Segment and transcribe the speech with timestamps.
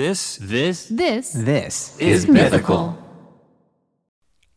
[0.00, 2.96] This This This This is mythical.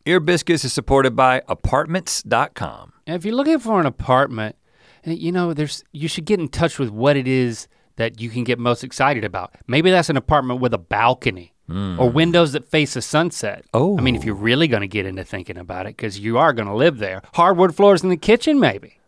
[0.06, 2.94] Ear Biscuits is supported by apartments.com.
[3.06, 4.56] And if you're looking for an apartment,
[5.04, 8.30] eh, you know, there's you should get in touch with what it is that you
[8.30, 9.54] can get most excited about.
[9.66, 13.66] Maybe that's an apartment with a balcony or windows that face a sunset.
[13.74, 13.98] Oh.
[13.98, 16.54] I mean, if you're really going to get into thinking about it, because you are
[16.54, 17.20] going to live there.
[17.34, 18.98] Hardwood floors in the kitchen, maybe.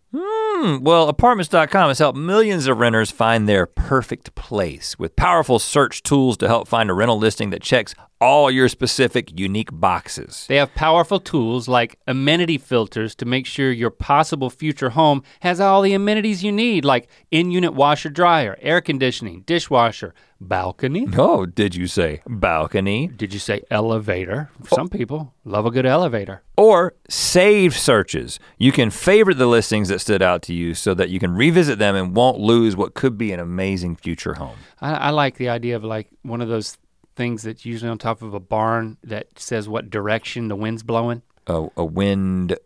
[0.59, 6.02] Hmm, well, apartments.com has helped millions of renters find their perfect place with powerful search
[6.02, 10.46] tools to help find a rental listing that checks all your specific unique boxes.
[10.48, 15.61] They have powerful tools like amenity filters to make sure your possible future home has
[15.61, 21.07] all the amenities you need, like in unit washer dryer, air conditioning, dishwasher, balcony.
[21.07, 23.07] No, did you say balcony?
[23.08, 24.50] Did you say elevator?
[24.68, 26.43] Some people love a good elevator.
[26.57, 28.39] Or save searches.
[28.59, 31.79] You can favorite the listings that stood out to you so that you can revisit
[31.79, 34.56] them and won't lose what could be an amazing future home.
[34.81, 36.77] I, I like the idea of like one of those
[37.14, 41.23] things that's usually on top of a barn that says what direction the wind's blowing
[41.47, 42.59] A, a wind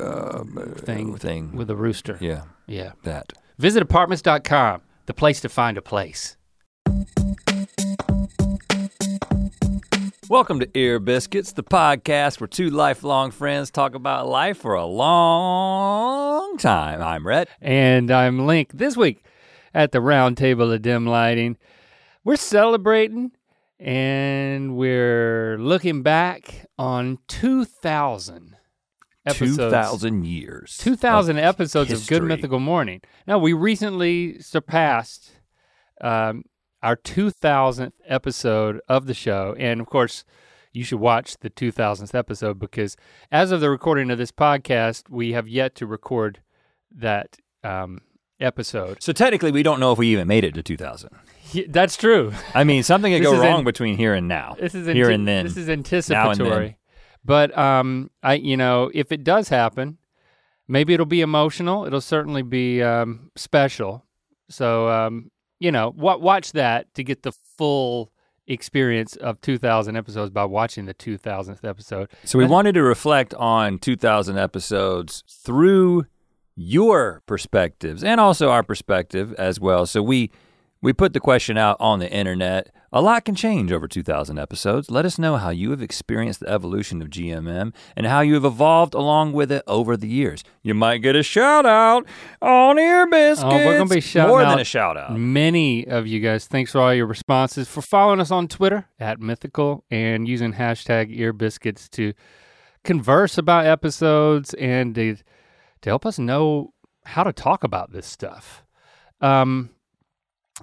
[0.00, 0.42] uh,
[0.76, 1.52] thing thing.
[1.54, 2.16] with a rooster.
[2.20, 2.92] yeah, Yeah.
[3.02, 3.32] that.
[3.58, 6.36] Visit apartments.com, the place to find a place.
[10.28, 14.84] Welcome to Ear Biscuits, the podcast where two lifelong friends talk about life for a
[14.84, 17.00] long time.
[17.00, 17.48] I'm Rhett.
[17.60, 18.72] And I'm Link.
[18.74, 19.24] This week
[19.72, 21.56] at the round table of dim lighting,
[22.24, 23.30] we're celebrating
[23.78, 28.56] and we're looking back on 2,000
[29.24, 29.56] episodes.
[29.56, 30.76] 2,000 years.
[30.78, 32.24] 2,000 episodes of Good.
[32.24, 33.00] Mythical Morning.
[33.26, 35.30] Now, we recently surpassed
[36.00, 36.44] um,
[36.86, 39.56] our 2000th episode of the show.
[39.58, 40.24] And of course,
[40.72, 42.96] you should watch the 2000th episode because
[43.32, 46.40] as of the recording of this podcast, we have yet to record
[46.94, 48.02] that um,
[48.38, 49.02] episode.
[49.02, 51.10] So technically, we don't know if we even made it to 2,000.
[51.50, 52.32] Yeah, That's true.
[52.54, 54.54] I mean, something could go wrong an- between here and now.
[54.56, 55.44] This is here anti- and then.
[55.44, 55.94] This is Now and then.
[55.94, 56.78] anticipatory.
[57.24, 59.98] But um, I, you know, if it does happen,
[60.68, 61.84] maybe it'll be emotional.
[61.84, 64.04] It'll certainly be um, special.
[64.48, 68.12] So um, you know, wa- watch that to get the full
[68.46, 72.08] experience of 2,000 episodes by watching the 2,000th episode.
[72.24, 76.06] So we wanted to reflect on 2,000 episodes through
[76.54, 79.84] your perspectives and also our perspective as well.
[79.86, 80.30] So we
[80.86, 82.70] we put the question out on the internet.
[82.92, 84.88] A lot can change over 2,000 episodes.
[84.88, 88.44] Let us know how you have experienced the evolution of GMM and how you have
[88.44, 90.44] evolved along with it over the years.
[90.62, 92.06] You might get a shout out
[92.40, 93.42] on Ear Biscuits.
[93.42, 95.18] Oh, we're gonna be shouting more than a shout out.
[95.18, 99.18] Many of you guys, thanks for all your responses, for following us on Twitter at
[99.20, 102.12] Mythical and using hashtag earbiscuits to
[102.84, 105.16] converse about episodes and to,
[105.82, 106.74] to help us know
[107.06, 108.62] how to talk about this stuff.
[109.20, 109.70] Um,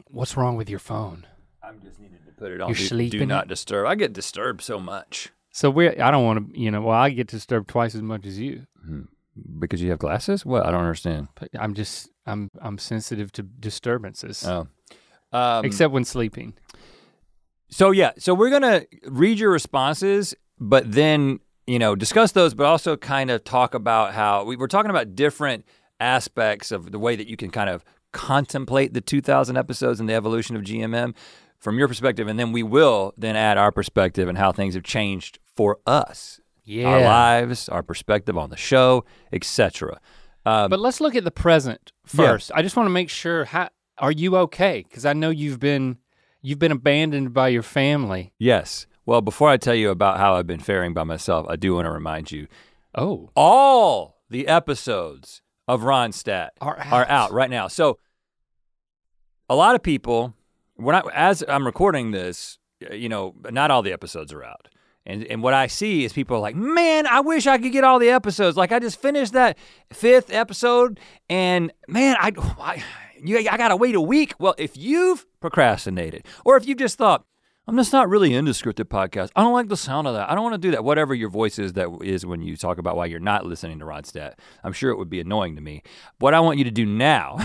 [0.07, 1.25] what's wrong with your phone?
[1.61, 3.87] I'm just needing to put it on You're do, do not disturb.
[3.87, 7.09] I get disturbed so much So we're, I don't want to, you know, well, I
[7.09, 8.65] get disturbed twice as much as you.
[9.59, 10.45] because you have glasses.
[10.45, 10.65] What?
[10.65, 11.29] I don't understand.
[11.39, 14.67] But I'm just, I'm, I'm sensitive to disturbances, Oh.
[15.31, 16.53] Um, except when sleeping.
[17.69, 22.67] So yeah, so we're gonna read your responses, but then you know discuss those, but
[22.67, 25.65] also kind of talk about how we, we're talking about different
[25.99, 27.83] aspects of the way that you can kind of
[28.13, 31.13] contemplate the 2,000 episodes and the evolution of GMM
[31.59, 34.83] from your perspective, and then we will then add our perspective and how things have
[34.83, 36.87] changed for us, Yeah.
[36.87, 39.99] our lives, our perspective on the show, etc.
[40.45, 42.25] Um, But let's look at the present Yeah.
[42.25, 42.51] first.
[42.53, 44.83] I just want to make sure how are you okay?
[44.87, 45.97] Because I know you've been
[46.41, 48.33] you've been abandoned by your family.
[48.37, 48.85] yes.
[49.05, 51.85] Well, before I tell you about how I've been faring by myself, I do want
[51.85, 52.47] to remind you
[52.95, 57.09] Oh, all the episodes of Ronstadt Are are out.
[57.09, 57.67] out right now.
[57.67, 57.99] So
[59.49, 60.33] a lot of people,
[60.75, 62.59] when I as I'm recording this,
[62.91, 64.67] you know, not all the episodes are out.
[65.05, 67.83] And and what I see is people are like, man, I wish I could get
[67.83, 68.55] all the episodes.
[68.55, 69.57] Like I just finished that
[69.91, 72.83] fifth episode, and man, I, I
[73.21, 74.33] you I gotta wait a week.
[74.39, 77.25] Well, if you've procrastinated, or if you've just thought,
[77.65, 79.29] I'm just not really into scripted podcasts.
[79.37, 80.29] I don't like the sound of that.
[80.29, 80.83] I don't want to do that.
[80.83, 83.85] Whatever your voice is that is when you talk about why you're not listening to
[83.85, 84.33] Rodstead.
[84.65, 85.81] I'm sure it would be annoying to me.
[86.19, 87.37] What I want you to do now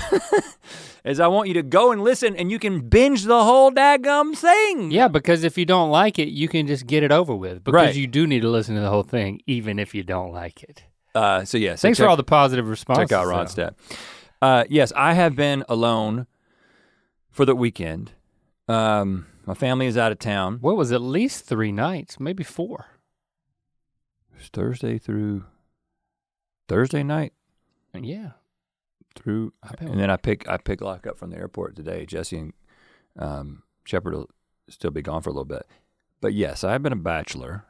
[1.04, 4.36] is I want you to go and listen and you can binge the whole daggum
[4.36, 4.90] thing.
[4.90, 5.06] yeah.
[5.06, 7.62] Because if you don't like it, you can just get it over with.
[7.62, 7.94] Because Right.
[7.94, 10.82] you do need to listen to the whole thing, even if you don't like it.
[11.14, 11.76] Uh, so yeah.
[11.76, 13.08] So Thanks check, for all the positive responses.
[13.08, 13.26] check out.
[13.26, 13.74] Rodstead.
[14.42, 16.26] Uh, yes, I have been alone
[17.30, 18.12] for the weekend.
[18.66, 20.58] Um, my family is out of town.
[20.60, 22.84] What was at least three nights, maybe four.
[24.38, 25.46] It's Thursday through
[26.68, 27.32] Thursday night.
[27.94, 28.32] Yeah.
[29.16, 32.04] through, and then I pick I pick Locke up from the airport today.
[32.04, 32.52] Jesse and
[33.18, 34.28] um, Shepard will
[34.68, 35.66] still be gone for a little bit.
[36.20, 37.64] But yes, I've been a bachelor.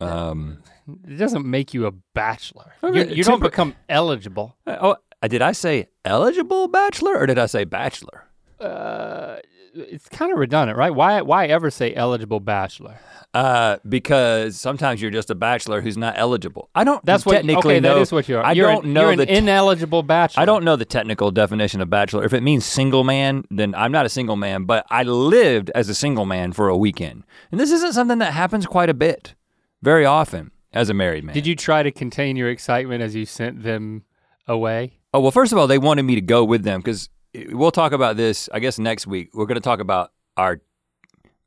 [0.00, 0.62] Um,
[1.08, 2.74] It doesn't make you a bachelor.
[2.82, 4.56] Okay, You, you don't become eligible.
[4.68, 4.96] oh,
[5.26, 8.28] did I say eligible bachelor or did I say bachelor?
[8.60, 9.38] Uh,
[9.74, 10.94] it's kind of redundant, right?
[10.94, 12.98] Why why ever say eligible bachelor?
[13.34, 16.68] Uh, because sometimes you're just a bachelor who's not eligible.
[16.74, 17.94] I don't That's what technically okay, know.
[17.94, 18.44] that is what you are.
[18.44, 19.26] I you're don't an, know you're an the.
[19.26, 20.42] te- ineligible bachelor.
[20.42, 22.24] I don't know the technical definition of bachelor.
[22.24, 25.88] If it means single man, then I'm not a single man, but I lived as
[25.88, 27.24] a single man for a weekend.
[27.50, 29.34] And this isn't something that happens quite a bit,
[29.80, 31.34] very often, as a married man.
[31.34, 34.04] Did you try to contain your excitement as you sent them
[34.46, 34.98] away?
[35.14, 37.92] Oh, well, first of all, they wanted me to go with them because we'll talk
[37.92, 39.30] about this, I guess, next week.
[39.34, 40.60] We're going to talk about our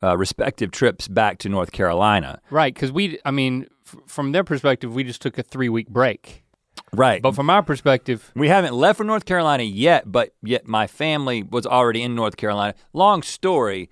[0.03, 2.41] uh, respective trips back to North Carolina.
[2.49, 5.89] Right, because we, I mean, f- from their perspective, we just took a three week
[5.89, 6.43] break.
[6.93, 7.21] Right.
[7.21, 11.43] But from our perspective, we haven't left for North Carolina yet, but yet my family
[11.43, 12.75] was already in North Carolina.
[12.93, 13.89] Long story,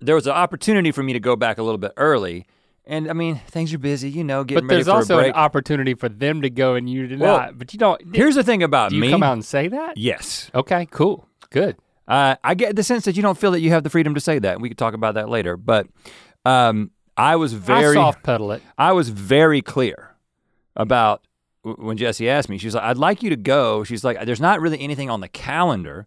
[0.00, 2.46] there was an opportunity for me to go back a little bit early.
[2.86, 5.18] And I mean, things are busy, you know, getting but ready there's for a also
[5.20, 7.58] an opportunity for them to go and you to Well, not.
[7.58, 8.14] But you don't.
[8.14, 9.10] Here's the thing about do you me.
[9.10, 9.96] come out and say that?
[9.96, 10.50] Yes.
[10.54, 11.76] Okay, cool, good.
[12.06, 14.20] Uh, I get the sense that you don't feel that you have the freedom to
[14.20, 14.60] say that.
[14.60, 15.56] We could talk about that later.
[15.56, 15.86] But
[16.44, 18.62] um, I was I very soft pedal it.
[18.76, 20.14] I was very clear
[20.76, 21.22] about
[21.64, 22.58] w- when Jesse asked me.
[22.58, 25.28] She's like, "I'd like you to go." She's like, "There's not really anything on the
[25.28, 26.06] calendar."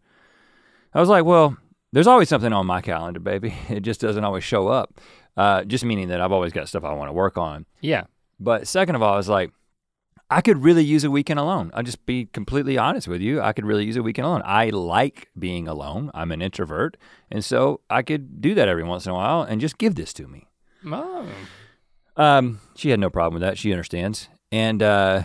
[0.94, 1.57] I was like, "Well,
[1.91, 3.56] there's always something on my calendar, baby.
[3.69, 5.00] It just doesn't always show up."
[5.37, 7.65] Uh, just meaning that I've always got stuff I want to work on.
[7.79, 8.05] Yeah.
[8.39, 9.51] But second of all, I was like,
[10.29, 11.71] I could really use a weekend alone.
[11.73, 13.41] I'll just be completely honest with you.
[13.41, 14.41] I could really use a weekend alone.
[14.43, 16.11] I like being alone.
[16.13, 16.97] I'm an introvert.
[17.31, 20.11] And so I could do that every once in a while and just give this
[20.13, 20.49] to me.
[20.85, 21.29] Oh.
[22.17, 23.57] Um, she had no problem with that.
[23.57, 24.27] She understands.
[24.51, 25.23] And uh,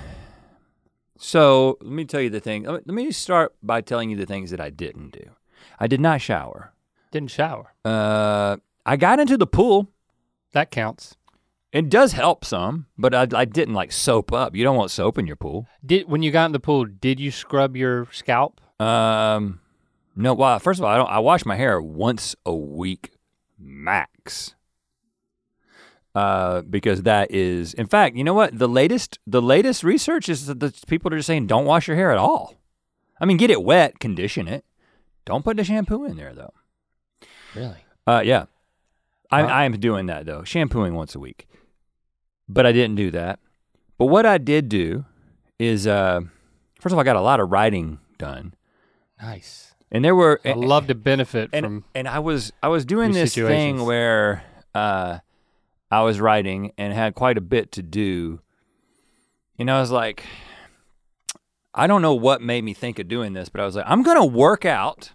[1.18, 2.64] so let me tell you the thing.
[2.64, 5.30] Let me start by telling you the things that I didn't do.
[5.80, 6.72] I did not shower.
[7.10, 7.74] Didn't shower.
[7.84, 9.88] Uh, I got into the pool.
[10.52, 11.16] That counts.
[11.72, 14.54] It does help some, but I, I didn't like soap up.
[14.54, 15.66] You don't want soap in your pool.
[15.84, 18.60] Did when you got in the pool, did you scrub your scalp?
[18.78, 19.60] Um,
[20.14, 20.34] no.
[20.34, 21.08] Well, first of all, I don't.
[21.08, 23.12] I wash my hair once a week,
[23.58, 24.54] max.
[26.14, 28.58] Uh, because that is, in fact, you know what?
[28.58, 31.96] The latest, the latest research is that the people are just saying don't wash your
[31.96, 32.55] hair at all.
[33.19, 34.66] I mean, get it wet, condition it.
[35.25, 36.52] Don't put the shampoo in there though.
[37.55, 37.87] Really?
[38.06, 38.44] Uh, yeah,
[39.32, 41.46] I, I am doing that though, shampooing once a week.
[42.49, 43.38] But I didn't do that.
[43.99, 45.05] But what I did do
[45.58, 46.20] is, uh,
[46.81, 48.55] first of all, I got a lot of writing done,
[49.20, 49.75] Nice.
[49.90, 51.84] and there were I love to benefit and, from.
[51.94, 53.82] and I was I was doing your this thing situations.
[53.82, 54.44] where
[54.75, 55.19] uh,
[55.90, 58.40] I was writing and had quite a bit to do.
[59.56, 60.25] You know, I was like,
[61.75, 64.02] I don't know what made me think of doing this, but I was like, I'm
[64.02, 65.12] gonna work out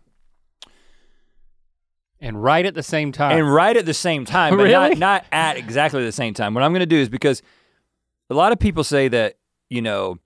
[2.20, 3.38] And right at the same time.
[3.38, 4.72] and right at the same time, but Really?
[4.96, 6.54] not not at exactly the same time.
[6.54, 7.42] What I'm gonna do is because
[8.30, 9.36] a lot of people say that
[9.70, 10.18] you know.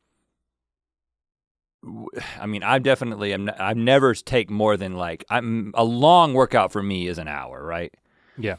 [2.40, 3.50] I mean, I definitely am.
[3.58, 7.64] I've never take more than like I'm a long workout for me is an hour,
[7.64, 7.94] right?
[8.38, 8.58] yeah.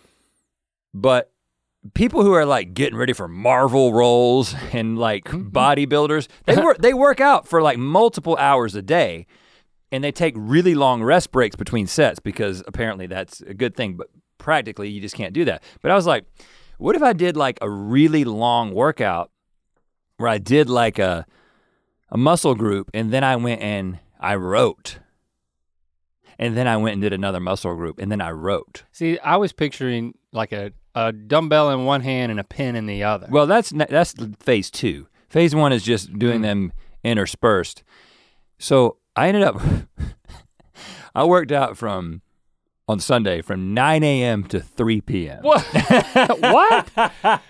[0.92, 1.30] But
[1.94, 5.48] people who are like getting ready for Marvel roles and like Mm-hmm.
[5.50, 9.26] bodybuilders, they work they work out for like multiple hours a day
[9.92, 13.94] and they take really long rest breaks between sets because apparently that's a good thing,
[13.96, 14.08] but
[14.38, 15.62] practically you just can't do that.
[15.82, 16.24] But I was like,
[16.78, 19.30] what if I did like a really long workout
[20.16, 21.26] where I did like a
[22.10, 24.98] a muscle group and then I went and I wrote.
[26.38, 28.84] And then I went and did another muscle group and then I wrote.
[28.92, 32.86] See, I was picturing like a, a dumbbell in one hand and a pen in
[32.86, 33.28] the other.
[33.30, 35.06] Well, that's that's phase two.
[35.28, 36.42] Phase one is just doing Mm.
[36.42, 36.72] them
[37.04, 37.82] interspersed.
[38.58, 39.60] So I ended up,
[41.14, 42.22] I worked out from
[42.88, 44.44] on Sunday from 9 a.m.
[44.44, 45.42] to 3 p.m.
[45.42, 45.64] what?
[46.40, 47.42] what?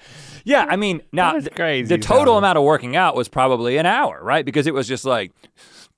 [0.45, 3.77] Yeah, I mean, now That's th- crazy, the total amount of working out was probably
[3.77, 4.45] an hour, right?
[4.45, 5.33] Because it was just like,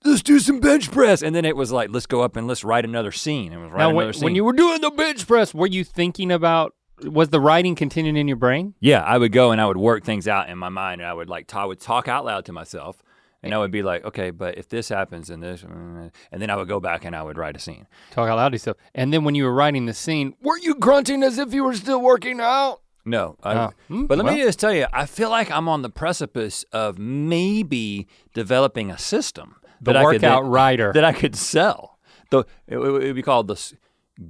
[0.04, 2.62] let's do some bench press, and then it was like, let's go up and let's
[2.62, 3.52] write another scene.
[3.52, 4.25] It was write now, another when, scene.
[4.25, 6.75] when you were doing the bench press, were you thinking about?
[7.02, 8.75] Was the writing continuing in your brain?
[8.80, 11.12] Yeah, I would go and I would work things out in my mind, and I
[11.12, 13.02] would like I would talk out loud to myself,
[13.45, 16.57] and I would be like, okay, but if this happens and this, and then I
[16.57, 17.87] would go back and I would write a scene.
[18.11, 18.77] Talk out loud to yourself.
[18.95, 21.75] And then when you were writing the scene, were you grunting as if you were
[21.75, 22.81] still working out?
[23.05, 23.71] No, I, Oh.
[23.89, 24.35] Hmm, but let well.
[24.35, 28.97] me just tell you, I feel like I'm on the precipice of maybe developing a
[28.99, 30.93] system The that I could workout writer.
[30.95, 31.99] that I could sell.
[32.31, 33.73] The it, would- be called the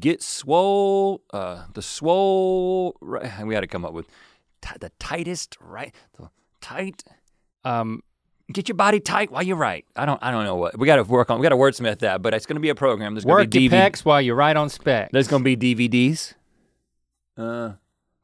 [0.00, 2.96] get swole, uh, the swole.
[3.00, 4.06] ri- We had to come up with
[4.60, 6.30] ti- the tightest right, the
[6.60, 7.04] tight.
[7.64, 8.02] Um,
[8.52, 9.86] get your body tight while you write.
[9.96, 11.38] I don't I don't know what we got to work on.
[11.38, 13.14] We got to wordsmith that, but it's going to be a program.
[13.14, 15.10] There's going to be your DVD, while you write on spec.
[15.12, 16.34] There's going to be DVDs.
[17.36, 17.72] Uh,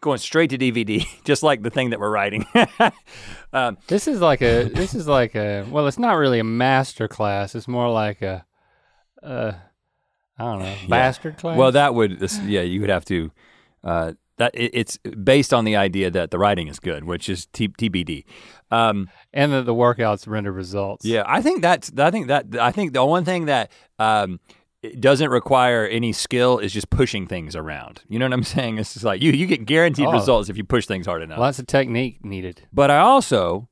[0.00, 2.46] going straight to DVD, just like the thing that we're writing.
[3.52, 7.08] um, This is like a this is like a well, it's not really a master
[7.08, 7.54] class.
[7.54, 8.44] It's more like a
[9.22, 9.52] uh
[10.38, 11.58] I don't know, bastard class.
[11.58, 13.30] well, that would yeah, you would have to.
[13.84, 17.46] Uh, that it, it's based on the idea that the writing is good, which is
[17.52, 18.24] T, TBD.
[18.72, 21.04] Um, and that the workouts render results.
[21.04, 21.92] yeah, I think that's.
[21.96, 22.46] I think that.
[22.60, 24.38] I think the one thing that um,
[24.82, 28.02] it doesn't require any skill is just pushing things around.
[28.08, 28.78] You know what I'm saying?
[28.78, 30.12] It's just like you you get guaranteed Oh.
[30.12, 31.38] results if you push things hard enough.
[31.38, 32.62] Lots of technique needed.
[32.72, 33.68] But I also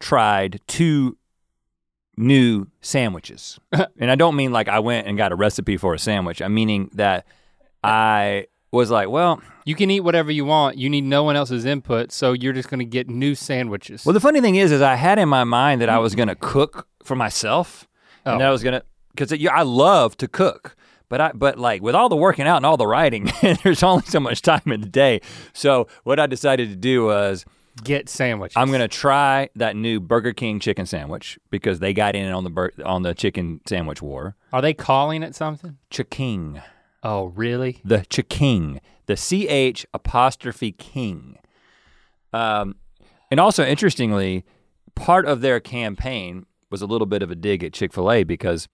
[0.00, 1.16] tried two
[2.16, 3.58] new sandwiches.
[3.72, 6.40] and I don't mean like I went and got a recipe for a sandwich.
[6.42, 7.26] I'm meaning that
[7.82, 10.76] I was like, well, You can eat whatever you want.
[10.76, 14.04] You need no one else's input, so you're just gonna get new sandwiches.
[14.04, 16.18] well the funny thing is is I had in my mind that I was mm-hmm.
[16.18, 17.86] going to cook for myself
[18.24, 18.38] and Oh.
[18.38, 18.84] that I was going to
[19.16, 20.76] cuz I love to cook.
[21.08, 23.30] But I but like with all the working out and all the writing,
[23.62, 25.20] there's only so much time in the day.
[25.52, 27.44] So what I decided to do was
[27.82, 28.56] get sandwiches.
[28.56, 32.50] I'm gonna try that new Burger King chicken sandwich because they got in on the
[32.50, 34.34] bur- on the chicken sandwich war.
[34.52, 35.76] Are they calling it something?
[35.90, 36.62] Ch'King,
[37.02, 37.80] Oh, really?
[37.84, 41.38] the Ch'King, the C H apostrophe King.
[42.32, 42.76] Um,
[43.30, 44.44] and also interestingly,
[44.94, 48.24] part of their campaign was a little bit of a dig at Chick Fil A
[48.24, 48.68] because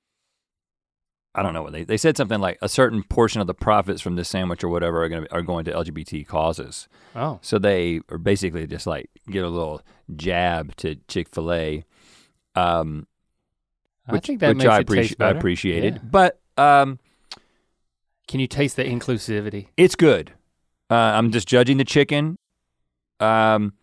[1.34, 4.00] I don't know what they they said something like a certain portion of the profits
[4.00, 6.88] from this sandwich or whatever are going to are going to LGBT causes.
[7.14, 7.38] Oh.
[7.42, 9.82] So they are basically just like get a little
[10.16, 11.84] jab to Chick Fil A,
[12.56, 13.06] um,
[14.08, 15.94] I which, think that which makes I, it appreci- I appreciated.
[15.94, 16.00] Yeah.
[16.02, 16.98] But um,
[18.30, 19.66] Can you taste the inclusivity?
[19.76, 20.32] it's good.
[20.88, 22.36] Uh, I'm just judging the chicken.
[23.18, 23.74] Um,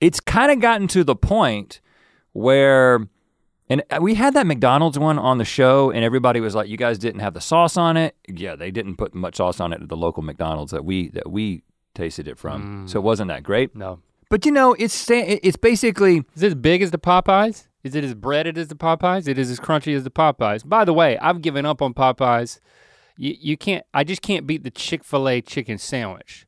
[0.00, 1.80] it's kind of gotten to the point
[2.32, 3.06] where,
[3.68, 6.98] and we had that McDonald's one on the show, and everybody was like, "You guys
[6.98, 9.88] didn't have the sauce on it." Yeah, they didn't put much sauce on it at
[9.88, 11.62] the local McDonald's that we that we
[11.94, 12.90] tasted it from, Mm.
[12.90, 13.76] so it wasn't that great.
[13.76, 14.00] No.
[14.30, 17.68] But you know, it's sta- it's basically Is it as big as the Popeyes?
[17.84, 19.28] Is it as breaded as the Popeyes?
[19.28, 20.66] It is as crunchy as the Popeyes.
[20.68, 22.60] By the way, I've given up on Popeyes.
[23.16, 23.84] You, you can't.
[23.92, 26.46] I just can't beat the Chick Fil A chicken sandwich.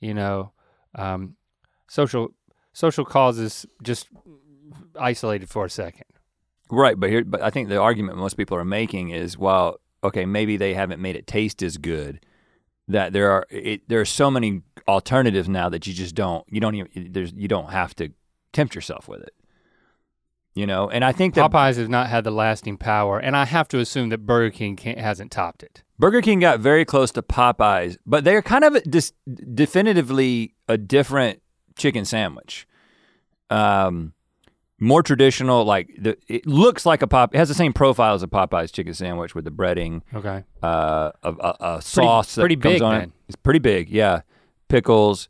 [0.00, 0.52] You know,
[0.94, 1.36] um,
[1.88, 2.34] social
[2.72, 4.08] social causes just
[4.98, 6.04] isolated for a second.
[6.70, 10.26] Right, but here, but I think the argument most people are making is, well, okay,
[10.26, 12.24] maybe they haven't made it taste as good.
[12.88, 16.60] That there are it, there are so many alternatives now that you just don't you
[16.60, 18.10] don't even there's you don't have to
[18.52, 19.34] tempt yourself with it.
[20.56, 23.44] You know, and I think that Popeyes has not had the lasting power, and I
[23.44, 25.82] have to assume that Burger King can't, hasn't topped it.
[25.98, 29.12] Burger King got very close to Popeyes, but they're kind of dis-
[29.54, 31.42] definitively a different
[31.76, 32.66] chicken sandwich.
[33.50, 34.14] Um,
[34.80, 37.34] more traditional, like the it looks like a pop.
[37.34, 40.42] It has the same profile as a Popeyes chicken sandwich with the breading, Okay.
[40.62, 43.10] uh, a, a, a sauce that pretty comes big on it.
[43.28, 44.22] It's pretty big, yeah.
[44.68, 45.28] Pickles,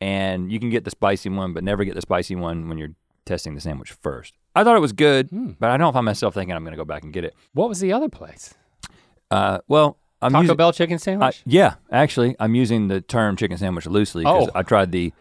[0.00, 2.94] and you can get the spicy one, but never get the spicy one when you're
[3.24, 4.34] testing the sandwich first.
[4.54, 5.52] I thought it was good, Hmm.
[5.58, 7.34] but I don't find myself thinking I'm going to go back and get it.
[7.54, 8.54] What was the other place?
[9.30, 11.42] Uh, well, I'm Taco using, Bell chicken I, sandwich.
[11.44, 14.52] yeah, actually, I'm using the term chicken sandwich loosely because Oh.
[14.54, 15.12] I tried the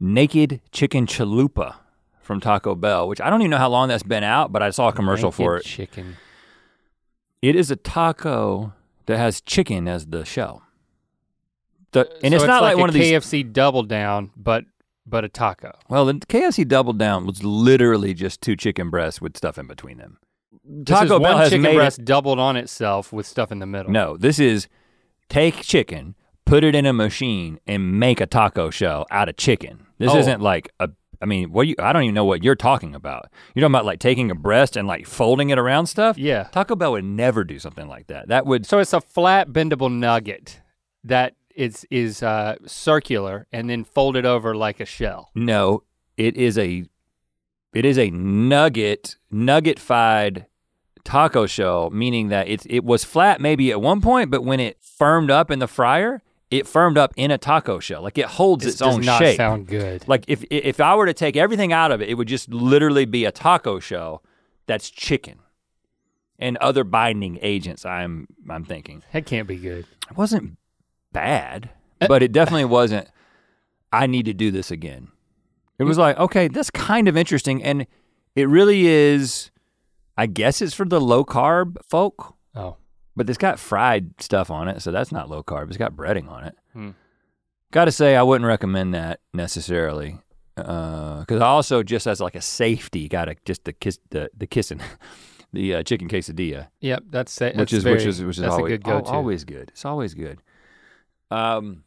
[0.00, 1.76] naked chicken chalupa
[2.20, 4.70] from Taco Bell, which I don't even know how long that's been out, but I
[4.70, 5.64] saw a commercial for it.
[5.64, 6.16] Chicken.
[7.40, 8.72] It is a taco
[9.06, 10.62] that has chicken as the shell.
[11.92, 13.12] The, and So it's not like, a one of these.
[13.12, 14.64] KFC double down, but
[15.06, 15.72] but a taco.
[15.88, 19.98] well, the KFC Double Down was literally just two chicken breasts with stuff in between
[19.98, 20.18] them.
[20.64, 23.66] This is Taco Bell has chicken made it- doubled on itself with stuff in the
[23.66, 23.92] middle.
[23.92, 24.66] No, this is
[25.28, 29.86] take chicken, put it in a machine, and make a taco shell out of chicken.
[29.98, 30.18] This Oh.
[30.18, 30.90] isn't like a.
[31.22, 31.74] I mean, what you?
[31.78, 33.28] I don't even know what you're talking about.
[33.54, 36.18] You're talking about like taking a breast and like folding it around stuff.
[36.18, 36.44] Yeah.
[36.52, 38.28] Taco Bell would never do something like that.
[38.28, 38.66] That would.
[38.66, 40.60] So it's a flat bendable nugget
[41.04, 45.30] that is is uh, circular and then folded over like a shell.
[45.34, 45.82] No,
[46.16, 46.84] it is a.
[47.74, 50.46] It is a nugget, nugget-fied
[51.04, 54.78] taco shell, meaning that it's it was flat maybe at one point, but when it
[54.80, 58.02] firmed up in the fryer, it firmed up in a taco shell.
[58.02, 59.36] Like it holds This its does own not shape.
[59.36, 60.06] sound good.
[60.08, 63.04] Like if if I were to take everything out of it, it would just literally
[63.04, 64.22] be a taco shell
[64.66, 65.38] that's chicken
[66.38, 67.84] and other binding agents.
[67.84, 69.86] I'm I'm thinking That can't be good.
[70.10, 70.56] it wasn't
[71.12, 71.70] bad,
[72.00, 73.08] Uh, but it definitely wasn't.
[73.92, 75.08] I need to do this again.
[75.78, 77.86] It was like okay, that's kind of interesting, and
[78.34, 79.50] it really is.
[80.16, 82.76] I guess it's for the low carb folk, Oh,
[83.14, 85.68] but it's got fried stuff on it, so that's not low carb.
[85.68, 86.54] It's got breading on it.
[86.72, 86.90] Hmm.
[87.70, 90.18] Got to say, I wouldn't recommend that necessarily,
[90.54, 94.46] because I also just as like a safety, got to just the kiss the the
[94.46, 94.80] kissing,
[95.52, 97.02] the uh, chicken quesadilla, yep.
[97.10, 99.68] That's, that's which is very, which is which is that's always a good always good.
[99.68, 100.38] It's always good.
[101.30, 101.84] Um,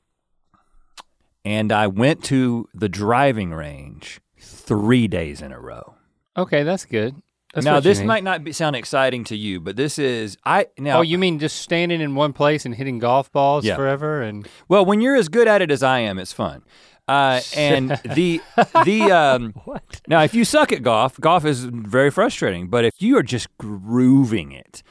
[1.45, 5.95] and I went to the driving range three days in a row.
[6.37, 7.15] Okay, that's good.
[7.53, 10.99] That's now this might not be, sound exciting to you, but this is I now.
[10.99, 13.75] Oh, you mean just standing in one place and hitting golf balls Yeah.
[13.75, 16.61] forever and well, when you're as good at it as I am, it's fun.
[17.07, 18.39] Uh, and the
[18.85, 20.01] the um, what?
[20.07, 22.67] now if you suck at golf, golf is very frustrating.
[22.69, 24.83] But if you are just grooving it,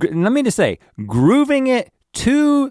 [0.00, 2.70] let me just say, grooving it to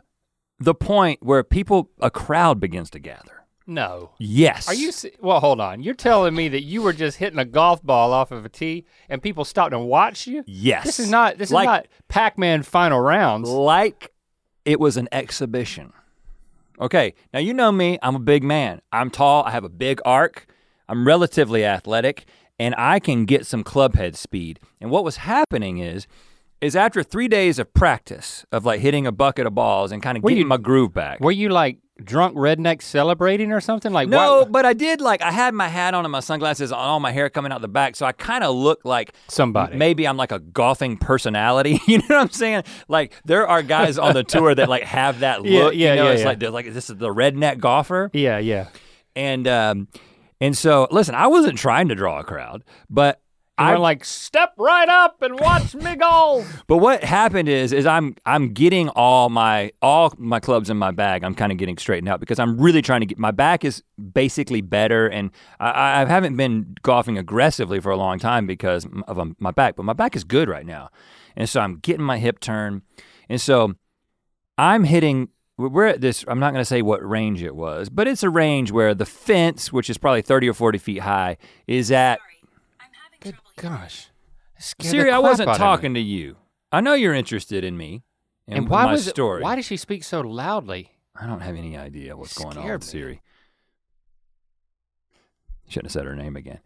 [0.60, 3.44] the point where people, a crowd begins to gather.
[3.68, 4.12] No.
[4.20, 4.68] Yes.
[4.68, 5.40] Are you well?
[5.40, 5.82] Hold on.
[5.82, 8.86] You're telling me that you were just hitting a golf ball off of a tee
[9.10, 10.44] and people stopped and watched you?
[10.46, 10.86] Yes.
[10.86, 11.40] This is not.
[11.40, 13.50] This Like- is not Pac-Man final rounds.
[13.50, 14.12] like
[14.66, 15.94] it was an exhibition.
[16.80, 18.82] Okay, now you know me, I'm a big man.
[18.92, 20.46] I'm tall, I have a big arc,
[20.90, 22.26] I'm relatively athletic,
[22.60, 24.60] and I can get some club head speed.
[24.82, 26.06] And what was happening is,
[26.66, 30.18] is after three days of practice of like hitting a bucket of balls and kind
[30.18, 31.20] of getting you- my groove back.
[31.20, 33.94] Were you like drunk redneck celebrating or something?
[33.94, 36.72] Like no, what- but I did like I had my hat on and my sunglasses
[36.72, 39.78] on, all my hair coming out the back, so I kind of looked like somebody.
[39.78, 41.80] Maybe I'm like a golfing personality.
[41.88, 42.64] You know what I'm saying?
[42.90, 45.74] Like there are guys on the tour that like have that look.
[45.74, 46.28] Yeah, yeah, you know, yeah, it's yeah.
[46.28, 48.10] like they're like this is the redneck golfer.
[48.14, 48.68] Yeah, yeah.
[49.16, 49.88] And um
[50.42, 53.22] and so listen, I wasn't trying to draw a crowd, but
[53.58, 56.64] I I were like, step right up and watch me golf.
[56.68, 60.92] but what happened is is I'm I'm getting all my all my clubs in my
[60.92, 61.24] bag.
[61.24, 63.82] I'm kind of getting straightened out because I'm really trying to get my back is
[64.14, 69.18] basically better, and I, I haven't been golfing aggressively for a long time because of
[69.20, 69.76] um, my back.
[69.78, 70.90] But my back is good right now,
[71.36, 72.82] and so I'm getting my hip turn,
[73.30, 73.76] and so
[74.58, 75.30] I'm hitting.
[75.58, 76.26] We're at this.
[76.28, 79.06] I'm not going to say what range it was, but it's a range where the
[79.06, 82.20] fence, which is probably 30 or 40 feet high, is at.
[83.26, 84.08] Good gosh.
[84.60, 85.66] Siri, I wasn't out of me.
[85.66, 86.38] talking to you.
[86.72, 88.04] I know you're interested in me
[88.48, 89.42] and, And why my was it- story.
[89.44, 90.92] why does she speak so loudly?
[91.20, 92.88] I don't have any idea what's going on with me.
[92.88, 93.22] Siri.
[95.68, 96.60] Shouldn't have said her name again.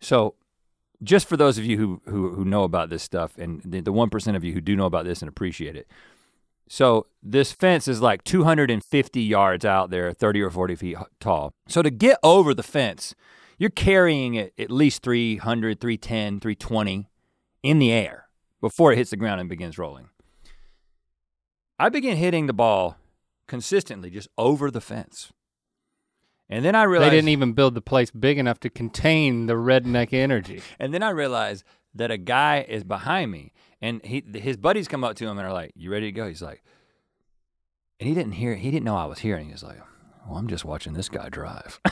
[0.00, 0.34] So,
[1.02, 3.92] just for those of you who who, who know about this stuff, and the, the
[3.92, 5.88] 1% of you who do know about this and appreciate it.
[6.68, 11.52] So, this fence is like 250 yards out there, 30 or 40 feet tall.
[11.66, 13.14] So, to get over the fence,
[13.62, 17.08] you're carrying it at least 300, 310, 320
[17.62, 18.26] in the air
[18.60, 20.08] before it hits the ground and begins rolling.
[21.78, 22.96] I began hitting the ball
[23.46, 25.32] consistently just over the fence.
[26.48, 29.54] And then I realized They didn't even build the place big enough to contain the
[29.54, 30.60] redneck energy.
[30.80, 31.62] and then I realized
[31.94, 35.46] that a guy is behind me and he his buddies come up to him and
[35.46, 36.64] are like, "You ready to go?" He's like
[38.00, 39.78] and he didn't hear he didn't know I was here and he was like,
[40.26, 41.80] "Well, I'm just watching this guy drive."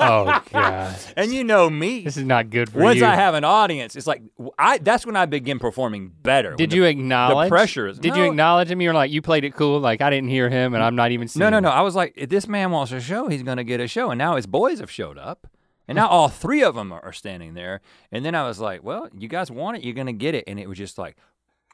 [0.00, 0.96] Oh god.
[1.16, 2.02] and you know me.
[2.04, 3.04] This is not good for Once you.
[3.04, 4.22] I have an audience, it's like
[4.58, 6.54] I that's when I begin performing better.
[6.54, 7.48] Did when you acknowledge the- acknowledge?
[7.50, 8.30] pressure is- Did you No.
[8.30, 8.80] acknowledge him?
[8.80, 9.80] You're like, you played it cool.
[9.80, 11.40] Like I didn't hear him, and I'm not even seeing.
[11.40, 11.64] No, no, him.
[11.64, 11.70] no.
[11.70, 14.10] I was like, if this man wants a show, he's gonna get a show.
[14.10, 15.48] And now his boys have showed up.
[15.88, 17.80] And now all three of them are standing there.
[18.12, 20.44] And then I was like, well, you guys want it, you're gonna get it.
[20.46, 21.16] And it was just like,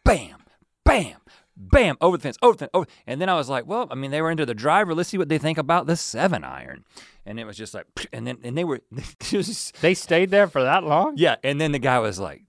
[0.05, 0.39] bam,
[0.85, 1.17] bam,
[1.57, 2.87] bam, over the fence, over the fence, over.
[3.07, 4.95] And then I was like, well, I mean, they were into the driver.
[4.95, 6.85] Let's see what they think about the seven iron.
[7.27, 8.81] And it was just like, and then and they were
[9.21, 11.15] just They stayed there for that long.
[11.17, 12.43] yeah, and then the guy was like,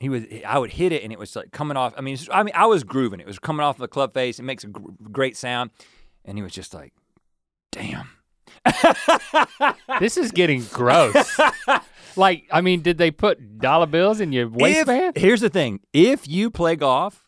[0.00, 1.94] he was, I would hit it, and it was like coming off.
[1.96, 3.20] I mean, it's- I mean, I was grooving.
[3.20, 4.38] It was coming off the club face.
[4.40, 5.70] It makes a gr- great sound,
[6.24, 6.92] and he was just like,
[7.70, 8.08] "Damn."
[10.00, 11.38] This is getting gross.
[12.16, 15.16] like, I mean, did they put dollar bills in your waistband?
[15.16, 17.21] If, here's the thing: if you play golf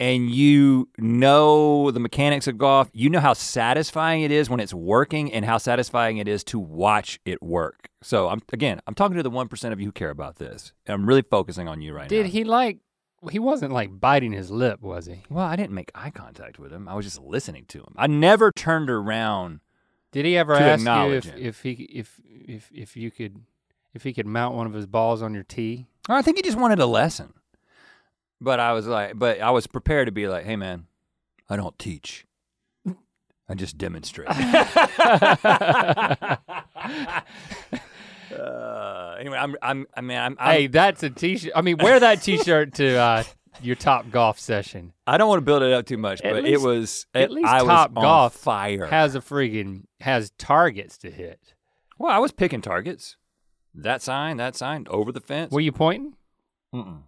[0.00, 4.74] and you know the mechanics of golf, you know how satisfying it is when it's
[4.74, 7.88] working, and how satisfying it is to watch it work.
[8.02, 10.72] So, I'm again, I'm talking to the one percent of you who care about this.
[10.86, 12.08] I'm really focusing on you right now.
[12.08, 12.78] Did he like?
[13.30, 15.22] He wasn't like biting his lip, was he?
[15.30, 16.88] Well, I didn't make eye contact with him.
[16.88, 17.94] I was just listening to him.
[17.96, 19.60] I never turned around.
[20.12, 23.42] Did he ever To ask you if, if he if if if you could
[23.94, 25.86] if he could mount one of his balls on your tee?
[26.08, 27.32] I think he just wanted a lesson.
[28.40, 30.86] But I was like, but I was prepared to be like, hey man,
[31.48, 32.26] I don't teach.
[33.48, 34.28] I just demonstrate.
[38.30, 41.52] uh, anyway, I'm, I'm, I mean, I'm, I'm hey, that's a t-shirt.
[41.54, 43.22] I mean, wear that t-shirt to uh,
[43.62, 44.92] your top golf session.
[45.06, 47.22] I don't want to build it up too much, At but least- it was, at
[47.24, 48.86] it- least I was Top on Golf fire.
[48.86, 51.54] Has a freaking has targets to hit.
[51.98, 53.16] well, I was picking targets.
[53.74, 55.50] That sign, that sign, over the fence.
[55.52, 56.14] Were you pointing?
[56.74, 57.02] Mm-mm.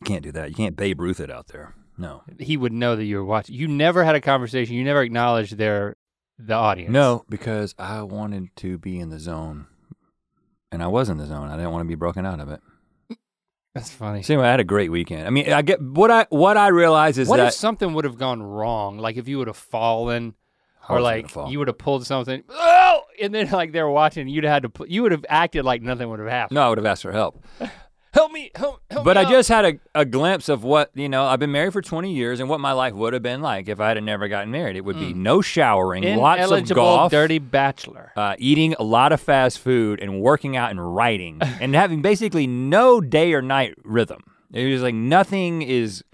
[0.00, 0.50] You can't do that.
[0.50, 1.74] You can't Babe Ruth it out there.
[1.96, 2.22] No.
[2.38, 3.54] He would know that you were watching.
[3.54, 4.74] You never had a conversation.
[4.74, 5.96] You never acknowledged their
[6.38, 6.90] the audience.
[6.90, 9.66] No, because I wanted to be in the zone.
[10.72, 11.48] And I was in the zone.
[11.50, 12.60] I didn't want to be broken out of it.
[13.74, 14.22] that's funny.
[14.22, 15.26] So anyway, I had a great weekend.
[15.26, 18.04] I mean, I get what I what I realize is what that if something would
[18.04, 18.98] have gone wrong?
[18.98, 20.34] Like if you would have fallen,
[20.88, 21.50] or like fall.
[21.50, 24.74] you would have pulled something, oh, and then like they were watching, you'd have had
[24.74, 26.56] to, you would have acted like nothing would have happened.
[26.56, 27.44] No, I would have asked for help.
[28.14, 29.30] Help me, help, help But me I out.
[29.30, 32.38] just had a, a glimpse of what, you know, I've been married for 20 years
[32.38, 34.76] and what my life would have been like if I had never gotten married.
[34.76, 36.46] It would be no showering, lots of Mm.
[36.52, 38.12] ineligible golf, dirty bachelor.
[38.16, 42.46] uh, eating a lot of fast food and working out and writing and having basically
[42.46, 44.22] no day or night rhythm.
[44.52, 46.04] It was like nothing is,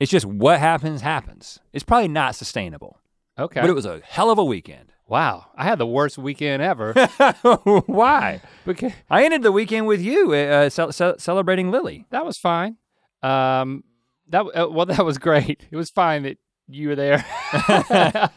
[0.00, 1.58] it's just what happens, happens.
[1.74, 2.98] It's probably not sustainable,
[3.38, 3.60] Okay.
[3.60, 4.92] but it was a hell of a weekend.
[5.08, 6.92] Wow, I had the worst weekend ever.
[7.86, 8.40] Why?
[8.64, 12.06] because I ended the weekend with you uh, ce- ce- celebrating Lily.
[12.10, 12.76] that was fine.
[13.22, 13.84] Um,
[14.28, 15.66] that uh, well, that was great.
[15.70, 16.38] It was fine that
[16.68, 17.24] you were there.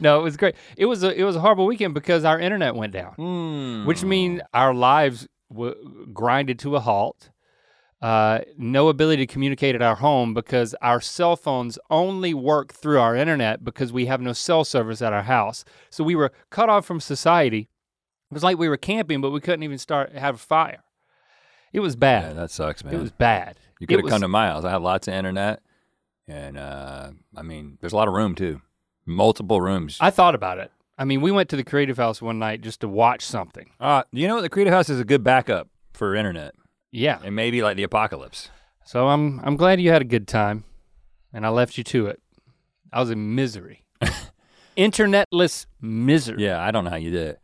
[0.00, 0.54] no, it was great.
[0.76, 3.86] It was a it was a horrible weekend because our internet went down, Hmm.
[3.86, 7.29] which means our lives w- grinded to a halt.
[8.02, 12.98] Uh, no ability to communicate at our home because our cell phones only work through
[12.98, 15.64] our internet because we have no cell service at our house.
[15.90, 17.68] So we were cut off from society.
[18.30, 20.82] It was like we were camping, but we couldn't even start have a fire.
[21.72, 22.28] It was bad.
[22.28, 22.94] Yeah, that sucks, man.
[22.94, 23.58] It was bad.
[23.80, 24.64] You could have come to my house.
[24.64, 25.60] I have lots of internet,
[26.26, 28.60] and uh, I mean, there's a lot of room too,
[29.06, 29.98] multiple rooms.
[30.00, 30.70] I thought about it.
[30.98, 33.70] I mean, we went to the Creative House one night just to watch something.
[33.80, 34.42] uh, you know, what?
[34.42, 36.54] the Creative House is a good backup for internet,
[36.92, 37.18] Yeah.
[37.22, 38.50] and maybe like the apocalypse.
[38.84, 40.64] So I'm I'm glad you had a good time,
[41.32, 42.20] and I left you to it.
[42.92, 43.84] I was in misery,
[44.76, 46.42] internetless misery.
[46.44, 47.40] Yeah, I don't know how you did it.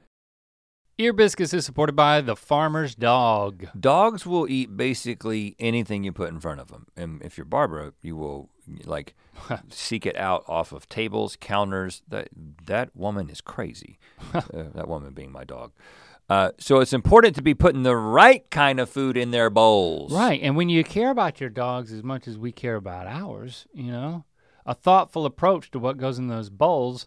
[0.99, 3.67] Ear Biscuits is supported by the Farmer's Dog.
[3.79, 7.93] Dogs will eat basically anything you put in front of them, and if you're Barbara,
[8.03, 8.49] you will
[8.85, 9.15] like
[9.69, 12.03] seek it out off of tables, counters.
[12.09, 12.29] That
[12.67, 13.99] that woman is crazy.
[14.35, 15.73] uh, that woman being my dog.
[16.29, 20.12] Uh, so it's important to be putting the right kind of food in their bowls.
[20.12, 23.67] Right, and when you care about your dogs as much as we care about ours,
[23.73, 24.25] you know,
[24.65, 27.07] a thoughtful approach to what goes in those bowls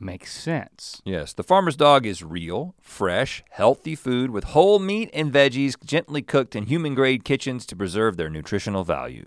[0.00, 1.02] makes sense.
[1.04, 6.22] Yes, the farmer's dog is real, fresh, healthy food with whole meat and veggies gently
[6.22, 9.26] cooked in human grade kitchens to preserve their nutritional value.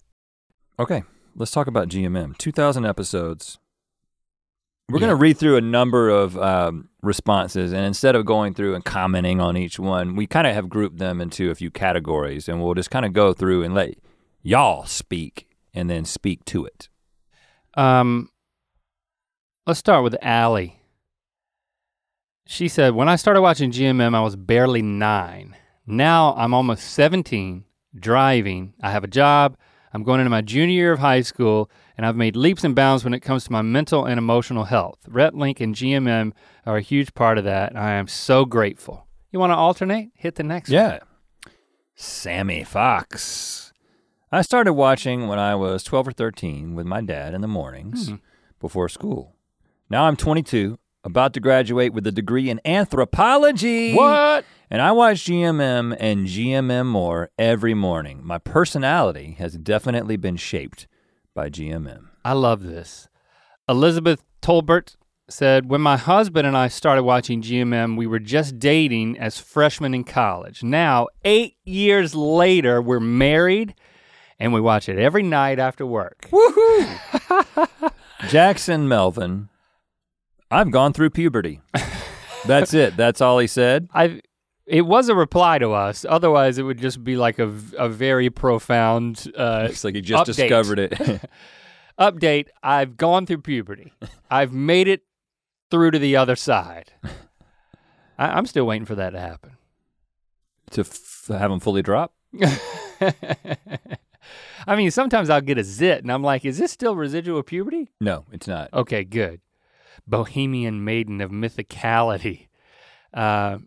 [0.81, 1.03] Okay,
[1.35, 2.35] let's talk about GMM.
[2.39, 3.59] 2,000 episodes.
[4.89, 8.73] We're going to read through a number of um, responses, and instead of going through
[8.73, 12.49] and commenting on each one, we kind of have grouped them into a few categories,
[12.49, 13.93] and we'll just kind of go through and let
[14.41, 16.89] y'all speak and then speak to it.
[17.75, 18.31] Um,
[19.67, 20.81] let's start with Allie.
[22.47, 25.55] She said, When I started watching GMM, I was barely nine.
[25.85, 28.73] Now I'm almost 17, driving.
[28.81, 29.57] I have a job.
[29.93, 33.03] I'm going into my junior year of high school, and I've made leaps and bounds
[33.03, 34.99] when it comes to my mental and emotional health.
[35.09, 36.31] RetLink and GMM
[36.65, 39.05] are a huge part of that, and I am so grateful.
[39.31, 40.09] You want to alternate?
[40.15, 40.75] Hit the next one.
[40.75, 40.99] Yeah.
[41.95, 43.73] Sammy Fox.
[44.31, 48.07] I started watching when I was 12 or 13 with my dad in the mornings
[48.09, 48.15] Hmm.
[48.59, 49.35] before school.
[49.89, 53.93] Now I'm 22, about to graduate with a degree in anthropology.
[53.93, 54.45] What?
[54.71, 58.21] And I watch GMM and GMM more every morning.
[58.23, 60.87] My personality has definitely been shaped
[61.35, 62.05] by GMM.
[62.23, 63.09] I love this.
[63.67, 64.95] Elizabeth Tolbert
[65.27, 69.93] said, When my husband and I started watching GMM, we were just dating as freshmen
[69.93, 70.63] in college.
[70.63, 73.75] Now, eight years later, we're married
[74.39, 76.29] and we watch it every night after work.
[76.31, 77.91] Woohoo!
[78.29, 79.49] Jackson Melvin,
[80.49, 81.59] I've gone through puberty.
[82.45, 82.95] That's it.
[82.95, 83.89] That's all he said.
[83.93, 84.21] I
[84.71, 86.05] it was a reply to us.
[86.07, 90.23] Otherwise, it would just be like a, a very profound uh, It's like he just
[90.29, 90.35] Update.
[90.35, 90.93] discovered it.
[91.99, 92.47] update.
[92.63, 93.91] I've gone through puberty.
[94.29, 95.01] I've made it
[95.69, 96.93] through to the other side.
[98.17, 99.57] I, I'm still waiting for that to happen.
[100.71, 102.13] to f- have him fully drop.
[104.67, 107.89] I mean, sometimes I'll get a zit and I'm like, is this still residual puberty?
[107.99, 108.71] No, it's not.
[108.73, 109.41] Okay, good.
[110.07, 112.47] Bohemian maiden of mythicality
[113.13, 113.57] uh,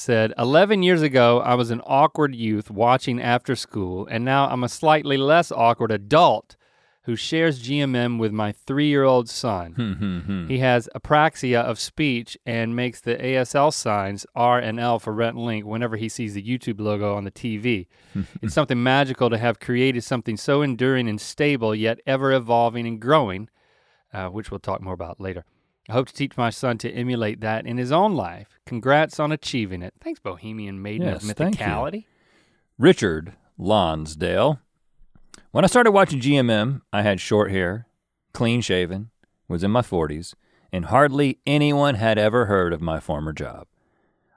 [0.00, 4.64] said, 11 years ago, I was an awkward youth watching after school, and now I'm
[4.64, 6.56] a slightly less awkward adult
[7.04, 9.72] who shares GMM with my three year old son.
[9.72, 10.48] Hmm, hmm, hmm.
[10.48, 15.34] He has apraxia of speech and makes the ASL signs R and L for Rhett
[15.34, 17.86] and Link whenever he sees the YouTube logo on the TV.
[18.42, 23.00] it's something magical to have created something so enduring and stable, yet ever evolving and
[23.00, 23.48] growing,
[24.12, 25.44] uh, which we'll talk more about later.
[25.88, 28.60] I hope to teach my son to emulate that in his own life.
[28.66, 29.94] Congrats on achieving it.
[30.00, 31.36] Thanks, Bohemian Maiden Yes, of.
[31.36, 32.04] Mythicality.
[32.78, 34.60] Richard Lonsdale.
[35.50, 37.86] When I started watching GMM, I had short hair,
[38.32, 39.10] clean shaven,
[39.48, 40.34] was in my 40s,
[40.72, 43.66] and hardly anyone had ever heard of my former job.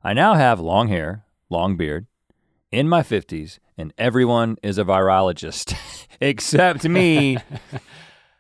[0.04, 2.08] I now have long hair, long beard,
[2.72, 5.76] in my 50s, and everyone is a virologist
[6.22, 7.38] except me.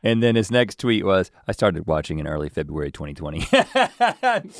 [0.04, 3.48] and then his next tweet was, I started watching in early February 2020.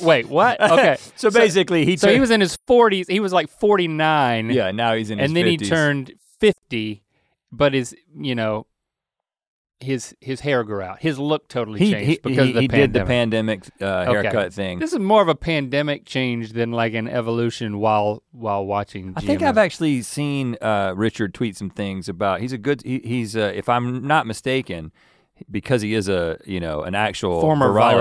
[0.02, 0.60] Wait, what?
[0.60, 0.96] Okay.
[1.16, 3.10] so basically, he So he was in his 40s.
[3.10, 4.50] He was like 49.
[4.50, 7.02] yeah, now he's in his and then he turned 50,
[7.52, 8.66] but his, you know,
[9.80, 11.00] his his hair grew out.
[11.00, 12.92] His look totally He, changed he, because he, of the he pandemic.
[12.92, 14.12] did the pandemic uh, Okay.
[14.22, 14.78] haircut thing.
[14.78, 19.12] This is more of a pandemic change than like an evolution while while watching.
[19.16, 22.40] I think I've actually seen uh, Richard tweet some things about.
[22.40, 22.82] He's a good.
[22.82, 24.90] He, he's uh, if I'm not mistaken,
[25.50, 28.00] because he is a you know an actual Former virologist.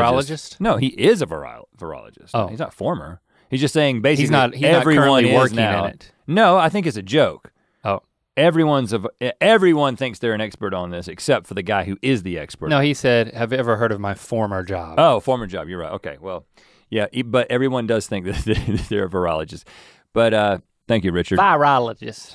[0.56, 0.60] virologist?
[0.60, 2.32] No, he is a viro- virologist.
[2.34, 2.48] Oh.
[2.48, 3.22] he's not former.
[3.50, 4.54] He's just saying basically he's not.
[4.54, 5.86] He's not everyone currently is working now.
[5.86, 6.12] in it.
[6.28, 7.52] No, I think it's a joke.
[7.84, 8.02] Oh
[8.36, 9.04] Everyone's a,
[9.44, 12.70] everyone thinks they're an expert on this except for the guy who is the expert.
[12.70, 15.70] no, he said, "Have you ever heard of my former job?" Oh, former job.
[15.70, 15.92] You're right.
[15.94, 16.18] Okay.
[16.20, 16.48] Well,
[16.90, 19.66] yeah, but everyone does think that they're a virologist.
[20.14, 21.38] But uh, thank you, Richard.
[21.38, 22.34] Virologist.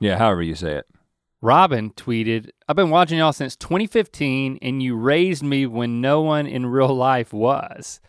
[0.00, 0.86] Yeah, however you say it.
[1.40, 6.46] Robin tweeted, I've been watching y'all since 2015 and you raised me when no one
[6.46, 8.00] in real life was.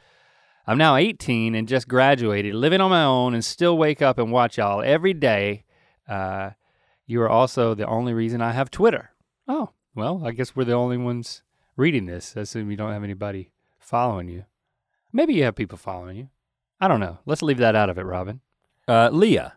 [0.65, 4.31] I'm now 18 and just graduated, living on my own and still wake up and
[4.31, 5.63] watch y'all every day.
[6.07, 6.51] Uh,
[7.05, 9.11] you are also the only reason I have Twitter.
[9.47, 11.43] Oh, well, I guess we're the only ones
[11.75, 12.35] reading this.
[12.35, 14.45] I assume you don't have anybody following you.
[15.13, 16.29] Maybe you have people following you.
[16.81, 17.19] I don't know.
[17.27, 18.41] Let's leave that out of it, Robin.
[18.87, 19.53] Uh, Leah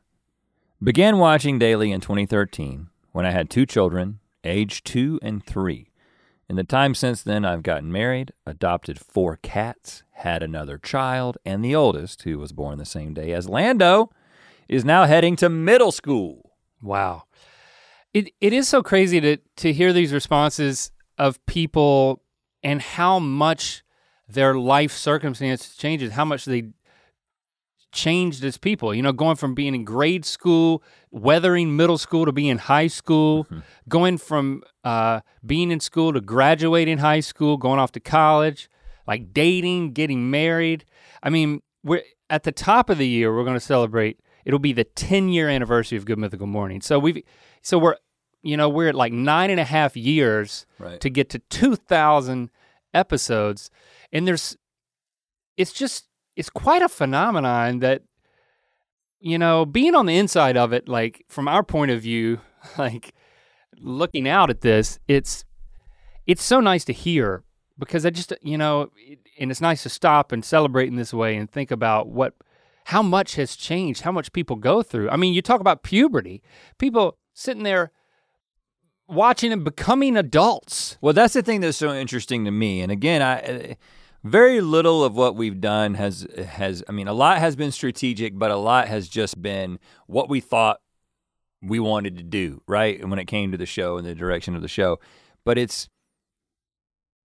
[0.82, 5.88] began watching daily in 2013 when I had two children, age two and three.
[6.48, 11.64] In the time since then, I've gotten married, adopted four cats, had another child, and
[11.64, 14.10] the oldest, who was born the same day as Lando,
[14.68, 16.52] is now heading to middle school.
[16.82, 17.24] Wow.
[18.12, 22.22] It it is so crazy to to hear these responses of people
[22.62, 23.82] and how much
[24.28, 26.64] their life circumstances changes, how much they
[27.92, 28.94] changed as people.
[28.94, 33.46] You know, going from being in grade school, weathering middle school to being high school,
[33.88, 38.68] going from uh, being in school to graduating high school, going off to college,
[39.06, 40.84] like dating, getting married.
[41.22, 43.34] I mean, we're at the top of the year.
[43.34, 44.18] We're going to celebrate.
[44.44, 46.80] It'll be the 10 year anniversary of Good Mythical Morning.
[46.80, 47.22] So we've,
[47.62, 47.96] so we're,
[48.42, 51.00] you know, we're at like nine and a half years Right.
[51.00, 52.50] to get to 2,000
[52.94, 53.70] episodes,
[54.12, 54.56] and there's,
[55.56, 58.02] it's just, it's quite a phenomenon that,
[59.20, 62.40] you know, being on the inside of it, like from our point of view,
[62.78, 63.14] like
[63.78, 65.44] looking out at this, it's,
[66.26, 67.42] it's so nice to hear
[67.78, 68.90] because I just, you know,
[69.38, 72.34] and it's nice to stop and celebrate in this way and think about what,
[72.86, 75.10] how much has changed, how much people go through.
[75.10, 76.42] I mean, you talk about puberty,
[76.78, 77.92] people sitting there
[79.08, 80.96] watching and becoming adults.
[81.00, 82.80] Well, that's the thing that's so interesting to me.
[82.80, 83.76] And again, I
[84.24, 88.38] very little of what we've done has has I mean, a lot has been strategic,
[88.38, 90.80] but a lot has just been what we thought
[91.60, 93.00] we wanted to do, right?
[93.00, 94.98] And when it came to the show and the direction of the show.
[95.44, 95.88] But it's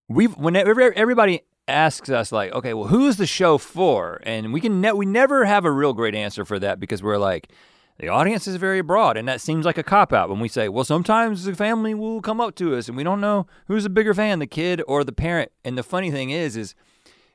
[0.08, 4.20] we've whenever everybody asks us like, okay, well, who's the show for?
[4.24, 7.18] And we can ne- we never have a real great answer for that because we're
[7.18, 7.52] like
[8.00, 10.70] the audience is very broad and that seems like a cop out when we say,
[10.70, 13.90] well, sometimes the family will come up to us and we don't know who's a
[13.90, 15.52] bigger fan, the kid or the parent.
[15.64, 16.76] And the funny thing is is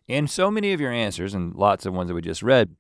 [0.09, 2.75] in so many of your answers and lots of ones that we just read,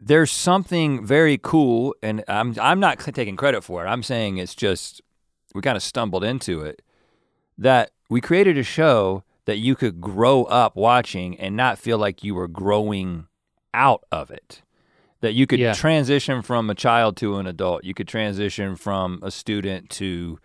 [0.00, 3.88] there's something very cool and I'm I'm not taking credit for it.
[3.88, 5.02] I'm saying it's just
[5.54, 6.82] we kind of stumbled into it
[7.58, 12.24] that we created a show that you could grow up watching and not feel like
[12.24, 13.26] you were growing
[13.74, 14.62] out of it.
[15.20, 15.74] That you could Yeah.
[15.74, 17.84] transition from a child to an adult.
[17.84, 20.38] You could transition from a student to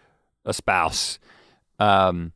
[0.43, 1.17] a spouse,
[1.79, 2.33] um,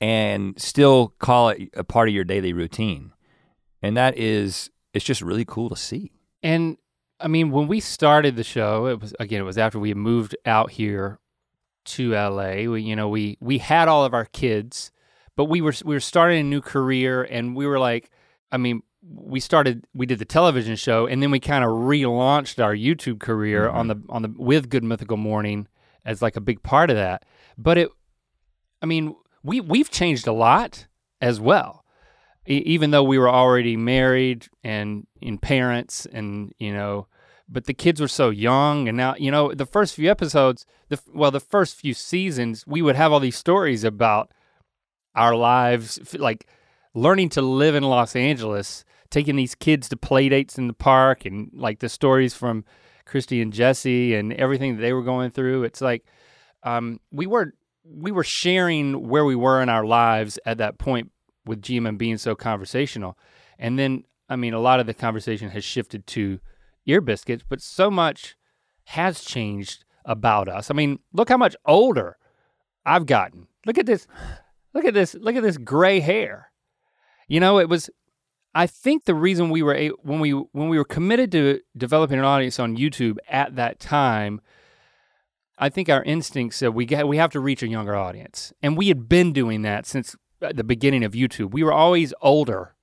[0.00, 3.12] and still call it a part of your daily routine.
[3.82, 6.12] And that is, it's just really cool to see.
[6.42, 6.76] And
[7.20, 10.36] I mean, when we started the show, it was again, it was after we moved
[10.46, 11.18] out here
[11.86, 12.70] to LA.
[12.70, 14.92] We, you know, we we had all of our kids,
[15.36, 18.10] but we were we were starting a new career, and we were like,
[18.52, 22.62] I mean, we started we did the television show, and then we kind of relaunched
[22.62, 24.06] our YouTube career on mm-hmm.
[24.06, 25.66] the on the with Good Mythical Morning
[26.04, 27.24] as like a big part of that.
[27.56, 27.90] But it,
[28.80, 30.86] I mean, we we've changed a lot
[31.20, 31.84] as well
[32.46, 37.06] e- even though we were already married and in parents and you know
[37.48, 41.00] but the kids were so young and now you know the first few episodes the
[41.12, 44.30] well the first few seasons we would have all these stories about
[45.14, 46.46] our lives like
[46.94, 51.24] learning to live in Los Angeles, taking these kids to play dates in the park
[51.24, 52.64] and like the stories from
[53.04, 55.64] Christy and Jesse and everything that they were going through.
[55.64, 56.04] It's like
[56.62, 57.54] um, we were
[57.90, 61.10] we were sharing where we were in our lives at that point
[61.46, 63.18] with GMM being so conversational.
[63.58, 66.40] And then I mean a lot of the conversation has shifted to
[66.86, 68.36] ear biscuits, but so much
[68.84, 70.70] has changed about us.
[70.70, 72.16] I mean, look how much older
[72.84, 73.46] I've gotten.
[73.66, 74.06] Look at this.
[74.72, 75.14] Look at this.
[75.14, 76.50] Look at this gray hair.
[77.26, 77.90] You know, it was
[78.54, 82.24] I think the reason we were when we when we were committed to developing an
[82.24, 84.40] audience on YouTube at that time,
[85.58, 88.76] I think our instincts said we get we have to reach a younger audience, and
[88.76, 91.50] we had been doing that since the beginning of YouTube.
[91.50, 92.74] We were always older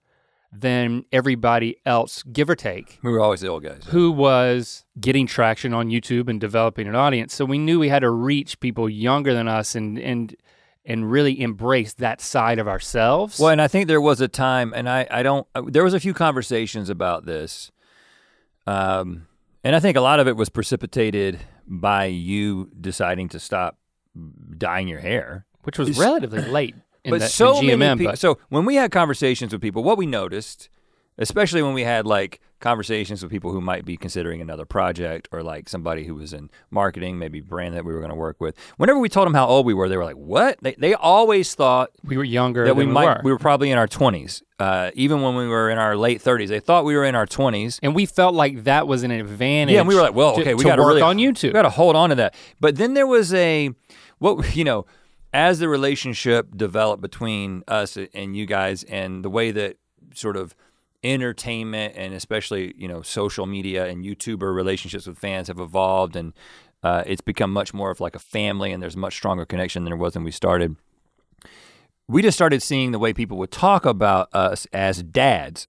[0.52, 3.00] than everybody else, give or take.
[3.04, 3.84] We were always the old guys.
[3.88, 7.34] Who was getting traction on YouTube and developing an audience.
[7.34, 10.36] So we knew we had to reach people younger than us and and
[10.86, 13.40] and really embrace that side of ourselves.
[13.40, 15.96] Well, and I think there was a time, and I, I don't, uh, there was
[15.96, 17.72] a few conversations about this.
[18.68, 19.26] Um,
[19.64, 23.78] and I think a lot of it was precipitated by you deciding to stop
[24.58, 25.45] dyeing your hair.
[25.63, 28.65] Which was relatively late in but the, so in GMM, many people, but so when
[28.65, 30.69] we had conversations with people, what we noticed,
[31.17, 35.43] especially when we had like conversations with people who might be considering another project or
[35.43, 38.56] like somebody who was in marketing, maybe brand that we were going to work with.
[38.78, 41.54] Whenever we told them how old we were, they were like, "What?" They they always
[41.54, 43.21] thought we were younger that we might were.
[43.23, 44.41] we were probably in our 20s.
[44.58, 47.28] Uh, even when we were in our late 30s, they thought we were in our
[47.28, 47.80] 20s.
[47.84, 49.73] and we felt like that was an advantage.
[49.73, 51.49] Yeah, and we were like, "Well, to- okay, we got to work really on We
[51.51, 53.71] got to hold on to that." But then there was a
[54.19, 54.86] what you know,
[55.34, 59.78] as the relationship developed between us and you guys, and the way that
[60.13, 60.56] sort of
[61.06, 66.34] entertainment and especially you know social media and YouTuber relationships with fans have evolved, and
[66.84, 69.91] uh, it's become much more of like a family, and there's much stronger connection than
[69.91, 70.76] there was when we started.
[72.08, 75.68] We just started seeing the way people would talk about us as dads,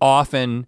[0.00, 0.66] often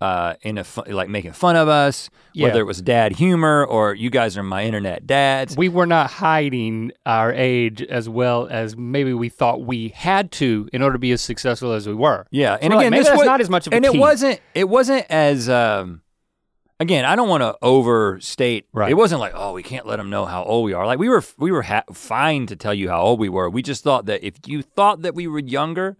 [0.00, 4.10] uh, in a like making fun of us, whether it was dad humor or you
[4.10, 5.56] guys are my internet dads.
[5.56, 10.68] we were not hiding our age as well as maybe we thought we had to
[10.72, 12.26] in order to be as successful as we were.
[12.30, 14.40] Yeah, and like, again, maybe this was, not as much of a and it wasn't.
[14.54, 15.48] It wasn't as.
[15.48, 16.02] Um,
[16.80, 18.66] again, I don't want to overstate.
[18.72, 18.90] Right.
[18.90, 20.86] It wasn't like, oh, we can't let them know how old we are.
[20.86, 23.50] Like we were, we were ha- fine to tell you how old we were.
[23.50, 25.96] We just thought that if you thought that we were younger,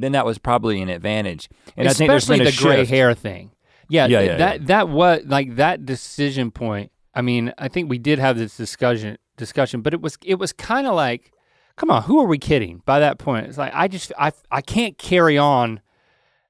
[0.00, 1.48] then that was probably an advantage.
[1.76, 2.90] And I think there's Especially been a the gray shift.
[2.90, 3.50] hair thing.
[3.88, 6.92] Yeah, Yeah, yeah, that that was like that decision point.
[7.14, 10.52] I mean, I think we did have this discussion discussion, but it was it was
[10.52, 11.32] kind of like,
[11.76, 12.82] come on, who are we kidding?
[12.84, 15.80] By that point, it's like I just I I can't carry on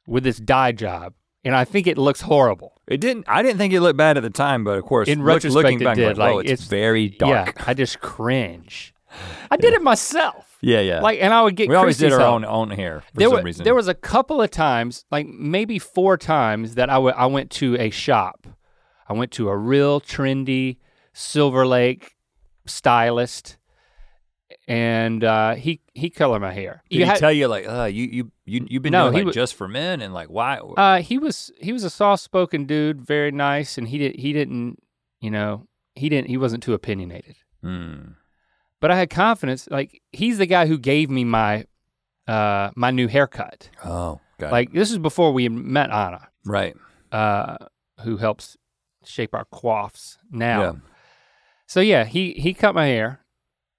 [0.06, 2.74] with this dye job, and I think it looks horrible.
[2.86, 3.24] It didn't.
[3.28, 5.80] I didn't think it looked bad at the time, but of course, In retrospect, looking
[5.80, 7.54] it back, did, like, oh, it's, it's- very dark.
[7.56, 8.92] Yeah, I just cringe.
[9.50, 10.49] I did it myself.
[10.62, 11.00] Yeah, yeah.
[11.00, 13.44] Like, and I would get we always did our own own hair for there some
[13.44, 13.64] reason.
[13.64, 17.76] There was a couple of times, like maybe four times, that I I went to
[17.76, 18.46] a shop.
[19.08, 20.76] I went to a real trendy
[21.12, 22.16] Silver Lake
[22.66, 23.56] stylist,
[24.68, 26.82] and uh, he he colored my hair.
[26.90, 29.12] Did You he had- tell you like, uh, you you you you've been No, doing
[29.14, 30.56] he like wa- just for men and like why?
[30.58, 34.32] uh, he was he was a soft spoken dude, very nice, and he did he
[34.32, 34.82] didn't
[35.20, 37.36] you know he didn't he wasn't too opinionated.
[37.62, 38.12] Hmm.
[38.80, 39.68] But I had confidence.
[39.70, 41.66] Like he's the guy who gave me my
[42.26, 43.68] uh, my new haircut.
[43.84, 44.52] Oh, got it.
[44.52, 46.28] Like this is before we met Anna.
[46.44, 46.74] right.
[47.12, 47.56] uh,
[48.02, 48.56] who helps
[49.04, 50.62] shape our coiffs now.
[50.62, 50.72] Yeah.
[51.66, 53.20] So yeah, he he cut my hair.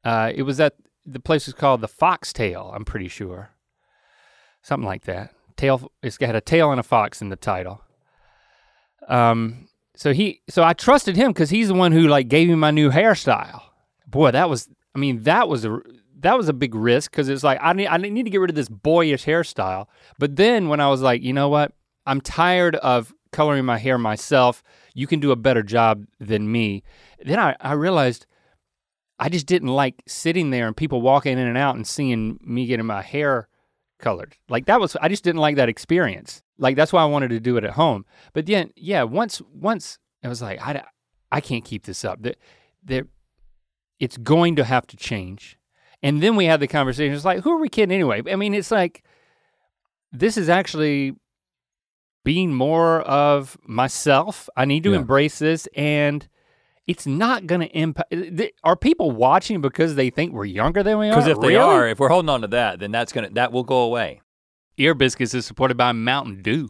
[0.03, 2.71] Uh, it was at the place was called the Foxtail.
[2.75, 3.51] I'm pretty sure,
[4.61, 5.33] something like that.
[5.57, 5.91] Tail.
[6.03, 7.81] It's got a tail and a fox in the title.
[9.07, 9.67] Um.
[9.95, 10.41] So he.
[10.49, 13.61] So I trusted him because he's the one who like gave me my new hairstyle.
[14.07, 14.69] Boy, that was.
[14.95, 15.81] I mean, that was a
[16.19, 18.49] that was a big risk because it's like I need I need to get rid
[18.49, 19.87] of this boyish hairstyle.
[20.19, 21.73] But then when I was like, you know what,
[22.05, 24.61] I'm tired of coloring my hair myself.
[24.93, 26.83] You can do a better job than me.
[27.23, 28.25] Then I, I realized
[29.19, 32.65] I just didn't like sitting there and people walking in and out and seeing me
[32.65, 33.47] getting my hair
[33.99, 34.35] colored.
[34.49, 36.41] Like that was I just didn't like that experience.
[36.57, 38.05] Like that's why I wanted to do it at home.
[38.33, 40.83] But then yeah, once once I was like I,
[41.31, 42.21] I can't keep this up.
[42.21, 42.37] That
[42.83, 43.07] there
[44.01, 45.57] it's going to have to change.
[46.03, 47.13] And then we had the conversation.
[47.15, 48.23] It's like, who are we kidding anyway?
[48.29, 49.03] I mean, it's like
[50.11, 51.15] this is actually
[52.25, 54.49] being more of myself.
[54.57, 54.97] I need to Yeah.
[54.97, 56.27] embrace this and
[56.87, 58.13] it's not going to impact.
[58.63, 61.11] Are people watching because they think we're younger than we are?
[61.11, 61.59] Because if they Really?
[61.59, 64.21] are, if we're holding on to that, then that's gonna that will go away.
[64.77, 66.69] Ear Biscuits is supported by Mountain Dew.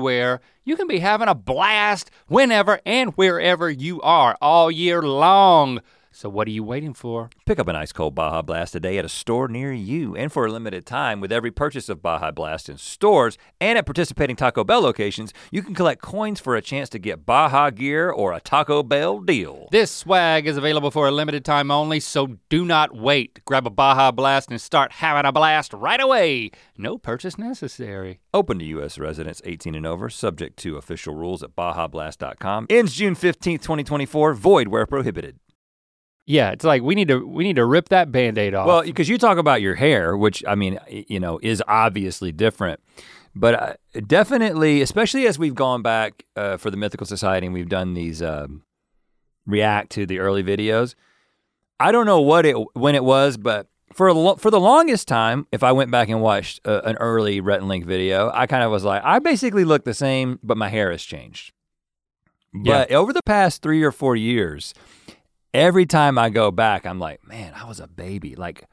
[0.63, 5.79] you can be having a blast whenever and wherever you are all year long.
[6.21, 7.31] So what are you waiting for?
[7.47, 10.45] Pick up an ice cold Baja Blast today at a store near you and for
[10.45, 14.63] a limited time with every purchase of Baja Blast in stores and at participating Taco
[14.63, 18.39] Bell locations, you can collect coins for a chance to get Baja gear or a
[18.39, 19.67] Taco Bell deal.
[19.71, 23.43] This swag is available for a limited time only, so do not wait.
[23.45, 26.51] Grab a Baja Blast and start having a blast right away.
[26.77, 28.19] No purchase necessary.
[28.31, 28.99] Open to U.S.
[28.99, 32.67] residents 18 and over, subject to official rules at BajaBlast.com.
[32.69, 35.39] Ends June 15th, 2024, void where prohibited.
[36.25, 38.67] Yeah, it's like we need to we need to rip that band-aid off.
[38.67, 42.79] Well, because you talk about your hair, which I mean, you know, is obviously different,
[43.35, 47.69] but uh, definitely, especially as we've gone back uh, for the Mythical Society and we've
[47.69, 48.63] done these um,
[49.45, 50.95] react to the early videos.
[51.79, 55.07] I don't know what it when it was, but for a lo- for the longest
[55.07, 58.45] time, if I went back and watched uh, an early Rhett and Link video, I
[58.45, 61.51] kind of was like, I basically look the same, but my hair has changed.
[62.53, 64.73] But over the past three or four years,
[65.53, 68.35] every time I go back, I'm like, man, I was a baby.
[68.35, 68.65] Like,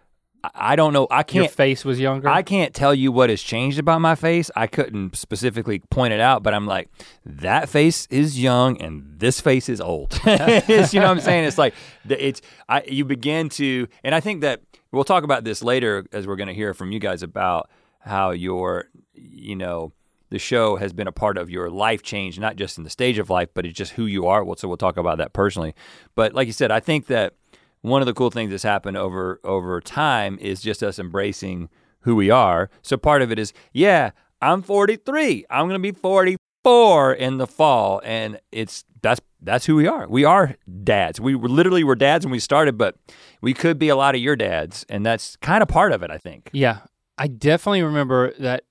[0.55, 1.09] I- don't know.
[1.11, 1.51] I can't.
[1.51, 2.29] face was younger.
[2.29, 4.51] I can't tell you what has changed about my face.
[4.55, 6.89] I couldn't specifically point it out, but I'm like,
[7.27, 10.19] that face is young and this face is old.
[10.25, 11.45] You know what I'm saying?
[11.45, 11.75] It's like
[12.09, 14.61] it's I you begin to and I think that
[14.93, 17.69] we'll talk about this later as we're gonna hear from you guys about
[18.01, 19.93] how your you know
[20.31, 23.19] the show has been a part of your life change, not just in the stage
[23.19, 24.45] of life, but it's just who you are.
[24.45, 25.75] Well, so we'll talk about that personally.
[26.15, 27.35] But like you said, I think that
[27.81, 31.69] one of the cool things that's happened over over time is just us embracing
[32.01, 32.71] who we are.
[32.83, 34.11] So part of it is, yeah,
[34.41, 35.47] I'm 43.
[35.51, 40.09] I'm gonna be 44 in the fall, and it's that's that's who we are.
[40.09, 41.21] We are dads.
[41.21, 42.97] We literally were dads when we started, but
[43.41, 46.11] we could be a lot of your dads, and that's kind of part of it,
[46.11, 46.51] I think.
[46.53, 46.81] Yeah,
[47.17, 48.65] I definitely remember that.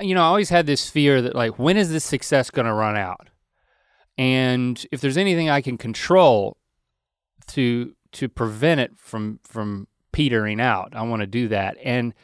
[0.00, 2.72] You know, I always had this fear that like, when is this success going to
[2.72, 3.28] run out?
[4.18, 6.56] And if there's anything I can control
[7.48, 11.76] to to prevent it from from petering out, I want to do that.
[11.82, 12.14] And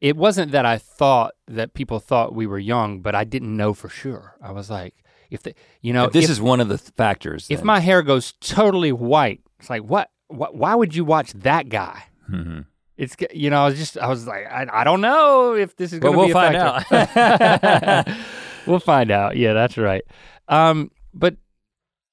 [0.00, 3.72] it wasn't that I thought that people thought we were young, but I didn't know
[3.74, 4.36] for sure.
[4.42, 4.94] I was like,
[5.30, 7.46] if the, you know, this if, is one of the th- factors.
[7.48, 7.66] if then.
[7.66, 10.10] my hair goes totally white, it's like, what?
[10.28, 10.56] What?
[10.56, 12.04] Why would you watch that guy?
[12.30, 12.66] Mhm.
[12.96, 15.92] It's you know I was just I was like I, I don't know if this
[15.92, 18.16] is going to we'll be a find out.
[18.66, 19.36] we'll find out.
[19.36, 20.02] Yeah, that's right.
[20.48, 21.36] Um, but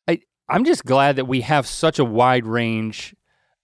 [0.08, 0.20] I
[0.50, 3.16] I'm just glad that we have such a wide range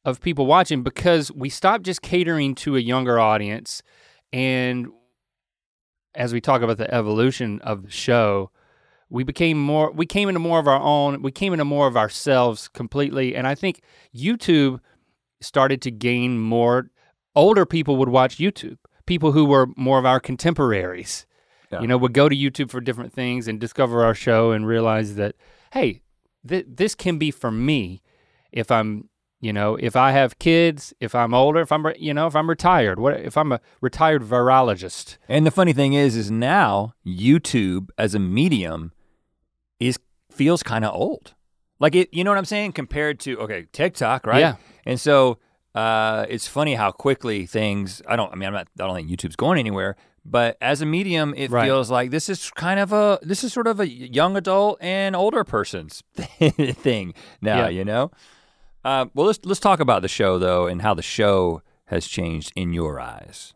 [0.06, 3.84] of people watching because we stopped just catering to a younger audience,
[4.32, 4.88] and
[6.16, 8.50] as we talk about the evolution of the show,
[9.10, 11.22] we became more we came into more of our own.
[11.22, 13.82] We came into more of ourselves completely, and I think
[14.16, 14.80] YouTube
[15.42, 16.90] started to gain more
[17.36, 18.78] older people would watch YouTube.
[19.06, 21.26] People who were more of our contemporaries,
[21.72, 21.82] Yeah.
[21.82, 25.16] you know, would go to YouTube for different things and discover our show and realize
[25.16, 25.36] that,
[25.74, 26.02] hey,
[26.48, 28.02] th- this can be for me
[28.52, 29.10] if I'm,
[29.42, 32.36] you know, if I have kids, if I'm older, if I'm, re- you know, if
[32.36, 35.18] I'm retired, what if I'm a retired virologist?
[35.28, 38.92] And the funny thing is, is now YouTube as a medium
[39.80, 39.98] is
[40.32, 41.34] feels kind of old.
[41.80, 42.74] Like it, you know what I'm saying?
[42.74, 44.40] Compared to okay, TikTok, right?
[44.40, 44.56] Yeah.
[44.86, 45.38] And so
[45.80, 48.02] uh, it's funny how quickly things.
[48.08, 48.32] I don't.
[48.32, 48.68] I mean, I'm not.
[48.80, 49.96] I don't think YouTube's going anywhere.
[50.26, 51.66] But as a medium, it Right.
[51.66, 53.20] feels like this is kind of a.
[53.22, 57.60] This is sort of a young adult and older person's thing now.
[57.64, 57.70] Yeah.
[57.70, 58.12] You know.
[58.84, 62.52] Uh, well, let's let's talk about the show though, and how the show has changed
[62.56, 63.54] in your eyes.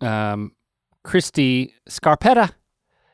[0.00, 0.52] um,
[1.04, 2.52] Christy Scarpetta.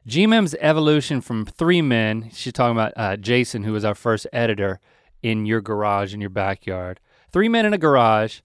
[0.09, 4.79] GMM's evolution from three men, she's talking about uh, Jason, who was our first editor
[5.23, 7.01] in your garage, in your backyard.
[7.33, 8.41] Three men in a garage,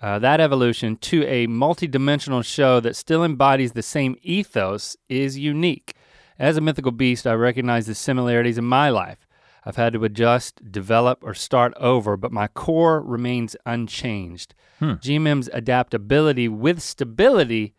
[0.00, 5.94] uh, that evolution to a multi-dimensional show that still embodies the same ethos is unique.
[6.38, 9.28] As a mythical beast, I recognize the similarities in my life.
[9.64, 14.54] I've had to adjust, develop, or start over, but my core remains unchanged.
[14.80, 14.94] Hmm.
[14.94, 17.74] GMM's adaptability with stability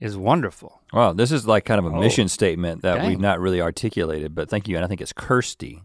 [0.00, 0.80] is wonderful.
[0.92, 2.00] Wow, this is like kind of a Oh.
[2.00, 3.08] mission statement that Dang.
[3.08, 4.74] we've not really articulated, but thank you.
[4.74, 5.82] And I think it's Kirsty.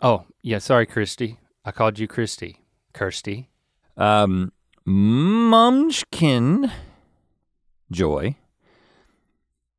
[0.00, 1.36] Oh, yeah, sorry, Christy.
[1.62, 2.62] I called you Christy.
[2.92, 3.50] Kirsty.
[3.96, 4.52] Um,
[4.86, 6.70] Mumchkin
[7.90, 8.36] Joy.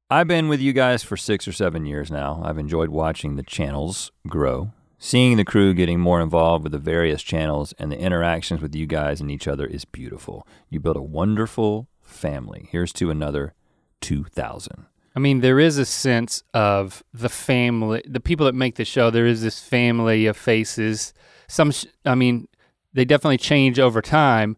[0.10, 2.42] I've been with you guys for six or seven years now.
[2.44, 7.24] I've enjoyed watching the channels grow, seeing the crew getting more involved with the various
[7.24, 10.46] channels, and the interactions with you guys and each other is beautiful.
[10.70, 12.68] You built a wonderful family.
[12.72, 13.54] Here's to another
[14.02, 14.86] 2000.
[15.16, 19.10] I mean, there is a sense of the family, the people that make the show.
[19.10, 21.14] There is this family of faces.
[21.48, 22.48] Some, sh- I mean,
[22.94, 24.58] they definitely change over time,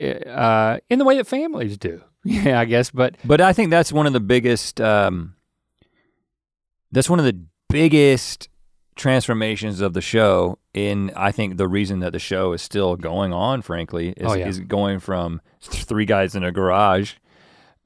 [0.00, 2.02] uh, in the way that families do.
[2.28, 2.90] Yeah, I guess.
[2.90, 4.80] But But I think that's one of the biggest.
[4.80, 5.36] Um,
[6.90, 7.38] that's one of the
[7.68, 8.48] biggest
[8.96, 10.58] transformations of the show.
[10.74, 14.34] In I think the reason that the show is still going on, frankly, is, Oh,
[14.34, 14.48] yeah.
[14.48, 17.12] is going from three guys in a garage,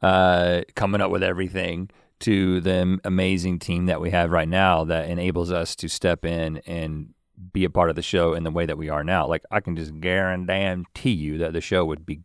[0.01, 5.09] uh, coming up with everything, to the amazing team that we have right now that
[5.11, 7.13] enables us to step in and
[7.53, 9.27] be a part of the show in the way that we are now.
[9.27, 12.21] Like I can just guarantee you that the show would be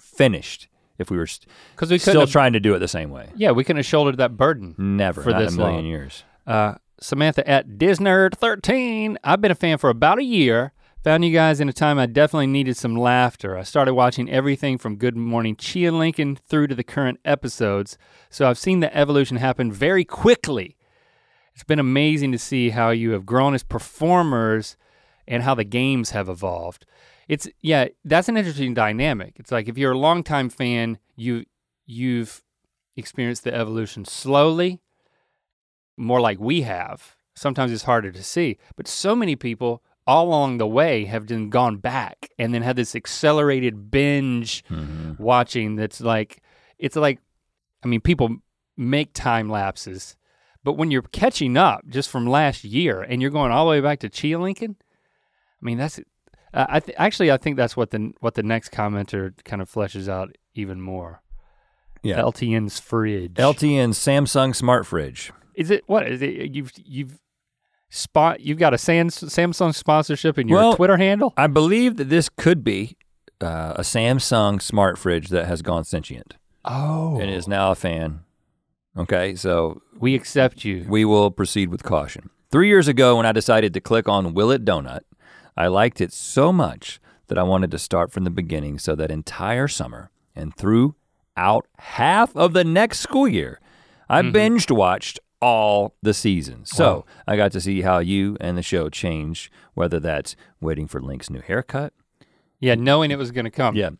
[0.00, 3.10] finished if we were st- because we still have- trying to do it the same
[3.10, 3.28] way.
[3.36, 4.74] yeah, we couldn't have shouldered that burden.
[4.78, 5.86] Never For this million long.
[5.86, 6.24] years.
[6.46, 9.16] Uh, Samantha at Disnerd13.
[9.22, 10.72] I've been a fan for about a year.
[11.04, 13.56] Found you guys in a time I definitely needed some laughter.
[13.56, 17.96] I started watching everything from Good Morning Chia Lincoln through to the current episodes,
[18.28, 20.75] so I've seen the evolution happen very quickly.
[21.56, 24.76] It's been amazing to see how you have grown as performers
[25.26, 26.84] and how the games have evolved.
[27.28, 29.32] It's yeah, that's an interesting dynamic.
[29.36, 31.46] It's like if you're a longtime fan, you
[31.86, 32.42] you've
[32.94, 34.82] experienced the evolution slowly,
[35.96, 37.16] more like we have.
[37.34, 41.48] Sometimes it's harder to see, but so many people all along the way have then
[41.50, 45.18] gone back and then had this accelerated binge Mhm.
[45.18, 46.42] watching that's like
[46.78, 47.18] it's like
[47.82, 48.36] I mean people
[48.76, 50.16] make time lapses,
[50.66, 53.80] but when you're catching up just from last year and you're going all the way
[53.80, 54.74] back to Chia Lincoln,
[55.62, 56.00] I mean that's
[56.52, 59.70] uh, I th- actually I think that's what the what the next commenter kind of
[59.70, 61.22] fleshes out even more.
[62.02, 62.18] Yeah.
[62.18, 63.34] LTN's fridge.
[63.34, 65.32] LTN Samsung Smart Fridge.
[65.54, 66.52] Is it what is it?
[66.52, 67.20] You've you've
[67.88, 71.32] spot you've got a Sam, Samsung sponsorship in your Well, Twitter handle.
[71.36, 72.96] I believe that this could be
[73.40, 78.24] uh, a Samsung Smart Fridge that has gone sentient Oh, and is now a fan.
[78.98, 80.84] Okay, so we accept you.
[80.88, 82.30] we will proceed with caution.
[82.50, 85.00] Three years ago, when I decided to click on Will It Donut,
[85.56, 89.10] I liked it so much that I wanted to start from the beginning so that
[89.10, 93.60] entire summer and throughout half of the next school year,
[94.08, 94.36] I mm-hmm.
[94.36, 96.70] binged watched all the seasons.
[96.70, 97.04] So Wow.
[97.26, 101.28] I got to see how you and the show changed, whether that's waiting for Link's
[101.28, 101.92] new haircut,
[102.60, 103.74] Yeah, knowing it was going to come.
[103.76, 103.90] yeah.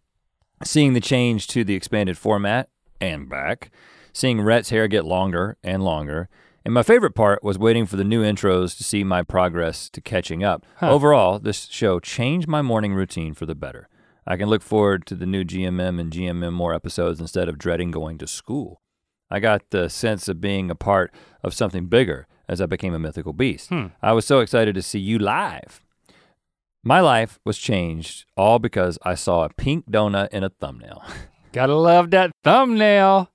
[0.64, 2.70] Seeing the change to the expanded format
[3.00, 3.70] and back,
[4.16, 6.30] seeing Rhett's hair get longer and longer,
[6.64, 10.00] and my favorite part was waiting for the new intros to see my progress to
[10.00, 10.64] catching up.
[10.76, 10.90] Huh.
[10.90, 13.90] Overall, this show changed my morning routine for the better.
[14.26, 17.90] I can look forward to the new GMM and GMM more episodes instead of dreading
[17.90, 18.80] going to school.
[19.30, 21.12] I got the sense of being a part
[21.44, 23.68] of something bigger as I became a mythical beast.
[23.68, 23.88] Hmm.
[24.00, 25.84] I was so excited to see you live.
[26.82, 31.04] My life was changed all because I saw a pink donut in a thumbnail.
[31.52, 33.30] Gotta love that thumbnail.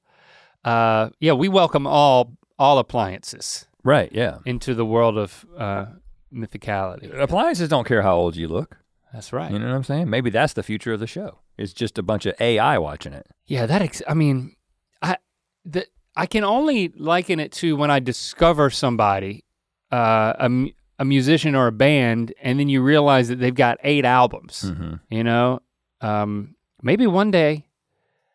[0.63, 4.37] Uh, yeah, we welcome all all appliances right, yeah.
[4.45, 5.85] into the world of uh,
[6.31, 7.11] mythicality.
[7.19, 8.77] Appliances don't care how old you look.
[9.13, 9.51] That's right.
[9.51, 10.09] You know what I'm saying?
[10.09, 11.39] Maybe that's the future of the show.
[11.57, 13.27] It's just a bunch of AI watching it.
[13.45, 13.81] Yeah, that.
[13.81, 14.55] Ex- I mean,
[15.01, 15.17] I
[15.65, 15.85] the
[16.15, 19.43] I can only liken it to when I discover somebody,
[19.91, 24.05] uh, a a musician or a band, and then you realize that they've got eight
[24.05, 24.65] albums.
[24.67, 24.95] Mm-hmm.
[25.09, 25.61] You know,
[26.01, 27.67] um, maybe one day.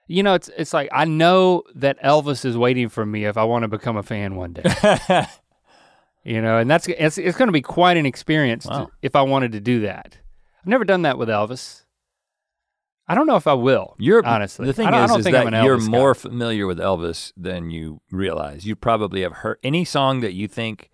[0.09, 3.45] You know, it's it's like I know that Elvis is waiting for me if I
[3.45, 4.63] want to become a fan one day.
[6.25, 9.23] you know, and that's it's it's going to be quite an experience to- if I
[9.23, 10.19] wanted to do that.
[10.61, 11.83] I've never done that with Elvis.
[13.09, 13.95] I don't know if I will.
[13.99, 15.85] You're honestly The thing I don't, I is, is that you're guy.
[15.87, 18.67] more familiar with Elvis than you realize.
[18.67, 20.91] You probably have heard any song that you think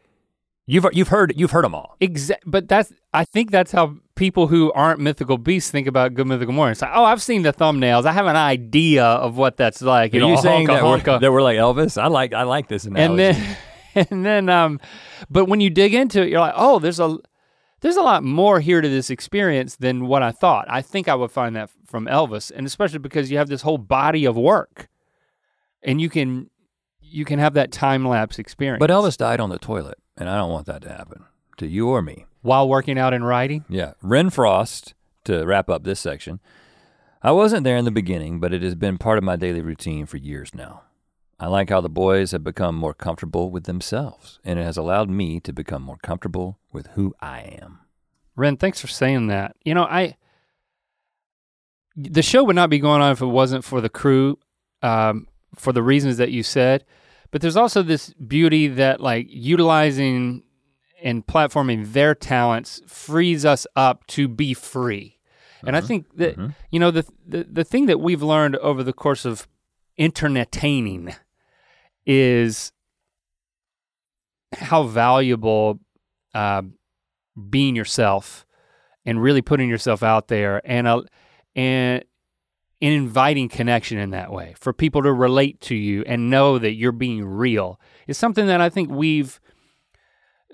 [0.67, 1.97] you've you've heard you've heard them all.
[2.03, 6.29] Exa- but that's I think that's how people who aren't mythical beasts think about Good
[6.29, 6.71] Mythical Morning.
[6.71, 8.05] It's like, oh, I've seen the thumbnails.
[8.07, 10.15] I have an idea of what that's like.
[10.15, 12.01] You Are know, you saying honka, that we're, that we're like Elvis?
[12.01, 13.25] I like I like this analogy.
[13.25, 13.57] and then
[14.13, 14.79] and then um,
[15.29, 17.19] but when you dig into it, you're like, oh, there's a
[17.81, 20.67] there's a lot more here to this experience than what I thought.
[20.69, 23.79] I think I would find that from Elvis, and especially because you have this whole
[23.79, 24.89] body of work,
[25.83, 26.49] and you can
[27.01, 28.79] you can have that time lapse experience.
[28.79, 31.25] but Elvis died on the toilet, and I don't want that to happen
[31.57, 32.27] to you or me.
[32.43, 33.65] While working out and writing.
[33.69, 33.93] Yeah.
[34.03, 36.41] Ren Frost, to wrap up this section.
[37.23, 40.07] I wasn't there in the beginning, but it has been part of my daily routine
[40.07, 40.83] for years now.
[41.39, 45.11] I like how the boys have become more comfortable with themselves, and it has allowed
[45.11, 47.81] me to become more comfortable with who I am.
[48.37, 49.57] Ren, thanks for saying that.
[49.65, 50.17] You know, I
[51.97, 54.39] the show would not be going on if it wasn't for the crew,
[54.83, 56.85] um, for the reasons that you said.
[57.31, 60.43] But there's also this beauty that like utilizing
[61.03, 65.19] and platforming their talents frees us up to be free.
[65.65, 66.55] And I think that mhm.
[66.71, 69.47] you know the, the the thing that we've learned over the course of
[69.99, 71.15] internetaining
[72.05, 72.73] is
[74.53, 75.79] how valuable
[76.35, 76.63] uh,
[77.49, 78.45] being yourself
[79.05, 81.03] and really putting yourself out there and uh,
[81.55, 82.05] and
[82.81, 86.73] and inviting connection in that way for people to relate to you and know that
[86.73, 89.41] you're being real is something that I think we've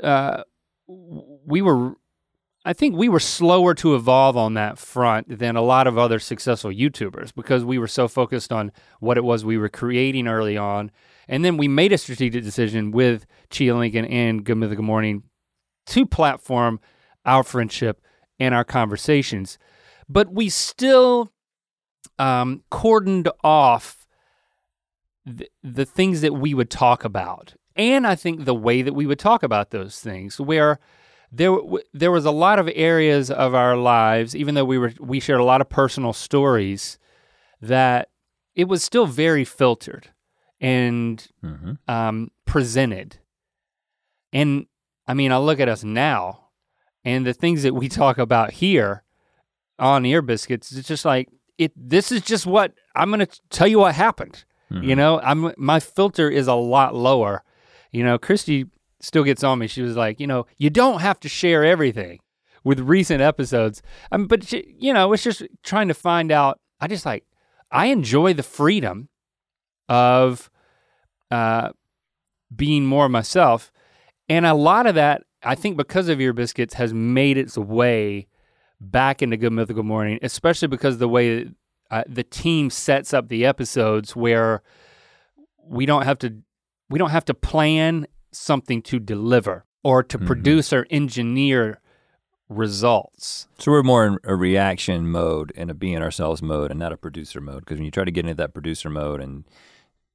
[0.03, 0.43] uh,
[0.87, 1.95] we were
[2.65, 6.19] I think we were slower to evolve on that front than a lot of other
[6.19, 10.57] successful YouTubers because we were so focused on what it was we were creating early
[10.57, 10.91] on.
[11.29, 15.23] And then we made a strategic decision with Chia Lincoln and Good Mythical Morning
[15.87, 16.81] to platform
[17.25, 18.03] our friendship
[18.39, 19.59] and our conversations.
[20.09, 21.33] But we still
[22.19, 24.07] um, cordoned off
[25.25, 27.55] the, the things that we would talk about.
[27.79, 30.79] And I think the way that we would talk about those things, where
[31.33, 31.57] there
[31.95, 35.41] there was a lot of areas of our lives, even though we were we shared
[35.41, 36.99] a lot of personal stories,
[37.63, 38.09] that
[38.57, 40.09] it was still very filtered
[40.61, 41.79] and Mhm.
[41.87, 43.19] um, presented.
[44.33, 44.67] And
[45.07, 46.49] I mean, I look at us now,
[47.05, 49.05] and the things that we talk about here
[49.79, 51.73] on Ear Biscuits, it's just like it.
[51.77, 54.45] This is just what I'm going to tell you what happened.
[54.71, 54.97] You Mhm.
[54.97, 57.43] know, I'm my filter is a lot lower.
[57.93, 58.67] You know, Christy
[59.01, 59.67] still gets on me.
[59.67, 62.21] She was like, you know, you don't have to share everything
[62.65, 63.83] with recent episodes.
[64.13, 66.61] Um, but she, you know, it's just trying to find out.
[66.81, 67.25] I just like
[67.71, 69.09] I enjoy the freedom
[69.89, 70.51] of
[71.31, 71.71] uh,
[72.55, 73.73] being more myself,
[74.29, 78.27] and a lot of that I think because of Ear Biscuits has made its way
[78.81, 81.49] back into Good Mythical Morning, especially because the way
[81.91, 84.63] uh, the team sets up the episodes where
[85.65, 86.43] we don't have to
[86.91, 90.27] we don't have to plan something to deliver or to Mhm.
[90.27, 91.81] produce or engineer
[92.49, 93.47] results.
[93.59, 96.97] So we're more in a reaction mode and a being ourselves mode and not a
[96.97, 97.61] producer mode.
[97.61, 99.45] Because when you try to get into that producer mode and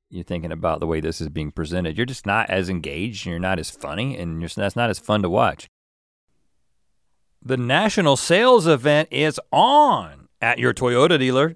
[0.10, 3.32] you're thinking about the way this is being presented, you're just not as engaged and
[3.32, 5.68] you're not as funny and you're, that's not as fun to watch.
[7.42, 11.56] The national sales event is on at your Toyota dealer,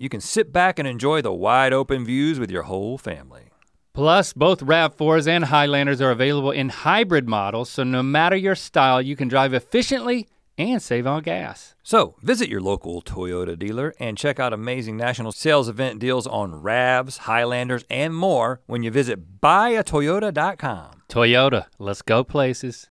[0.00, 3.50] you can sit back and enjoy the wide open views with your whole family.
[3.92, 9.02] Plus, both RAV4s and Highlanders are available in hybrid models, so no matter your style,
[9.02, 11.74] you can drive efficiently and save on gas.
[11.82, 16.52] So visit your local Toyota dealer and check out amazing national sales event deals on
[16.52, 21.02] RAVs, Highlanders, and more when you visit buyatoyota.com.
[21.08, 22.88] Toyota, let's go places.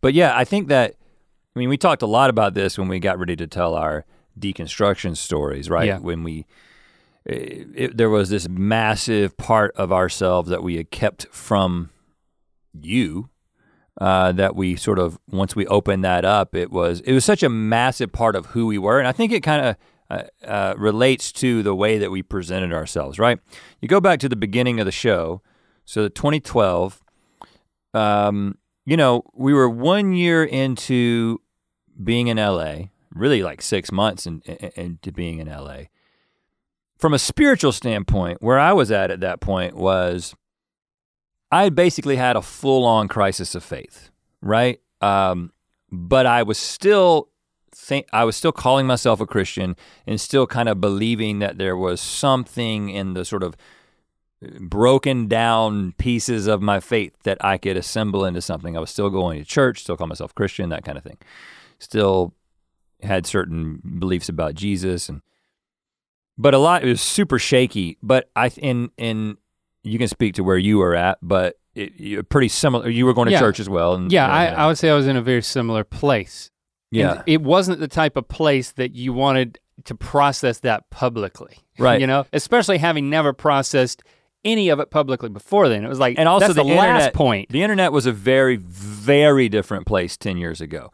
[0.00, 0.94] But yeah, I think that,
[1.54, 4.04] I mean, we talked a lot about this when we got ready to tell our
[4.38, 5.86] deconstruction stories, right?
[5.86, 5.98] Yeah.
[5.98, 6.46] When we,
[7.24, 11.90] it, it- there was this massive part of ourselves that we had kept from
[12.72, 13.28] you.
[14.00, 17.44] Uh, that we sort of once we opened that up, it was it was such
[17.44, 19.76] a massive part of who we were, and I think it kind of
[20.10, 23.20] uh, uh, relates to the way that we presented ourselves.
[23.20, 23.38] Right?
[23.80, 25.42] You go back to the beginning of the show,
[25.84, 27.00] so the 2012.
[27.94, 31.40] Um, you know, we were one year into
[32.02, 35.84] being in LA, really like six months in, in- into being in LA.
[36.98, 40.34] From a spiritual standpoint, where I was at at that point was
[41.50, 44.10] I basically had a full on crisis of faith,
[44.40, 44.80] right?
[45.00, 45.52] Um,
[45.90, 47.28] but I was still
[47.74, 51.76] think I was still calling myself a Christian and still kind of believing that there
[51.76, 53.56] was something in the sort of
[54.60, 58.76] broken down pieces of my faith that I could assemble into something.
[58.76, 61.18] I was still going to church, still call myself Christian, that kind of thing.
[61.78, 62.34] Still
[63.04, 65.20] had certain beliefs about Jesus and
[66.36, 69.36] but a lot it was super shaky, but I in in
[69.82, 72.88] you can speak to where you were at, but it, you're pretty similar.
[72.88, 73.40] You were going to Yeah.
[73.40, 73.94] church as well.
[73.94, 76.50] And, Yeah, I, uh, I would say I was in a very similar place.
[76.90, 81.58] And yeah, it wasn't the type of place that you wanted to process that publicly.
[81.78, 82.00] Right.
[82.00, 84.02] You know, especially having never processed
[84.44, 85.84] any of it publicly before then.
[85.84, 87.48] It was like, And also that's the the, last internet- point.
[87.48, 90.92] The internet was a very, very different place 10 years ago.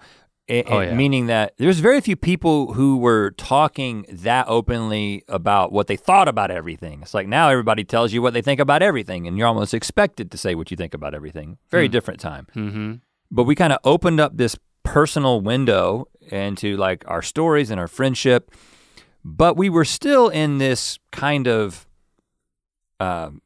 [0.50, 0.94] A- Oh, yeah.
[0.94, 6.26] Meaning that there's very few people who were talking that openly about what they thought
[6.28, 7.00] about everything.
[7.02, 10.30] It's like now everybody tells you what they think about everything, and you're almost expected
[10.32, 11.56] to say what you think about everything.
[11.70, 11.92] Very Hmm.
[11.92, 12.46] different time.
[12.56, 12.94] Mm-hmm.
[13.30, 17.86] But we kind of opened up this personal window into like our stories and our
[17.88, 18.50] friendship,
[19.24, 21.86] but we were still in this kind of.
[22.98, 23.40] Um,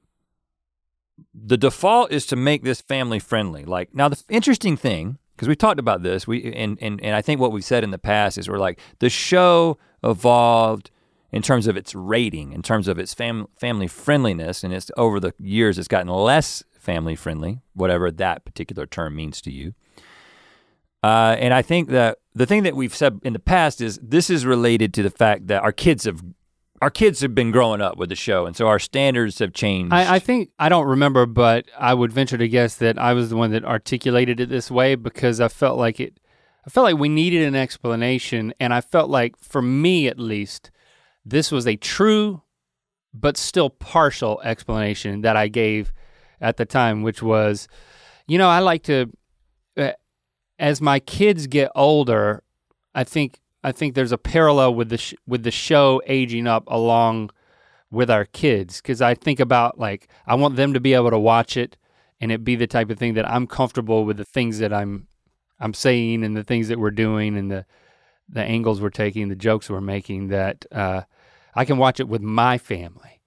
[1.35, 3.65] the default is to make this family friendly.
[3.65, 7.23] Like now, the interesting thing because we talked about this, we and, and and I
[7.23, 10.91] think what we've said in the past is we're like the show evolved
[11.33, 15.19] in terms of its rating, in terms of its fam- family friendliness, and it's over
[15.19, 19.75] the years it's gotten less family friendly, whatever that particular term means to you.
[21.03, 24.31] Uh, and I think that the thing that we've said in the past is this
[24.31, 26.23] is related to the fact that our kids have
[26.85, 29.91] our kids have been growing up with the show, and so our standards have changed.
[29.91, 33.31] I, I think I don't remember, but I would venture to guess that I was
[33.31, 36.21] the one that articulated it this way because I felt like it.
[36.67, 40.71] I felt like we needed an explanation, and I felt like, for me at least,
[41.25, 42.43] this was a true,
[43.15, 45.91] but still partial explanation that I gave
[46.39, 47.67] at the time, which was,
[48.27, 49.11] you know, I like to,
[49.79, 49.93] uh,
[50.59, 52.43] as my kids get older,
[52.95, 56.65] I think I think there's a parallel with the sh- with the show aging up
[56.69, 57.31] along
[57.91, 61.19] with our kids because I think about like I want them to be able to
[61.19, 61.77] watch it
[62.21, 65.09] and it be the type of thing that I'm comfortable with the things that I'm
[65.59, 67.65] I'm saying and the things that we're doing and the
[68.29, 71.03] the angles we're taking, the jokes we're making that uh,
[71.55, 73.21] I can watch it with my family.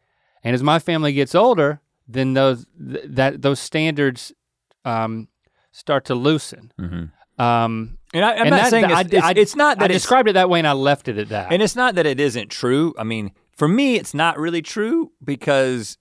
[0.44, 4.34] And as my family gets older, then those th- that those standards
[4.86, 5.28] um,
[5.72, 6.72] start to loosen.
[6.80, 7.12] Mhm.
[7.38, 9.80] Um, And I, I'm and not that- saying I- it's, it's, I- it's not I
[9.82, 11.52] that it's, described it that way and I left it at that.
[11.52, 12.94] and it's not that it isn't true.
[12.98, 15.98] I mean, for me, it's not really true because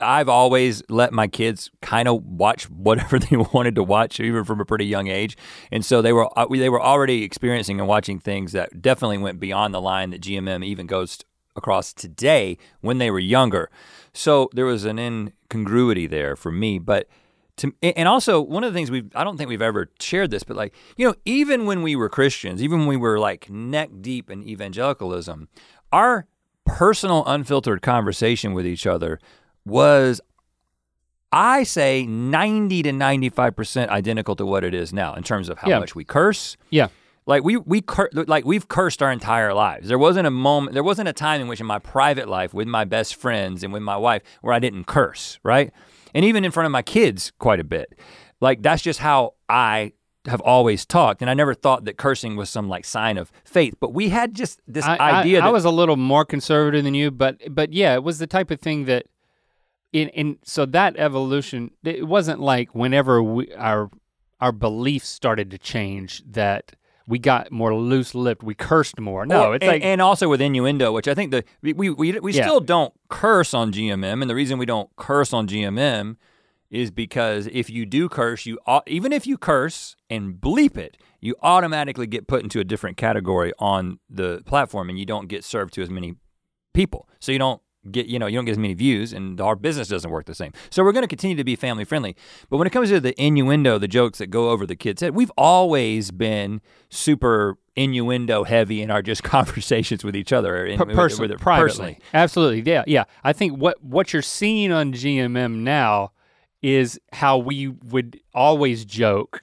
[0.00, 4.60] I've always let my kids kind of watch whatever they wanted to watch, even from
[4.60, 5.36] a pretty young age,
[5.70, 9.38] and so they were uh, they were already experiencing and watching things that definitely went
[9.40, 11.18] beyond the line that GMM even goes
[11.56, 13.70] across today when they were younger.
[14.12, 17.08] So there was an incongruity there for me, but
[17.58, 20.42] to, and also one of the things we've I don't think we've ever shared this,
[20.42, 23.90] but like you know, even when we were Christians, even when we were like neck
[24.00, 25.48] deep in evangelicalism,
[25.92, 26.26] our
[26.66, 29.20] personal unfiltered conversation with each other
[29.64, 30.20] was
[31.32, 35.68] I say 90 to 95% identical to what it is now in terms of how
[35.68, 35.78] Yeah.
[35.80, 36.56] much we curse.
[36.70, 36.88] Yeah.
[37.26, 39.88] Like we we cur- like we've cursed our entire lives.
[39.88, 42.68] There wasn't a moment there wasn't a time in which in my private life with
[42.68, 45.72] my best friends and with my wife where I didn't curse, right?
[46.14, 47.98] And even in front of my kids quite a bit.
[48.40, 49.92] Like that's just how I
[50.26, 53.74] have always talked and I never thought that cursing was some like sign of faith,
[53.78, 56.82] but we had just this I, I- idea I, that was a little more conservative
[56.84, 59.06] than you, but but yeah, it was the type of thing that
[59.92, 63.90] in in so that evolution it wasn't like whenever we our
[64.40, 66.74] our beliefs started to change that
[67.06, 69.26] we got more loose lipped, we cursed more.
[69.26, 71.90] No, Or- it's and, like and also with innuendo, which I think the we we
[71.90, 72.44] we, we Yeah.
[72.46, 76.16] still don't curse on GMM, and the reason we don't curse on GMM
[76.70, 81.34] is because if you do curse, you even if you curse and bleep it, you
[81.42, 85.74] automatically get put into a different category on the platform, and you don't get served
[85.74, 86.14] to as many
[86.72, 87.08] people.
[87.20, 89.88] So you don't get you know you don't get as many views, and our business
[89.88, 90.52] doesn't work the same.
[90.70, 92.16] So we're going to continue to be family friendly,
[92.50, 95.14] but when it comes to the innuendo, the jokes that go over the kids' head,
[95.14, 96.60] we've always been
[96.90, 101.66] super innuendo heavy in our just conversations with each other with- person, with privately.
[101.68, 101.98] personally.
[102.12, 103.04] Absolutely, yeah, yeah.
[103.22, 106.12] I think what what you're seeing on GMM now
[106.62, 109.42] is how we would always joke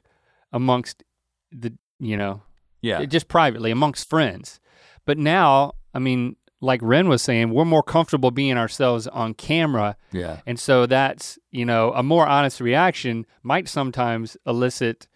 [0.52, 1.04] amongst
[1.52, 2.42] the you know
[2.82, 4.60] Yeah, just privately amongst friends.
[5.06, 9.98] But now, I mean, like Ren was saying, we're more comfortable being ourselves on camera.
[10.12, 10.42] yeah.
[10.46, 15.08] And so that's, you know, a more honest reaction might sometimes elicit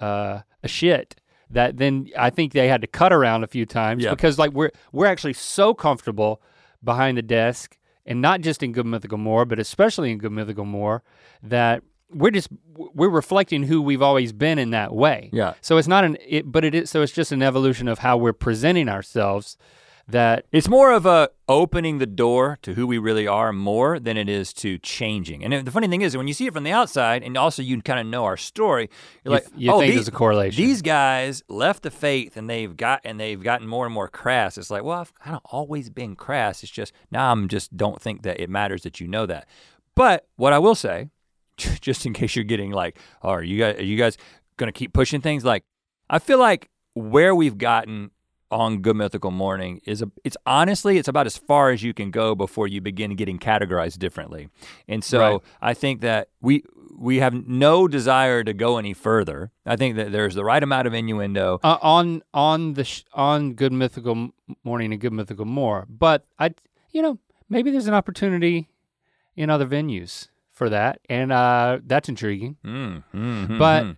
[0.00, 1.14] uh, a shit
[1.50, 4.10] that then I think they had to cut around a few times Yeah.
[4.10, 6.40] because like we're we're actually so comfortable
[6.82, 7.76] behind the desk
[8.06, 11.02] and not just in Good Mythical More, but especially in Good Mythical More,
[11.42, 12.48] that we're just
[12.94, 15.30] we're reflecting who we've always been in that way.
[15.32, 15.54] Yeah.
[15.60, 18.16] So it's not an it, but it is so it's just an evolution of how
[18.16, 19.56] we're presenting ourselves
[20.08, 24.16] that It's more of a opening the door to who we really are more than
[24.16, 25.44] it is to changing.
[25.44, 27.80] And the funny thing is, when you see it from the outside, and also you
[27.80, 28.90] kind of know our story,
[29.24, 30.62] you're you, like, you oh, think these, there's a correlation.
[30.62, 34.58] these guys left the faith, and they've got and they've gotten more and more crass.
[34.58, 36.62] It's like, well, I've kind of always been crass.
[36.62, 39.46] It's just now I'm just don't think that it matters that you know that.
[39.94, 41.08] But what I will say,
[41.56, 44.18] just in case you're getting like, oh, are you guys are you guys
[44.56, 45.44] gonna keep pushing things?
[45.44, 45.64] Like,
[46.10, 48.10] I feel like where we've gotten
[48.50, 52.10] on Good Mythical Morning is a, it's honestly it's about as far as you can
[52.10, 54.48] go before you begin getting categorized differently.
[54.88, 55.40] And so Right.
[55.62, 56.62] I think that we
[56.96, 59.50] we have no desire to go any further.
[59.66, 61.58] I think that there's the right amount of innuendo.
[61.64, 64.30] Uh, on on the sh- on Good Mythical
[64.62, 66.54] Morning and Good Mythical More, but I,
[66.92, 67.18] you know,
[67.48, 68.68] maybe there's an opportunity
[69.34, 72.56] in other venues for that, and uh, that's intriguing.
[72.64, 73.96] Mm, mm, But- mm.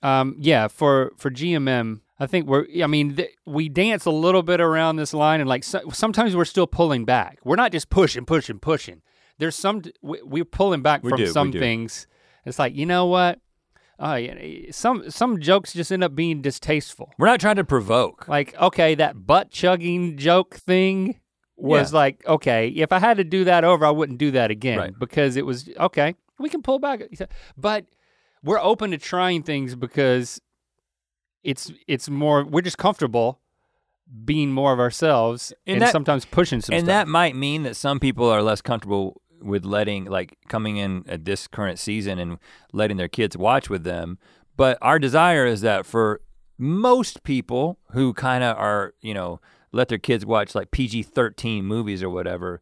[0.00, 2.66] Um, yeah, for for GMM, I think we're.
[2.82, 6.34] I mean, th- we dance a little bit around this line, and like so, sometimes
[6.34, 7.38] we're still pulling back.
[7.44, 9.02] We're not just pushing, pushing, pushing.
[9.38, 12.06] There's some we, we're pulling back We from do, some things.
[12.44, 13.38] It's like you know what.
[14.00, 14.20] Uh,
[14.70, 17.10] some some jokes just end up being distasteful.
[17.18, 18.28] we're not trying to provoke.
[18.28, 21.18] Like, okay, that butt chugging joke thing
[21.56, 21.98] was Yeah.
[21.98, 24.92] like, okay, if I had to do that over, I wouldn't do that again Right.
[24.96, 26.14] because it was okay.
[26.38, 27.00] We can pull back,
[27.56, 27.86] but
[28.44, 30.40] we're open to trying things because
[31.50, 32.44] it's it's more.
[32.44, 33.40] We're just comfortable
[34.24, 36.88] being more of ourselves And and, that- sometimes pushing some and stuff.
[36.88, 41.24] that might mean that some people are less comfortable with letting like coming in at
[41.24, 42.38] this current season and
[42.72, 44.18] letting their kids watch with them
[44.56, 46.20] but our desire is that for
[46.56, 49.40] most people who kind of are you know
[49.72, 52.60] let their kids watch like PG-13 movies or whatever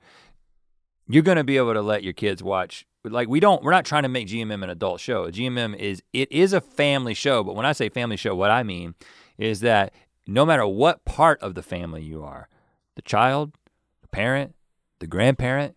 [1.08, 3.84] you're going to be able to let your kids watch like we don't we're not
[3.84, 7.54] trying to make GMM an adult show GMM is it is a family show but
[7.54, 8.94] when I say family show what I mean
[9.38, 9.92] is that
[10.26, 12.48] no matter what part of the family you are
[12.96, 13.54] the child
[14.02, 14.54] the parent,
[15.00, 15.76] the grandparent,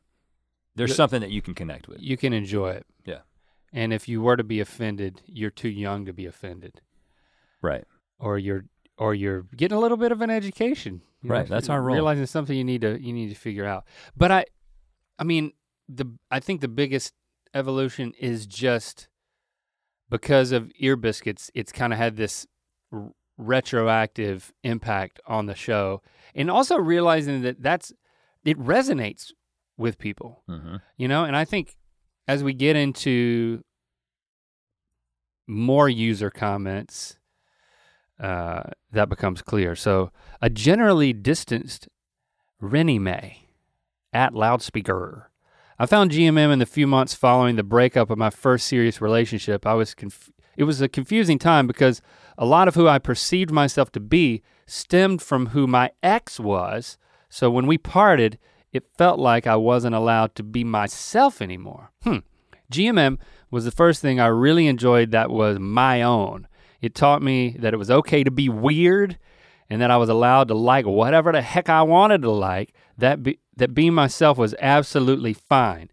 [0.76, 2.02] there's The- something that you can connect with.
[2.02, 2.86] you can enjoy it.
[3.06, 3.20] Yeah.
[3.74, 6.82] And if you were to be offended, you're too young to be offended,
[7.62, 7.86] Right.
[8.20, 8.66] or you're
[8.98, 11.02] or you're getting a little bit of an education.
[11.24, 11.96] Right, that's our role.
[11.96, 13.86] Realizing something you need to you need to figure out.
[14.16, 14.46] But I,
[15.18, 15.52] I mean,
[15.90, 17.14] the I think the biggest
[17.54, 19.08] evolution is just
[20.10, 21.52] because of ear biscuits.
[21.54, 22.48] It's kind of had this
[22.92, 26.02] r- retroactive impact on the show,
[26.36, 27.92] and also realizing that that's
[28.44, 29.32] it resonates
[29.78, 30.76] with people Mm-hmm.
[30.98, 31.78] you know and i think
[32.28, 33.64] as we get into
[35.48, 37.18] more user comments
[38.20, 41.88] uh, that becomes clear so a generally distanced
[42.60, 43.48] rennie may
[44.12, 45.32] at loudspeaker
[45.80, 49.66] i found gmm in the few months following the breakup of my first serious relationship
[49.66, 52.02] i was conf- it was a confusing time because
[52.38, 56.98] a lot of who i perceived myself to be stemmed from who my ex was
[57.30, 58.38] so when we parted
[58.72, 61.92] it felt like I wasn't allowed to be myself anymore.
[62.04, 62.18] Hmm.
[62.72, 63.18] GMM
[63.50, 66.48] was the first thing I really enjoyed that was my own.
[66.82, 69.18] It taught me that it was okay to be weird
[69.70, 72.74] and that I was allowed to like whatever the heck I wanted to like.
[73.00, 75.90] That be, that being myself was absolutely fine.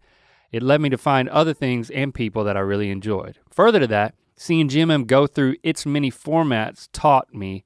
[0.51, 3.39] It led me to find other things and people that I really enjoyed.
[3.49, 7.63] Further to that, seeing GMM go through its many formats taught me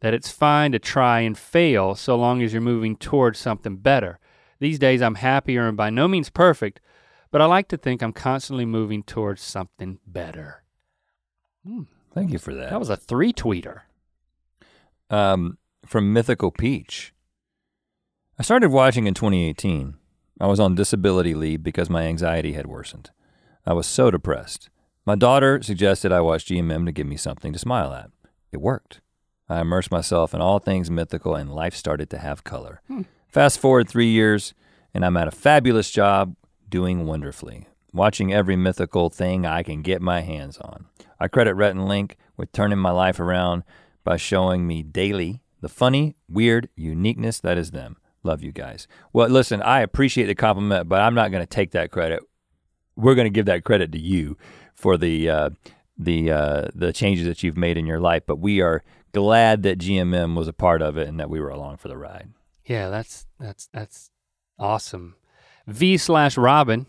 [0.00, 4.18] that it's fine to try and fail so long as you're moving towards something better.
[4.60, 6.80] These days I'm happier and by no means perfect,
[7.30, 10.62] but I like to think I'm constantly moving towards something better.
[12.12, 12.70] Thank you for that.
[12.70, 13.80] That was a three tweeter.
[15.10, 17.13] um, from Mythical Peach.
[18.36, 19.94] I started watching in 2018.
[20.40, 23.10] I was on disability leave because my anxiety had worsened.
[23.64, 24.70] I was so depressed.
[25.06, 28.10] My daughter suggested I watch GMM to give me something to smile at.
[28.50, 29.00] It worked.
[29.48, 32.80] I immersed myself in all things mythical and life started to have color.
[32.88, 33.02] Hmm.
[33.28, 34.52] Fast forward three years,
[34.92, 36.34] and I'm at a fabulous job
[36.68, 40.86] doing wonderfully, watching every mythical thing I can get my hands on.
[41.20, 43.62] I credit Rhett and Link with turning my life around
[44.02, 47.96] by showing me daily the funny, weird uniqueness that is them.
[48.24, 48.88] Love you guys.
[49.12, 52.20] Well, listen, I appreciate the compliment, but I'm not going to take that credit.
[52.96, 54.38] We're going to give that credit to you
[54.74, 55.50] for the uh,
[55.98, 58.22] the uh, the changes that you've made in your life.
[58.26, 61.50] But we are glad that GMM was a part of it and that we were
[61.50, 62.30] along for the ride.
[62.64, 64.10] Yeah, that's that's that's
[64.58, 65.16] awesome.
[65.66, 66.86] V slash Robin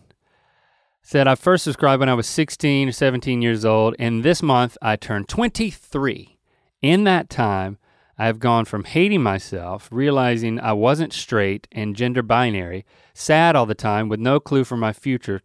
[1.02, 4.78] said I first subscribed when I was 16 or 17 years old, and this month
[4.82, 6.38] I turned 23.
[6.82, 7.78] In that time,
[8.18, 13.66] I have gone from hating myself, realizing I wasn't straight and gender binary, sad all
[13.66, 15.42] the time with no clue for my future,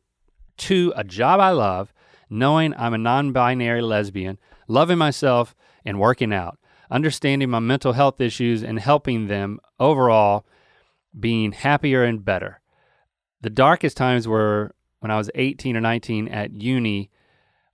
[0.58, 1.92] to a job I love,
[2.28, 5.54] knowing I'm a non binary lesbian, loving myself
[5.84, 6.58] and working out,
[6.90, 10.46] understanding my mental health issues and helping them overall
[11.18, 12.60] being happier and better.
[13.40, 17.10] The darkest times were when I was 18 or 19 at uni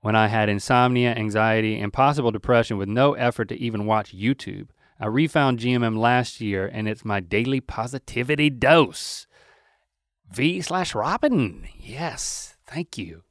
[0.01, 4.68] when I had insomnia, anxiety, and possible depression with no effort to even watch YouTube.
[4.99, 9.26] I refound GMM last year and it's my daily positivity dose.
[10.32, 11.68] V slash Robin.
[11.78, 12.57] Yes.
[12.66, 13.22] Thank you.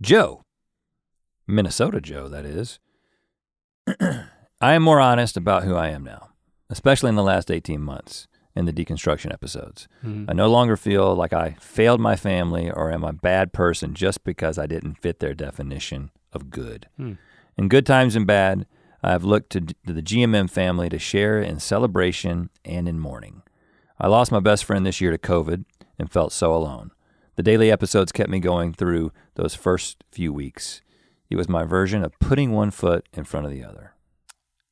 [0.00, 0.42] Joe,
[1.46, 2.78] Minnesota Joe, that is.
[4.00, 6.30] I am more honest about who I am now,
[6.70, 8.26] especially in the last 18 months.
[8.58, 9.86] in the deconstruction episodes.
[10.02, 10.30] Mhm.
[10.30, 14.24] I no longer feel like I failed my family or am a bad person just
[14.24, 16.88] because I didn't fit their definition of good.
[16.96, 17.12] Hmm.
[17.58, 18.64] In good times and bad,
[19.06, 23.42] I have looked to, to the GMM family to share in celebration and in mourning.
[24.00, 25.64] I lost my best friend this year to COVID
[25.96, 26.90] and felt so alone.
[27.36, 30.80] The daily episodes kept me going through those first few weeks.
[31.30, 33.92] It was my version of putting one foot in front of the other.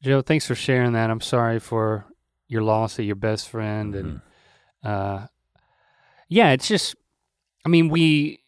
[0.03, 1.11] Joe, thanks for sharing that.
[1.11, 2.07] I'm sorry for
[2.49, 4.21] your loss of your best friend, and
[4.85, 4.89] Mhm.
[5.23, 5.27] uh,
[6.29, 6.97] yeah, it's just,
[7.65, 8.41] I mean, we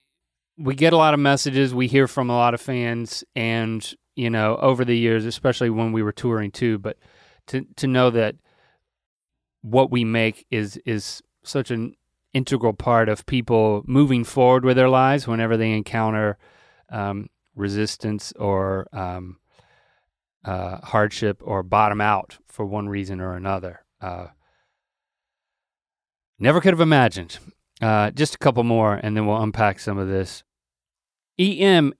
[0.58, 4.30] we get a lot of messages, we hear from a lot of fans, and you
[4.30, 6.96] know, over the years, especially when we were touring too, but
[7.48, 8.34] to to know that
[9.62, 11.94] what we make is is such an
[12.32, 16.36] integral part of people moving forward with their lives whenever they encounter
[16.90, 19.38] um, resistance or um,
[20.44, 23.84] uh, hardship or bottom out for one reason or another.
[24.00, 24.26] Uh,
[26.38, 27.38] never could have imagined.
[27.80, 30.42] Uh, just a couple more, and then we'll unpack some of this.
[31.38, 31.92] EM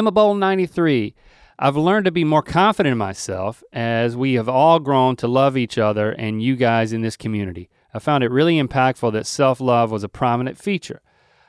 [0.00, 1.14] Emma Bowl 93.
[1.58, 5.58] I've learned to be more confident in myself as we have all grown to love
[5.58, 7.68] each other and you guys in this community.
[7.92, 11.02] I found it really impactful that self love was a prominent feature.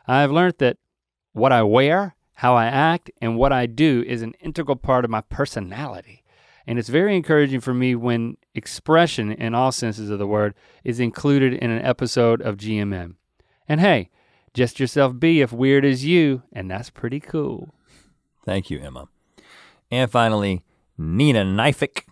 [0.05, 0.75] I have learned that
[1.31, 5.11] what I wear, how I act, and what I do is an integral part of
[5.11, 6.21] my personality.
[6.67, 10.99] And it's very encouraging for me when expression, in all senses of the word, is
[10.99, 13.15] included in an episode of GMM.
[13.69, 14.09] And hey,
[14.53, 17.73] just yourself be if weird is you, and that's pretty cool.
[18.43, 19.07] Thank you, Emma.
[19.89, 20.63] And finally,
[20.97, 22.03] Nina Knifik.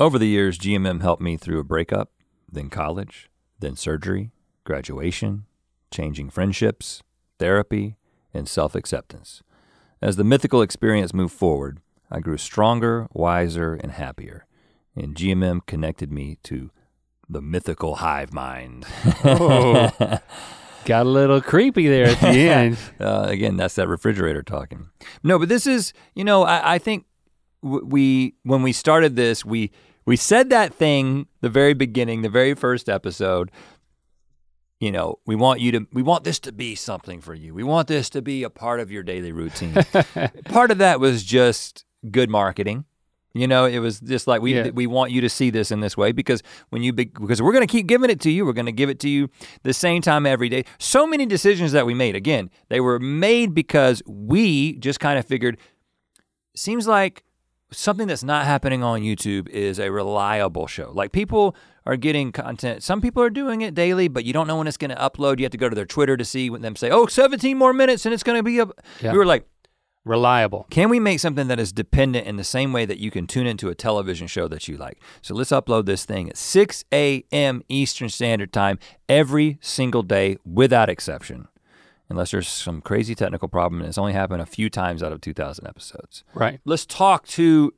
[0.00, 2.10] Over the years, GMM helped me through a breakup,
[2.50, 4.32] then college, then surgery,
[4.64, 5.44] graduation,
[5.90, 7.02] changing friendships,
[7.38, 7.96] therapy,
[8.32, 9.42] and self acceptance.
[10.02, 14.46] As the mythical experience moved forward, I grew stronger, wiser, and happier.
[14.96, 16.70] And GMM connected me to
[17.28, 18.86] the mythical hive mind.
[19.24, 20.18] Oh.
[20.84, 22.78] Got a little creepy there at the end.
[23.00, 24.88] Uh, again, that's that refrigerator talking.
[25.22, 27.06] No, but this is, you know, I, I think
[27.62, 29.70] we when we started this, we
[30.04, 33.50] we said that thing the very beginning, the very first episode.
[34.80, 37.54] You know, we want you to, we want this to be something for you.
[37.54, 39.72] We want this to be a part of your daily routine.
[40.44, 42.84] part of that was just good marketing.
[43.36, 44.70] You know, it was just like we Yeah.
[44.70, 47.52] we want you to see this in this way because when you be, because we're
[47.52, 48.46] going to keep giving it to you.
[48.46, 49.28] We're going to give it to you
[49.64, 50.64] the same time every day.
[50.78, 52.14] So many decisions that we made.
[52.14, 55.58] Again, they were made because we just kind of figured.
[56.54, 57.24] Seems like
[57.72, 60.92] something that's not happening on YouTube is a reliable show.
[60.94, 61.56] Like people
[61.86, 62.84] are getting content.
[62.84, 65.38] Some people are doing it daily, but you don't know when it's going to upload.
[65.40, 67.72] You have to go to their Twitter to see when them say, "Oh, 17 more
[67.72, 69.10] minutes and it's going to be up." Yeah.
[69.10, 69.48] We were like,
[70.04, 70.66] Reliable.
[70.70, 73.46] can we make something that is dependent in the same way that you can tune
[73.46, 75.00] into a television show that you like?
[75.22, 77.62] So let's upload this thing at 6 a.m.
[77.68, 78.78] Eastern Standard Time
[79.08, 81.48] every single day without exception.
[82.10, 85.22] Unless there's some crazy technical problem and it's only happened a few times out of
[85.22, 86.22] 2,000 episodes.
[86.34, 86.60] Right.
[86.66, 87.72] Let's talk to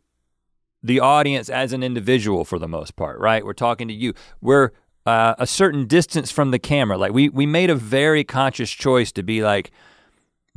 [0.83, 3.45] the audience as an individual for the most part, right?
[3.45, 4.15] We're talking to you.
[4.41, 4.71] We're
[5.05, 6.99] uh, a certain distance from the camera.
[6.99, 9.71] Like we we made a very conscious choice to be like,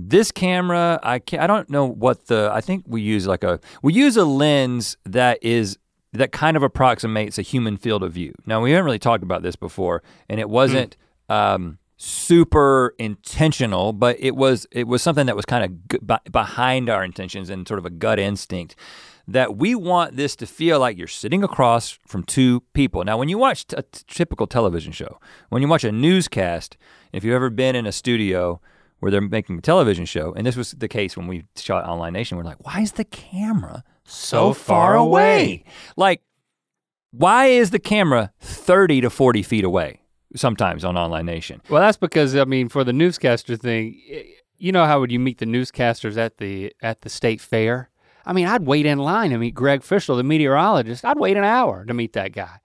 [0.02, 3.60] this camera, I can't, I don't know what the, I think we use like a,
[3.84, 5.78] we use a lens that is,
[6.14, 8.34] that kind of approximates a human field of view.
[8.46, 10.96] Now we haven't really talked about this before and it wasn't
[11.28, 16.90] um, super intentional, but it was, it was something that was kind of g- behind
[16.90, 18.78] our intentions and sort of a gut instinct
[19.28, 23.04] that we want this to feel like you're sitting across from two people.
[23.04, 25.20] Now, when you watch t- a t- typical television show,
[25.50, 26.78] when you watch a newscast,
[27.12, 28.60] if you've ever been in a studio
[29.00, 32.14] where they're making a television show, and this was the case when we shot Online
[32.14, 35.64] Nation, we're like, why is the camera so far away?
[35.96, 36.22] Like,
[37.12, 40.02] why is the camera 30 to 40 feet away
[40.36, 41.62] sometimes on Online Nation?
[41.70, 44.00] Well, that's because I mean, for the newscaster thing,
[44.58, 47.90] you know how would you meet the newscasters at the at the state fair?
[48.26, 51.04] I mean, I'd wait in line to meet Greg Fishel, the meteorologist.
[51.04, 52.60] I'd wait an hour to meet that guy,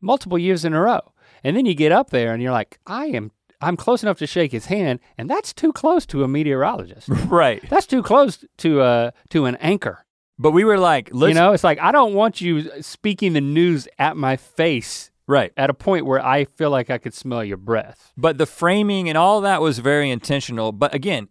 [0.00, 1.00] multiple years in a row.
[1.44, 3.30] And then you get up there and you're like, I am,
[3.60, 7.08] I'm close enough to shake his hand, and that's too close to a meteorologist.
[7.28, 7.62] Right.
[7.68, 10.04] that's too close to uh to an anchor.
[10.38, 13.88] But we were like, you know, it's like I don't want you speaking the news
[13.98, 15.52] at my face right.
[15.56, 18.12] at a point where I feel like I could smell your breath.
[18.16, 20.72] But the framing and all that was very intentional.
[20.72, 21.28] But again,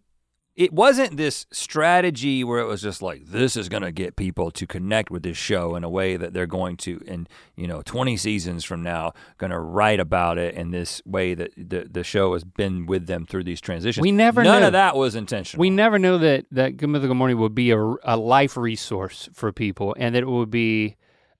[0.58, 4.50] it wasn't this strategy where it was just like this is going to get people
[4.50, 7.80] to connect with this show in a way that they're going to in you know
[7.82, 12.02] 20 seasons from now going to write about it in this way that the the
[12.02, 14.02] show has been with them through these transitions.
[14.02, 14.66] We never None knew.
[14.66, 15.60] of that was intentional.
[15.60, 19.52] We never knew that that Good Mythical Morning would be a, a life resource for
[19.52, 20.96] people, and that it would be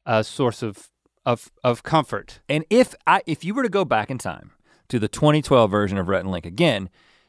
[0.07, 0.91] a source of
[1.27, 2.39] of of comfort.
[2.49, 4.53] And if I if you were to go back in time
[4.91, 6.89] to the 2012 version of Rhett and Link again,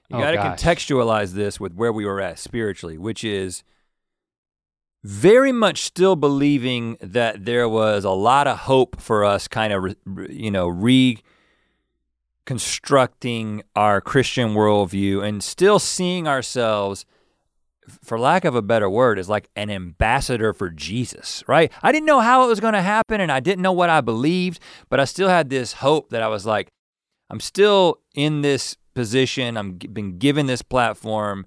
[0.09, 3.63] you Oh, got to contextualize this with where we were at spiritually, which is
[5.03, 9.95] very much still believing that there was a lot of hope for us kind of
[10.29, 17.05] you know reconstructing our Christian worldview and still seeing ourselves
[18.03, 21.71] for lack of a better word, is like an ambassador for Jesus, right?
[21.81, 24.01] I didn't know how it was going to happen and I didn't know what I
[24.01, 26.69] believed, but I still had this hope that I was like,
[27.29, 29.57] I'm still in this position.
[29.57, 31.45] I'm been given this platform.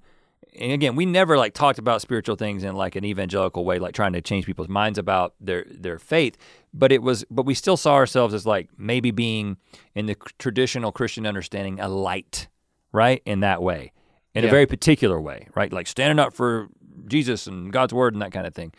[0.58, 3.94] And again, we never like talked about spiritual things in like an evangelical way, like
[3.94, 6.36] trying to change people's minds about their their faith.
[6.74, 9.56] But it was, but we still saw ourselves as like maybe being
[9.94, 12.48] in the traditional Christian understanding a light,
[12.92, 13.22] right?
[13.24, 13.92] In that way,
[14.34, 15.72] in a very particular way, right?
[15.72, 16.68] Like standing up for
[17.06, 18.72] Jesus and God's word and that kind of thing.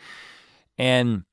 [0.78, 1.24] And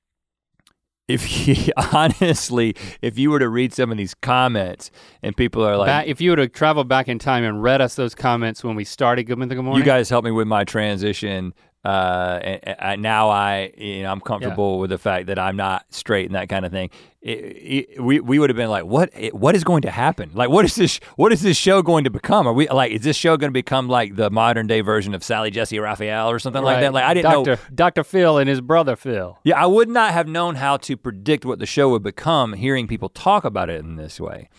[1.13, 4.91] if you honestly, if you were to read some of these comments
[5.21, 7.81] and people are like, Ba- if you were to travel back in time and read
[7.81, 10.63] us those comments when we started Good Mythical Morning, you guys helped me with my
[10.63, 11.53] transition.
[11.83, 15.85] Uh, and, and now I, you know, I'm comfortable with the fact that I'm not
[15.91, 16.91] straight and that kind of thing.
[17.21, 20.31] It, it, we we would have been like, what what is going to happen?
[20.33, 20.99] Like, what is this?
[21.15, 22.47] What is this show going to become?
[22.47, 25.23] Are we like, is this show going to become like the modern day version of
[25.23, 26.93] Sally Jessy Raphael or something like that?
[26.93, 27.45] Like, I didn't know.
[27.45, 27.73] Dr.
[27.73, 28.03] Dr.
[28.03, 29.39] Phil and his brother Phil.
[29.43, 32.87] Yeah, I would not have known how to predict what the show would become hearing
[32.87, 34.49] people talk about it in this way.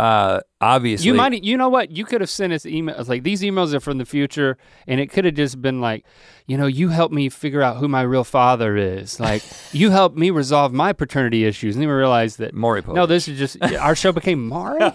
[0.00, 1.90] Uh, obviously, You might, you know what?
[1.90, 5.08] You could have sent us emails like these emails are from the future, and it
[5.08, 6.06] could have just been like,
[6.46, 9.20] you know, you helped me figure out who my real father is.
[9.20, 9.42] Like,
[9.72, 13.28] you helped me resolve my paternity issues, and then we realized that Maury no, this
[13.28, 14.80] is just our show became Maury.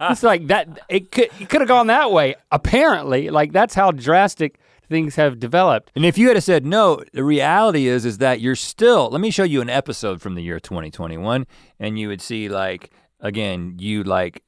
[0.00, 0.80] it's like that.
[0.88, 2.34] It could it could have gone that way.
[2.50, 5.92] Apparently, like that's how drastic things have developed.
[5.94, 9.10] And if you had said no, the reality is is that you're still.
[9.10, 11.46] Let me show you an episode from the year 2021,
[11.78, 12.90] and you would see like
[13.20, 14.42] again you like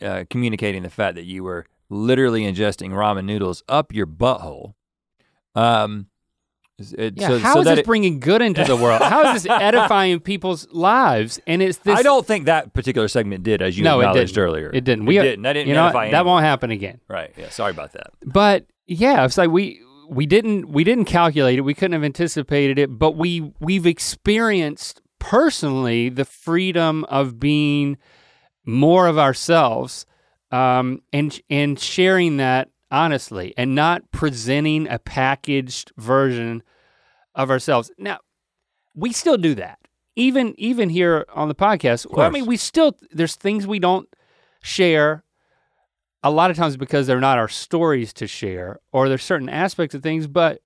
[0.00, 4.74] uh, communicating the fact that you were literally ingesting ramen noodles up your butthole.
[5.54, 6.06] Um,
[6.78, 9.02] it, Yeah, so, how so is this it- bringing good into the world?
[9.02, 11.38] How is this edifying people's lives?
[11.46, 11.96] And it's this.
[11.98, 14.44] I don't think that particular segment did, as you No, it acknowledged didn't.
[14.48, 14.70] earlier.
[14.72, 15.04] It didn't.
[15.04, 15.42] It We didn't.
[15.42, 16.10] That didn't You know what?
[16.10, 17.00] that won't happen again.
[17.08, 17.32] Right.
[17.36, 17.50] Yeah.
[17.50, 18.08] Sorry about that.
[18.24, 21.62] But yeah, it's like we we didn't we didn't calculate it.
[21.62, 22.98] We couldn't have anticipated it.
[22.98, 27.96] But we we've experienced personally the freedom of being
[28.66, 30.04] more of ourselves,
[30.50, 36.62] um, and and sharing that honestly, and not presenting a packaged version
[37.34, 37.90] of ourselves.
[37.96, 38.18] Now,
[38.94, 39.78] we still do that.
[40.16, 42.10] Even even here on the podcast.
[42.10, 44.08] Well, I mean, we still there's things we don't
[44.60, 45.24] share
[46.22, 49.92] a lot of times because they're not our stories to share or there's certain aspects
[49.92, 50.60] of things but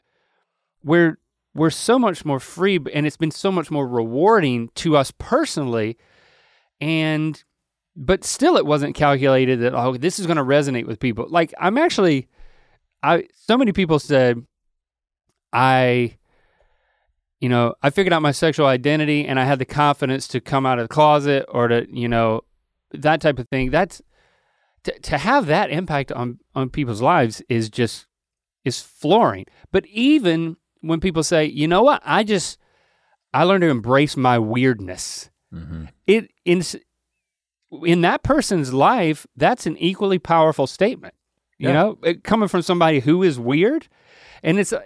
[0.84, 1.18] we're
[1.56, 5.96] we're so much more free and it's been so much more rewarding to us personally.
[6.80, 7.42] And
[7.96, 11.26] but still it wasn't calculated that oh this is going to resonate with people.
[11.28, 12.28] Like i'm actually
[13.02, 14.44] i so many people said
[15.52, 16.16] i
[17.40, 20.66] you know i figured out my sexual identity and i had the confidence to come
[20.66, 22.42] out of the closet or to you know
[22.92, 23.70] that type of thing.
[23.70, 24.02] That's
[24.84, 28.06] to, to have that impact on on people's lives is just
[28.64, 29.46] is flooring.
[29.72, 30.56] But even
[30.86, 32.58] when people say you know what i just
[33.34, 35.84] i learned to embrace my weirdness Mm-hmm.
[36.06, 36.62] it in
[37.84, 41.14] in that person's life that's an equally powerful statement
[41.58, 41.74] you Yeah.
[41.74, 43.88] know it, coming from somebody who is weird
[44.42, 44.80] and it's uh,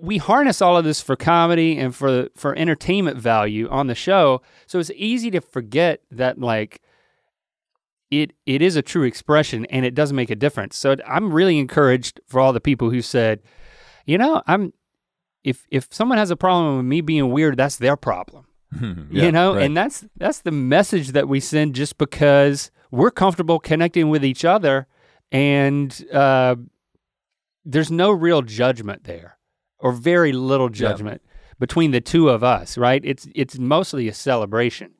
[0.00, 4.42] we harness all of this for comedy and for for entertainment value on the show
[4.66, 6.82] so it's easy to forget that like
[8.10, 11.58] it it is a true expression and it does make a difference so i'm really
[11.58, 13.40] encouraged for all the people who said
[14.04, 14.72] you know i'm
[15.50, 18.46] if if someone has a problem with me being weird that's their problem
[19.10, 19.64] you know right.
[19.64, 24.44] and that's that's the message that we send just because we're comfortable connecting with each
[24.44, 24.86] other
[25.32, 26.54] and uh,
[27.64, 29.38] there's no real judgment there
[29.78, 30.88] or very little Yeah.
[30.88, 31.22] judgment
[31.58, 34.92] between the two of us right it's it's mostly a celebration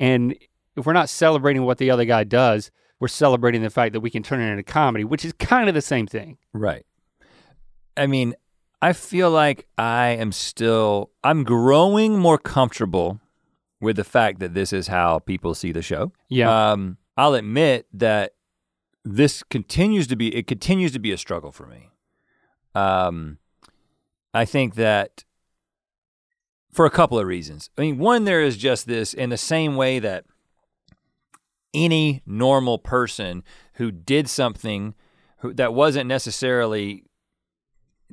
[0.00, 0.34] and
[0.76, 4.10] if we're not celebrating what the other guy does we're celebrating the fact that we
[4.10, 6.84] can turn it into comedy which is kind of the same thing Right.
[7.94, 8.34] I mean,
[8.82, 13.20] I feel like I am still, I'm growing more comfortable
[13.80, 16.12] with the fact that this is how people see the show.
[16.28, 18.34] yeah Um, I'll admit that
[19.04, 21.90] this continues to be, it continues to be a struggle for me.
[22.74, 23.38] Um,
[24.34, 25.24] I think that
[26.72, 27.70] for a couple of reasons.
[27.78, 30.24] I mean, one, there is just this in the same way that
[31.74, 33.44] any normal person
[33.74, 34.94] who did something
[35.38, 37.04] who, that wasn't necessarily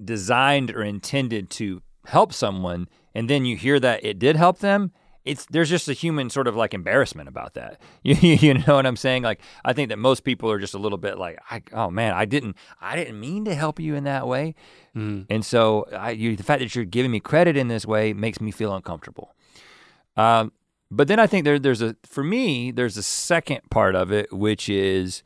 [0.03, 4.91] designed or intended to help someone, and then you hear that it did help them,
[5.26, 7.80] it's there's just a human sort of like embarrassment about that.
[8.03, 9.23] You, you know what I'm saying?
[9.23, 12.13] Like I think that most people are just a little bit like, I, oh man,
[12.13, 14.55] I didn't I didn't mean to help you in that way,
[14.95, 15.27] Mm.
[15.30, 18.41] and so I, you, the fact that you're giving me credit in this way makes
[18.41, 19.35] me feel uncomfortable.
[20.17, 20.51] Um,
[20.89, 24.34] but then I think there there's a for me there's a second part of it
[24.34, 25.21] which is,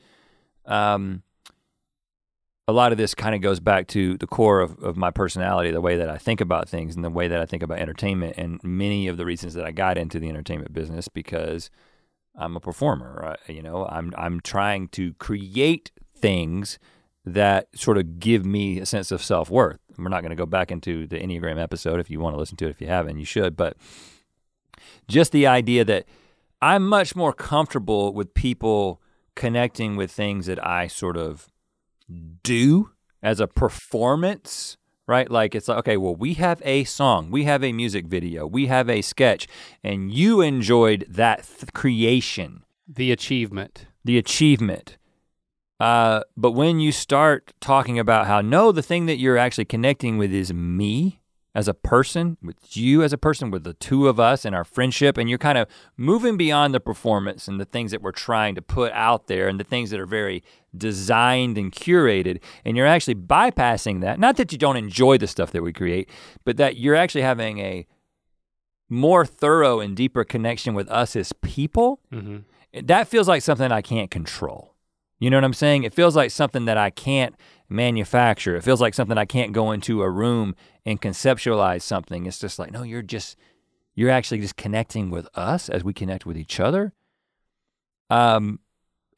[0.65, 1.23] um,
[2.67, 5.71] a lot of this kind of goes back to the core of, of my personality,
[5.71, 8.35] the way that I think about things and the way that I think about entertainment,
[8.37, 11.69] and many of the reasons that I got into the entertainment business because
[12.35, 13.19] I'm a performer.
[13.21, 13.55] Right?
[13.55, 16.79] You know, I'm I'm trying to create things
[17.25, 19.79] that sort of give me a sense of self worth.
[19.97, 21.99] We're not going to go back into the Enneagram episode.
[21.99, 23.55] If you want to listen to it, if you haven't, you should.
[23.57, 23.77] But
[25.07, 26.05] just the idea that
[26.61, 29.01] I'm much more comfortable with people
[29.35, 31.49] connecting with things that I sort of
[32.43, 32.91] do
[33.21, 34.77] as a performance,
[35.07, 35.29] right?
[35.29, 38.67] Like it's like, okay, well, we have a song, we have a music video, we
[38.67, 39.47] have a sketch,
[39.83, 43.87] and you enjoyed that th- creation, The achievement.
[44.03, 44.97] the achievement.
[45.79, 50.17] Uh, but when you start talking about how no, the thing that you're actually connecting
[50.17, 51.19] with is me
[51.55, 54.63] as a person, with you as a person, with the two of us and our
[54.63, 58.55] friendship, and you're kind of moving beyond the performance and the things that we're trying
[58.55, 60.43] to put out there and the things that are very
[60.75, 64.19] designed and curated, and you're actually bypassing that.
[64.19, 66.09] Not that you don't enjoy the stuff that we create,
[66.43, 67.85] but that you're actually having a
[68.89, 72.39] more thorough and deeper connection with us as people hmm
[72.81, 74.73] that feels like something I can't control.
[75.19, 75.83] You know what I'm saying?
[75.83, 77.35] It feels like something that I can't
[77.73, 78.55] manufacture.
[78.55, 80.55] It feels like something I can't go into a room
[80.85, 82.25] and conceptualize something.
[82.25, 83.37] It's just like, no, you're just
[83.95, 86.93] you're actually just connecting with us as we connect with each other.
[88.09, 88.59] Um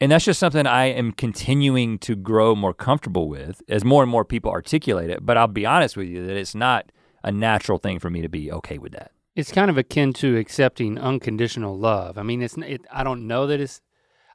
[0.02, 4.12] and that's just something I am continuing to grow more comfortable with as more and
[4.12, 5.26] more people articulate it.
[5.26, 6.92] But I'll be honest with you that it's not
[7.24, 9.12] a natural thing for me to be okay with that.
[9.36, 12.18] It's kind of akin to accepting unconditional love.
[12.18, 12.58] I mean, it's.
[12.58, 13.82] It, I don't know that it's.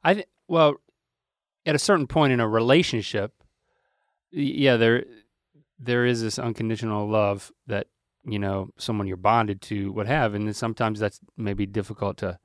[0.03, 0.75] I well,
[1.65, 3.33] at a certain point in a relationship,
[4.31, 5.05] yeah, there,
[5.79, 7.87] there is this unconditional love that
[8.23, 12.39] you know someone you're bonded to would have, and sometimes that's maybe difficult to,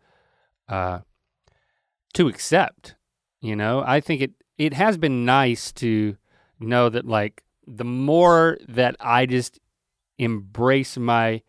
[0.68, 1.00] uh,
[2.14, 2.94] to accept.
[3.40, 6.16] You know, I think it it has been nice to
[6.58, 9.60] know that like the more that I just
[10.18, 11.42] embrace my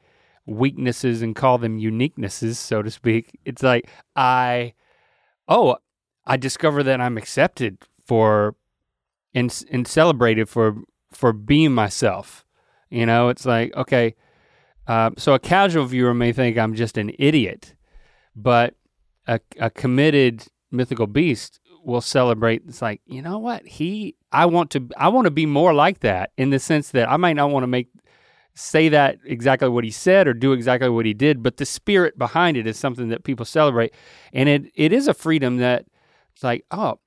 [0.45, 3.37] weaknesses and call them uniquenesses, so to speak.
[3.45, 4.73] It's like I,
[5.47, 5.77] oh,
[6.25, 8.55] I discover that I'm accepted for
[9.37, 10.77] and and celebrated for
[11.11, 12.43] for being myself.
[12.89, 14.15] You know, it's like okay,
[14.87, 17.75] uh, so a casual viewer may think I'm just an idiot,
[18.35, 18.73] but
[19.27, 22.63] a, a committed mythical beast will celebrate.
[22.67, 24.15] It's like you know what he.
[24.31, 24.89] I want to.
[24.97, 27.63] I want to be more like that in the sense that I might not want
[27.63, 27.89] to make
[28.55, 32.17] say that exactly what he said or do exactly what he did, but the spirit
[32.17, 33.93] behind it is something that people celebrate.
[34.33, 35.85] And it it is a freedom that
[36.33, 36.99] it's like, oh,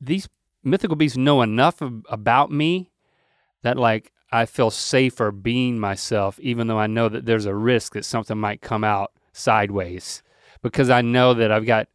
[0.00, 0.28] these
[0.62, 2.90] mythical beasts know enough of, about me
[3.62, 7.94] that like I feel safer being myself, even though I know that there's a risk
[7.94, 10.22] that something might come out sideways
[10.62, 11.88] because I know that I've got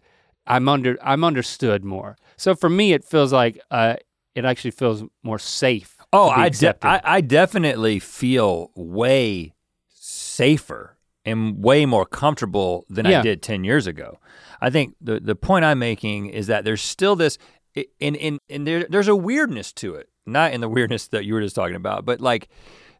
[0.47, 2.17] I'm under I'm understood more.
[2.37, 3.95] So for me, it feels like uh,
[4.35, 5.97] it actually feels more safe.
[6.11, 9.53] Oh, I, de- I I definitely feel way
[9.89, 14.19] safer and way more comfortable than I did 10 years ago.
[14.59, 17.37] I think the the point I'm making is that there's still this
[17.75, 20.09] in in and there there's a weirdness to it.
[20.25, 22.49] Not in the weirdness that you were just talking about, but like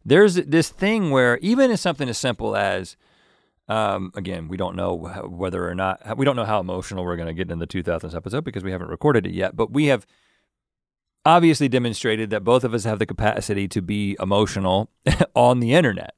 [0.05, 2.97] there's this thing where even in something as simple as
[3.69, 7.27] um, again, we don't know whether or not we don't know how emotional we're going
[7.27, 10.05] to get in the 2000s episode because we haven't recorded it yet, but we have
[11.25, 14.89] obviously demonstrated that both of us have the capacity to be emotional
[15.35, 16.13] on the internet.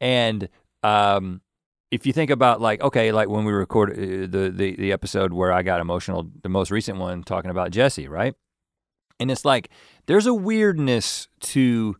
[0.00, 0.48] And
[0.82, 1.40] um,
[1.90, 5.32] if you think about like, okay, like when we recorded uh, the, the the episode
[5.32, 8.34] where I got emotional, the most recent one talking about Jesse, right?
[9.18, 9.70] And it's like
[10.06, 11.96] there's a weirdness to,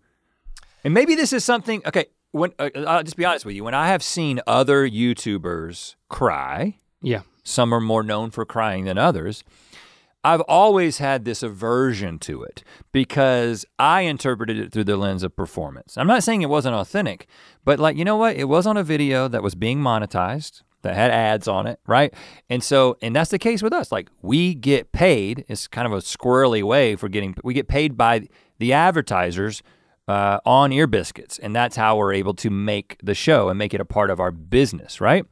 [0.84, 1.82] and maybe this is something.
[1.86, 5.96] Okay, when uh, I'll just be honest with you, when I have seen other YouTubers
[6.08, 7.22] cry, Yeah.
[7.42, 9.44] some are more known for crying than others.
[10.22, 15.34] I've always had this aversion to it because I interpreted it through the lens of
[15.34, 15.96] performance.
[15.96, 17.26] I'm not saying it wasn't authentic,
[17.64, 18.36] but like, you know what?
[18.36, 22.12] It was on a video that was being monetized, that had ads on it, right?
[22.50, 23.90] And so, and that's the case with us.
[23.90, 27.96] Like, we get paid, it's kind of a squirrely way for getting, we get paid
[27.96, 28.28] by
[28.58, 29.62] the advertisers
[30.06, 31.38] uh, on ear biscuits.
[31.38, 34.20] And that's how we're able to make the show and make it a part of
[34.20, 35.24] our business, right?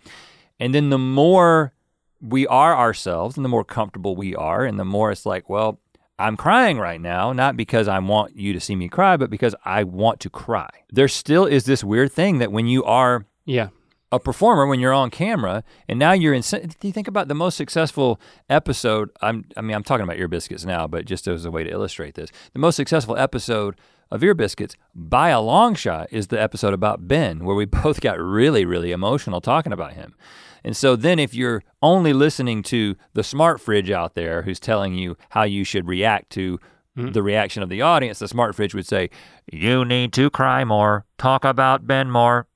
[0.60, 1.72] And then the more
[2.20, 5.78] we are ourselves and the more comfortable we are, and the more it's like, well,
[6.18, 9.54] I'm crying right now, not because I want you to see me cry, but because
[9.64, 10.68] I want to cry.
[10.90, 13.68] There still is this weird thing that when you are Yeah.
[14.10, 16.40] a performer when you're on camera, and now you're in.
[16.42, 18.18] Do you think about the most successful
[18.50, 19.10] episode?
[19.22, 21.70] I'm, I mean, I'm talking about ear biscuits now, but just as a way to
[21.70, 23.76] illustrate this, the most successful episode
[24.10, 28.00] of ear biscuits by a long shot is the episode about Ben, where we both
[28.00, 30.14] got really, really emotional talking about him.
[30.64, 34.94] And so then if you're only listening to the smart fridge out there who's telling
[34.94, 36.58] you how you should react to
[36.96, 37.12] mm-hmm.
[37.12, 39.10] the reaction of the audience, the smart fridge would say,
[39.52, 42.46] You need to cry more, talk about Ben more,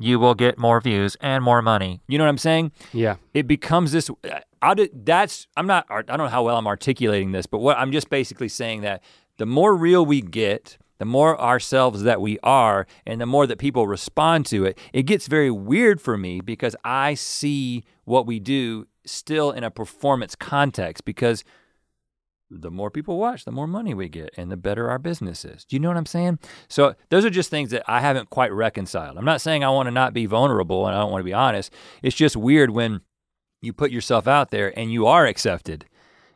[0.00, 2.00] you will get more views and more money.
[2.08, 2.72] You know what I'm saying?
[2.92, 3.16] Yeah.
[3.34, 4.10] It becomes this.
[4.60, 5.46] I did, that's.
[5.56, 5.86] I'm not.
[5.88, 9.02] I don't know how well I'm articulating this, but what I'm just basically saying that
[9.38, 13.58] the more real we get, the more ourselves that we are, and the more that
[13.58, 18.38] people respond to it, it gets very weird for me because I see what we
[18.38, 21.42] do still in a performance context because
[22.48, 25.64] the more people watch, the more money we get and the better our business is.
[25.64, 26.38] Do you know what I'm saying?
[26.68, 29.18] So those are just things that I haven't quite reconciled.
[29.18, 31.32] I'm not saying I want to not be vulnerable and I don't want to be
[31.32, 31.72] honest.
[32.00, 33.00] It's just weird when
[33.60, 35.84] you put yourself out there and you are accepted.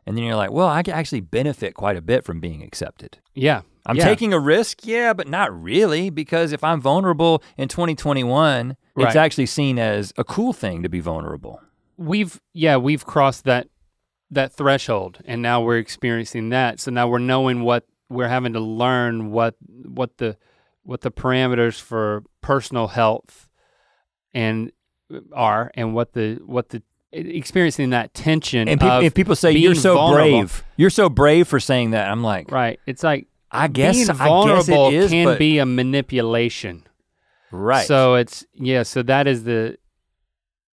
[0.06, 3.18] And then you're like, well, I can actually benefit quite a bit from being accepted.
[3.32, 3.62] Yeah.
[3.87, 4.05] I'm yeah.
[4.05, 9.07] taking a risk, yeah, but not really, because if I'm vulnerable in 2021, right.
[9.07, 11.61] it's actually seen as a cool thing to be vulnerable.
[11.97, 13.69] We've yeah, we've crossed that
[14.31, 16.81] that threshold and now we're experiencing that.
[16.81, 19.55] So now we're knowing what we're having to learn what
[19.85, 20.37] what the
[20.83, 23.49] what the parameters for personal health
[24.33, 24.71] and
[25.33, 26.83] are and what the what the
[27.13, 30.31] experiencing that tension and pe- if people say you're so vulnerable.
[30.31, 34.12] brave you're so brave for saying that i'm like right it's like i guess being
[34.12, 35.39] vulnerable I guess can but...
[35.39, 36.86] be a manipulation
[37.51, 39.77] right so it's yeah so that is the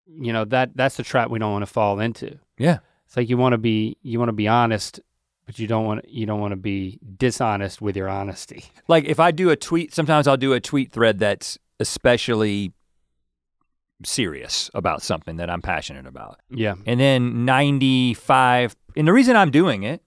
[0.08, 2.80] you know that that's the trap we don't want to fall into yeah
[3.12, 5.02] it's like you want to be you want to be honest,
[5.46, 8.64] but you don't want you don't want to be dishonest with your honesty.
[8.88, 12.72] Like if I do a tweet, sometimes I'll do a tweet thread that's especially
[14.06, 16.40] serious about something that I'm passionate about.
[16.50, 16.76] Yeah.
[16.86, 20.02] And then 95 and the reason I'm doing it,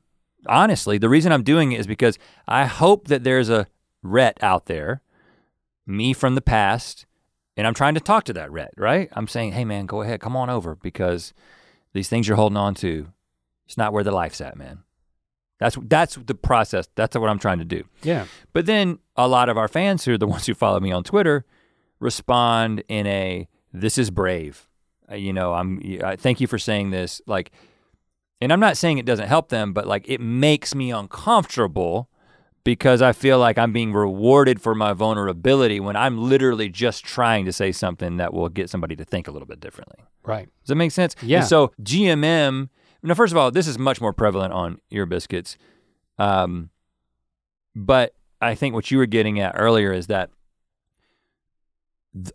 [0.47, 3.67] honestly, the reason I'm doing it is because I hope that there's a
[4.03, 5.03] Rhett out there,
[5.87, 7.07] me from the past,
[7.57, 9.09] and I'm trying to talk to that Rhett, right?
[9.13, 11.33] I'm saying, hey man, go ahead, come on over because
[11.93, 13.09] these things you're holding on to,
[13.67, 14.81] it's not where the life's at, man.
[15.59, 16.89] That's that's the process.
[16.95, 17.85] That's what I'm trying to do.
[18.03, 18.27] Yeah.
[18.53, 21.05] But then a lot of our fans who are the ones who follow me on
[21.05, 21.45] Twitter
[22.01, 24.69] respond in a this is brave.
[25.11, 27.53] Uh, you know, I'm I thank you for saying this like
[28.41, 32.09] and I'm not saying it doesn't help them, but like it makes me uncomfortable
[32.65, 37.45] because I feel like I'm being rewarded for my vulnerability when I'm literally just trying
[37.45, 39.99] to say something that will get somebody to think a little bit differently.
[40.25, 40.49] Right.
[40.63, 41.15] Does that make sense?
[41.23, 41.41] Yeah.
[41.41, 42.71] And so GMM,
[43.03, 45.59] now first of all, this is much more prevalent on ear biscuits.
[46.19, 46.71] Um,
[47.77, 50.31] but I think what you were getting at earlier is that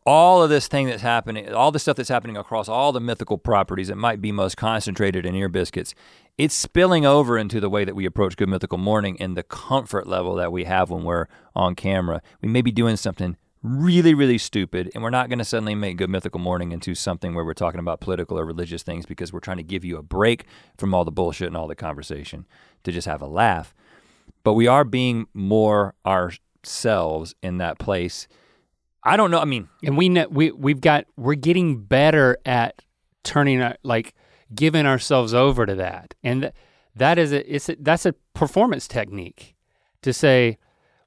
[0.05, 3.37] all of this thing that's happening, all the stuff that's happening across all the mythical
[3.37, 5.95] properties that might be most concentrated in ear biscuits,
[6.37, 10.07] it's spilling over into the way that we approach Good Mythical Morning and the comfort
[10.07, 12.21] level that we have when we're on camera.
[12.41, 15.97] We may be doing something really, really stupid, and we're not going to suddenly make
[15.97, 19.39] Good Mythical Morning into something where we're talking about political or religious things because we're
[19.39, 20.45] trying to give you a break
[20.77, 22.45] from all the bullshit and all the conversation
[22.83, 23.73] to just have a laugh.
[24.43, 28.27] But we are being more ourselves in that place
[29.03, 29.39] I don't know.
[29.39, 32.83] I mean, and we know, we we've got we're getting better at
[33.23, 34.13] turning our, like
[34.53, 36.53] giving ourselves over to that, and th-
[36.95, 39.55] that is a it's a, that's a performance technique
[40.01, 40.57] to say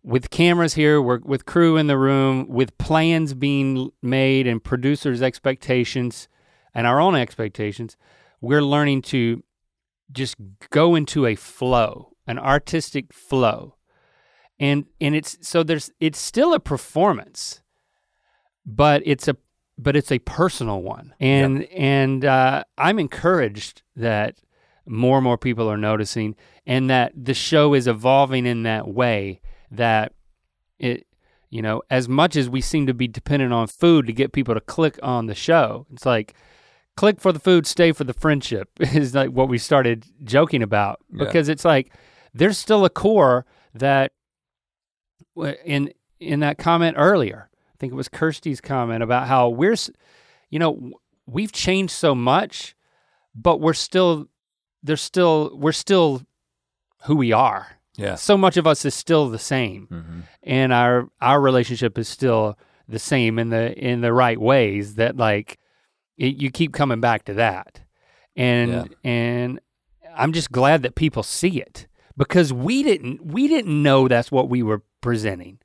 [0.02, 5.22] with cameras here, we're with crew in the room, with plans being made and producers'
[5.22, 6.28] expectations
[6.74, 7.96] and our own expectations,
[8.40, 9.44] we're learning to
[10.10, 10.36] just
[10.70, 13.76] go into a flow, an artistic flow.
[14.58, 17.61] And and it's so there's it's still a performance
[18.64, 19.36] but it's a
[19.78, 21.68] but it's a personal one, and yep.
[21.72, 24.36] and uh, I'm encouraged that
[24.86, 26.36] more and more people are noticing,
[26.66, 29.40] and that the show is evolving in that way
[29.70, 30.12] that
[30.78, 31.06] it
[31.50, 34.54] you know as much as we seem to be dependent on food to get people
[34.54, 36.34] to click on the show, it's like
[36.96, 41.00] click for the food, stay for the friendship is like what we started joking about
[41.16, 41.52] because yeah.
[41.52, 41.92] it's like
[42.34, 44.12] there's still a core that
[45.64, 47.48] in in that comment earlier
[47.82, 49.74] think it was Kirsty's comment about how we're,
[50.50, 50.92] you know,
[51.26, 52.76] we've changed so much,
[53.34, 54.28] but we're still,
[54.84, 56.22] there's still, we're still
[57.06, 57.78] who we are.
[57.96, 58.14] Yeah.
[58.14, 60.20] So much of us is still the same, mm-hmm.
[60.44, 62.56] and our our relationship is still
[62.88, 64.94] the same in the in the right ways.
[64.94, 65.58] That like,
[66.16, 67.80] it, you keep coming back to that,
[68.34, 68.84] and yeah.
[69.04, 69.60] and
[70.16, 71.86] I'm just glad that people see it
[72.16, 75.58] because we didn't we didn't know that's what we were presenting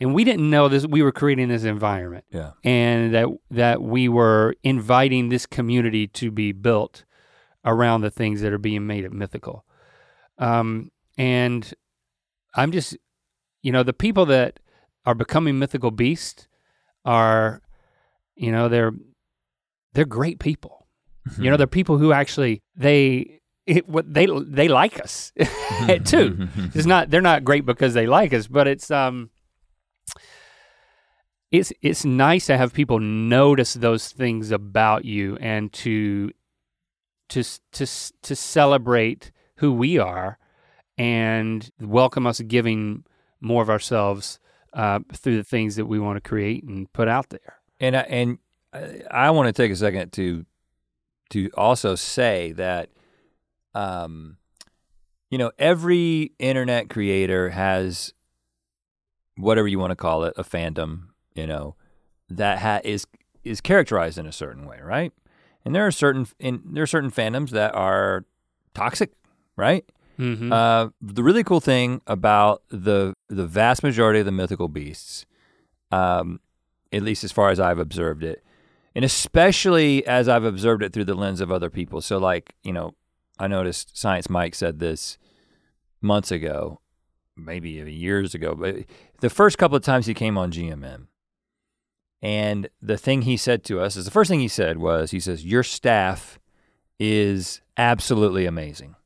[0.00, 0.86] and we didn't know this.
[0.86, 2.52] We were creating this environment, Yeah.
[2.64, 7.04] and that that we were inviting this community to be built
[7.64, 9.64] around the things that are being made at Mythical.
[10.38, 11.72] Um, and
[12.54, 12.96] I'm just,
[13.62, 14.58] you know, the people that
[15.04, 16.48] are becoming Mythical Beast
[17.04, 17.60] are,
[18.36, 18.92] you know, they're
[19.92, 20.86] they're great people.
[21.38, 25.32] You know, they're people who actually they it what they they like us
[26.04, 26.48] too.
[26.74, 29.30] It's not they're not great because they like us, but it's um
[31.50, 36.30] it's it's nice to have people notice those things about you and to
[37.28, 37.86] to to
[38.22, 40.38] to celebrate who we are
[40.96, 43.04] and welcome us giving
[43.40, 44.38] more of ourselves
[44.72, 47.56] uh, through the things that we want to create and put out there.
[47.80, 48.38] And I, and
[49.10, 50.44] I, want to take a second to
[51.30, 52.90] to also say that,
[53.74, 54.36] um,
[55.30, 58.12] you know, every internet creator has
[59.36, 61.76] whatever you want to call it, a fandom, you know,
[62.28, 63.06] that ha- is
[63.44, 65.12] is characterized in a certain way, right?
[65.64, 68.24] And there are certain in there are certain fandoms that are
[68.74, 69.12] toxic,
[69.56, 69.84] right?
[70.18, 70.52] Mm-hmm.
[70.52, 75.24] Uh, the really cool thing about the the vast majority of the mythical beasts,
[75.90, 76.40] um,
[76.92, 78.44] at least as far as I've observed it,
[78.94, 82.02] and especially as I've observed it through the lens of other people.
[82.02, 82.94] So, like you know,
[83.38, 85.16] I noticed Science Mike said this
[86.02, 86.80] months ago,
[87.36, 88.84] maybe even years ago, but
[89.20, 91.06] the first couple of times he came on GMM,
[92.22, 95.20] and the thing he said to us is the first thing he said was, he
[95.20, 96.38] says, "Your staff
[96.98, 98.96] is absolutely amazing."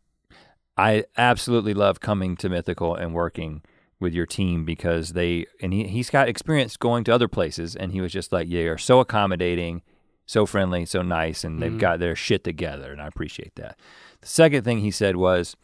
[0.77, 3.63] I absolutely love coming to Mythical and working
[4.01, 7.93] with your team because they and he he's got experience going to other places and
[7.93, 9.83] he was just like, yeah, you're so accommodating,
[10.27, 11.79] so friendly, so nice, and they've Mhm.
[11.79, 13.79] got their shit together, and I appreciate that.
[14.21, 15.55] The second thing he said was,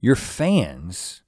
[0.00, 1.22] your fans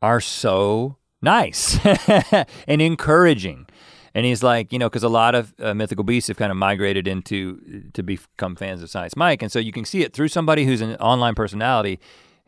[0.00, 1.78] are so nice
[2.66, 3.66] and encouraging.
[4.14, 6.56] And he's like, you know, because a lot of uh, mythical beasts have kind of
[6.56, 10.28] migrated into to become fans of Science Mike, and so you can see it through
[10.28, 11.98] somebody who's an online personality,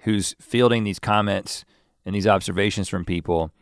[0.00, 1.64] who's fielding these comments
[2.04, 3.52] and these observations from people,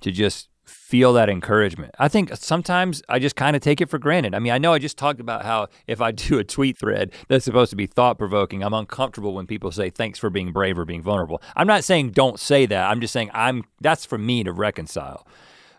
[0.00, 1.94] to just feel that encouragement.
[1.98, 4.34] I think sometimes I just kind of take it for granted.
[4.34, 7.12] I mean, I know I just talked about how if I do a tweet thread
[7.28, 10.78] that's supposed to be thought provoking, I'm uncomfortable when people say thanks for being brave
[10.78, 11.42] or being vulnerable.
[11.56, 12.90] I'm not saying don't say that.
[12.90, 15.26] I'm just saying I'm that's for me to reconcile.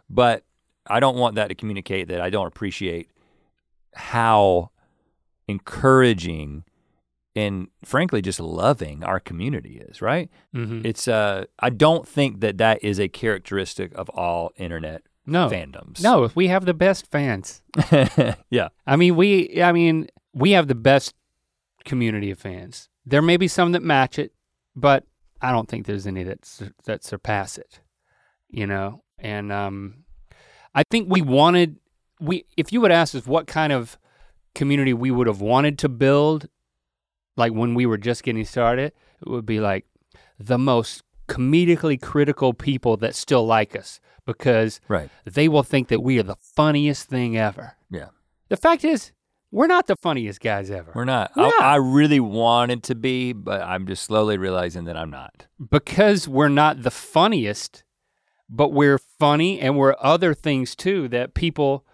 [0.09, 0.43] But
[0.87, 3.09] I don't want that to communicate that I don't appreciate
[3.93, 4.69] how
[5.47, 6.63] encouraging
[7.35, 10.29] and frankly just loving our community is, right?
[10.53, 10.85] Mhm.
[10.85, 16.01] It's uh I don't think that that is a characteristic of all internet No, fandoms.
[16.03, 17.61] no, if we have the best fans.
[18.49, 18.69] yeah.
[18.85, 21.15] I mean, we I mean, we have the best
[21.85, 22.89] community of fans.
[23.05, 24.31] There may be some that match it,
[24.75, 25.05] but
[25.41, 26.41] I don't think there's any that
[26.85, 27.79] that surpass it.
[28.49, 30.02] You know, and um,
[30.75, 31.77] I think we wanted
[32.19, 33.97] we if you would ask us what kind of
[34.55, 36.47] community we would have wanted to build,
[37.35, 38.91] like when we were just getting started,
[39.21, 39.85] it would be like
[40.39, 45.09] the most comedically critical people that still like us because Right.
[45.25, 47.75] they will think that we are the funniest thing ever.
[47.89, 48.09] Yeah.
[48.49, 49.11] The fact is,
[49.51, 50.91] we're not the funniest guys ever.
[50.95, 51.31] We're not.
[51.35, 51.61] We're I, not.
[51.61, 55.47] I really wanted to be, but I'm just slowly realizing that I'm not.
[55.71, 57.82] because we're not the funniest,
[58.55, 61.85] but we're funny and we're other things too that people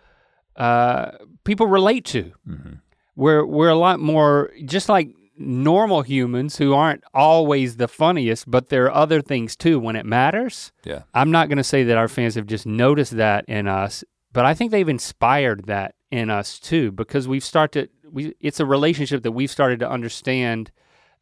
[0.55, 1.11] uh,
[1.43, 2.33] people relate to.
[2.45, 2.73] hmm
[3.15, 8.67] We're we're a lot more just like normal humans who aren't always the funniest, but
[8.67, 10.73] there are other things too when it matters.
[10.83, 11.03] Yeah.
[11.13, 14.03] I'm not going to say that our fans have just noticed that in us,
[14.33, 18.65] but I think they've inspired that in us too because we've started we it's a
[18.65, 20.71] relationship that we've started to understand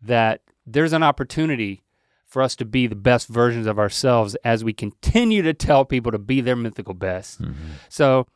[0.02, 1.84] that there's an opportunity
[2.28, 6.12] for us to be the best versions of ourselves as we continue to tell people
[6.12, 7.40] to be their mythical best.
[7.90, 8.28] So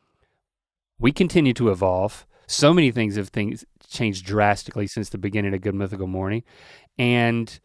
[0.98, 2.26] we continue to evolve.
[2.46, 6.42] So many things have things changed drastically since the beginning of Good Mythical Morning.
[6.96, 7.60] And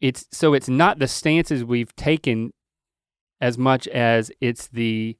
[0.00, 2.52] it's so it's not the stances we've taken
[3.40, 5.16] as much as it's the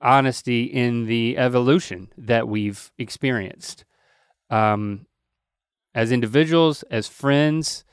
[0.00, 3.84] honesty in the evolution that we've experienced.
[4.50, 5.06] Um,
[5.94, 7.84] as individuals, as friends,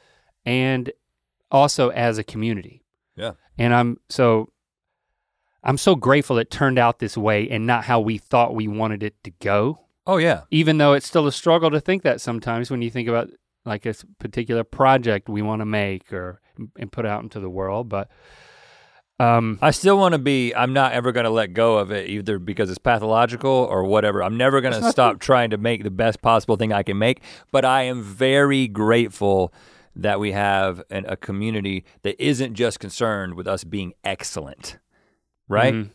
[0.45, 0.91] and
[1.51, 2.83] also as a community.
[3.15, 3.33] Yeah.
[3.57, 4.51] And I'm so
[5.63, 9.03] I'm so grateful it turned out this way and not how we thought we wanted
[9.03, 9.81] it to go.
[10.07, 10.41] Oh yeah.
[10.51, 13.29] Even though it's still a struggle to think that sometimes when you think about
[13.65, 16.41] like a particular project we want to make or
[16.77, 18.09] and put out into the world, but
[19.19, 20.55] um I still want to be.
[20.55, 24.23] I'm not ever going to let go of it either because it's pathological or whatever.
[24.23, 27.21] I'm never going to stop trying to make the best possible thing I can make.
[27.51, 29.53] But I am very grateful
[30.01, 34.77] that we have an, a community that isn't just concerned with us being excellent.
[35.47, 35.73] right?
[35.73, 35.89] Mhm.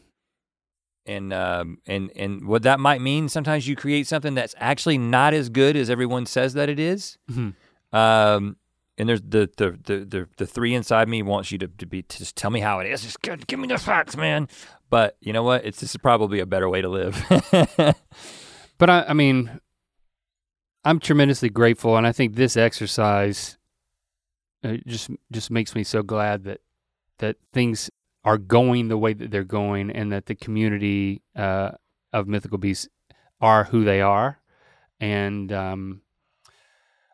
[1.06, 5.34] And um, and and what that might mean, sometimes you create something that's actually not
[5.34, 7.18] as good as everyone says that it is.
[7.30, 7.54] Mhm.
[7.92, 8.56] Um,
[8.96, 12.02] and there's the the, the the the three inside me wants you to, to be
[12.02, 13.02] to just tell me how it is.
[13.02, 14.48] Just give, give me the facts, man.
[14.88, 15.64] But you know what?
[15.66, 17.22] It's this is probably a better way to live.
[18.78, 19.60] But I, I mean,
[20.84, 23.56] I'm tremendously grateful, and I think this exercise
[24.64, 26.60] uh, just just makes me so glad that
[27.18, 27.90] that things
[28.24, 31.72] are going the way that they're going, and that the community uh,
[32.12, 32.88] of mythical beasts
[33.40, 34.40] are who they are,
[34.98, 36.00] and um,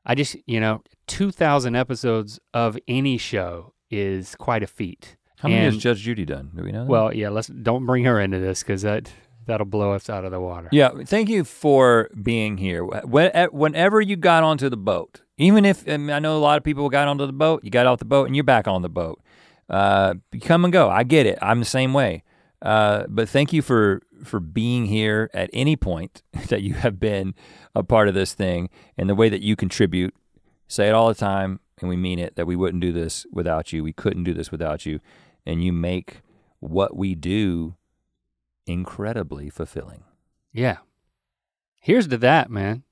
[0.07, 5.17] I just you know, two thousand episodes of any show is quite a feat.
[5.39, 6.53] how many has Judge Judy done?
[6.55, 6.85] Do we know?
[6.85, 6.91] that?
[6.91, 9.11] Well, yeah, let's don't bring her into this because that
[9.47, 10.69] that'll blow us out of the water.
[10.73, 12.85] Yeah, thank you for being here.
[12.85, 17.09] Whenever you got onto the boat, even if I, know a lot of people got
[17.09, 19.21] onto the boat, you got off the boat and you're back on the boat.
[19.69, 20.91] Uh, come and go.
[20.91, 21.39] I get it.
[21.41, 22.25] I'm the same way.
[22.61, 27.35] Uh, but thank you for for being here at any point that you have been
[27.75, 28.69] a part of this thing
[28.99, 30.15] and the way that you contribute.
[30.69, 32.37] Say it all the time, and we mean it.
[32.37, 33.83] That we wouldn't do this without you.
[33.83, 35.01] We couldn't do this without you,
[35.47, 36.21] and you make
[36.59, 37.77] what we do
[38.71, 40.05] incredibly fulfilling.
[40.53, 40.79] Yeah.
[41.81, 42.85] Here's to that, man.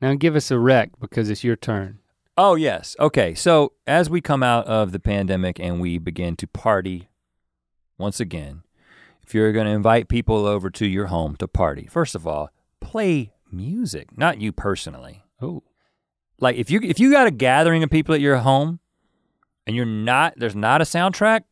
[0.00, 1.98] Now give us a rec because it's your turn.
[2.36, 2.96] Oh, yes.
[2.98, 3.34] Okay.
[3.34, 7.08] So, as we come out of the pandemic and we begin to party
[7.96, 8.62] once again,
[9.22, 12.50] if you're going to invite people over to your home to party, first of all,
[12.80, 15.24] play music, not you personally.
[15.40, 15.62] Oh.
[16.40, 18.80] Like if you if you got a gathering of people at your home
[19.66, 21.42] and you're not there's not a soundtrack,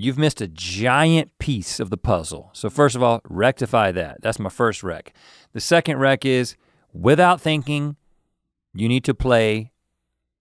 [0.00, 2.50] you've missed a giant piece of the puzzle.
[2.54, 4.22] So first of all, rectify that.
[4.22, 5.12] That's my first rec.
[5.52, 6.56] The second rec is
[6.92, 7.96] without thinking,
[8.72, 9.72] you need to play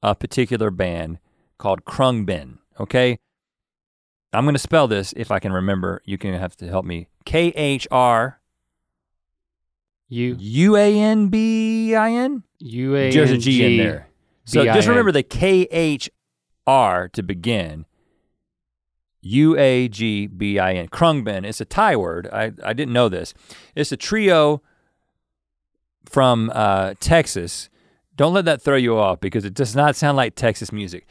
[0.02, 1.20] a particular band
[1.58, 3.20] called Khruangbin, okay?
[4.32, 6.02] I'm going to spell this if I can remember.
[6.06, 7.08] You can have to help me.
[7.26, 8.40] K H R
[10.08, 12.44] You U A N B I N?
[12.60, 14.08] U A There's a N G in there.
[14.46, 16.10] So just remember the K H
[16.66, 17.86] R to begin.
[19.30, 20.88] U A G B I N.
[20.88, 21.46] Khruangbin.
[21.46, 22.28] It's a Thai word.
[22.34, 23.34] I, I didn't know this.
[23.76, 24.62] It's a trio
[26.06, 27.70] from uh, Texas.
[28.16, 31.06] Don't let that throw you off because it does not sound like Texas music.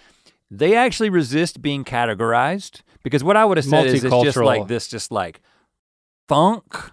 [0.50, 4.66] They actually resist being categorized because what I would have said is it's just like
[4.66, 5.40] this, just like
[6.26, 6.92] funk.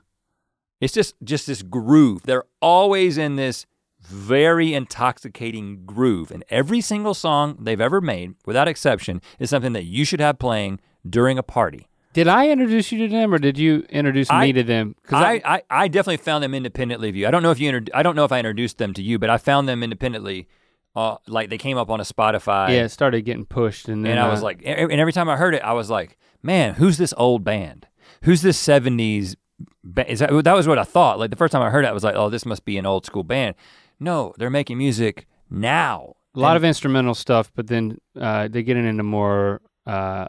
[0.79, 2.23] It's just just this groove.
[2.23, 3.65] They're always in this
[3.99, 6.29] very intoxicating groove.
[6.29, 10.37] And every single song they've ever made, without exception, is something that you should have
[10.37, 10.79] playing
[11.09, 11.87] during a party.
[12.13, 14.95] Did I introduce you to them or did you introduce I- me to them?
[15.05, 17.27] 'Cause I, I, I definitely found them independently of you.
[17.27, 19.19] I don't know if you inter- I don't know if I introduced them to you,
[19.19, 20.47] but I found them independently.
[20.95, 22.69] Uh, like they came up on a Spotify.
[22.69, 25.27] yeah, it started getting pushed and then And I was uh, like, and every time
[25.27, 27.85] I heard it, I was like, man, who's this old band?
[28.21, 29.35] Who's this 70s?
[29.83, 31.19] Ba- is that, that was what I thought.
[31.19, 32.85] Like the first time I heard it, I was like, oh, this must be an
[32.85, 33.55] old school band.
[33.99, 36.13] No, they're making music now.
[36.33, 40.27] a lot And- of instrumental stuff, but then uh, they're getting into more uh,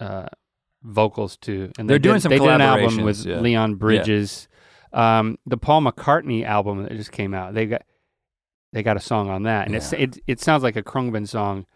[0.00, 0.26] uh,
[0.82, 1.70] vocals too.
[1.78, 3.38] And They're they doing did, some They did an album with yeah.
[3.40, 4.48] Leon Bridges.
[4.92, 7.54] Um, the Paul McCartney album that just came out.
[7.54, 7.82] They got
[8.72, 10.00] they got a song on that, and it's Yeah.
[10.00, 11.66] it it sounds like a Khruangbin song,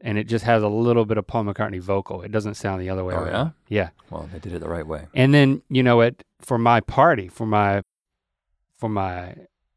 [0.00, 2.22] and it just has a little bit of Paul McCartney vocal.
[2.22, 3.52] It doesn't sound the other way Oh, around.
[3.68, 3.90] Yeah.
[4.10, 5.06] Well, they did it the right way.
[5.14, 6.22] And then you know what?
[6.40, 7.82] For my party, for my
[8.78, 9.34] for my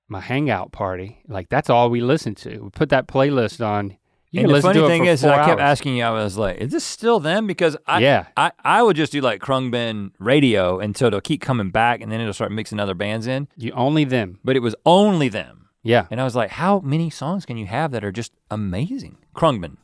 [0.07, 2.59] my hangout party, like that's all we listen to.
[2.59, 3.97] We put that playlist on.
[4.35, 5.59] You and the funny thing is, I kept hours.
[5.61, 7.47] asking you, I was like, is this still them?
[7.47, 11.69] Because I, yeah, I, I would just do like Khruangbin radio until it'll keep coming
[11.69, 13.47] back and then it'll start mixing other bands in.
[13.55, 14.39] you only them.
[14.43, 15.69] But it was only them.
[15.83, 16.07] Yeah.
[16.11, 19.17] And I was like, how many songs can you have that are just amazing?
[19.35, 19.77] Khruangbin.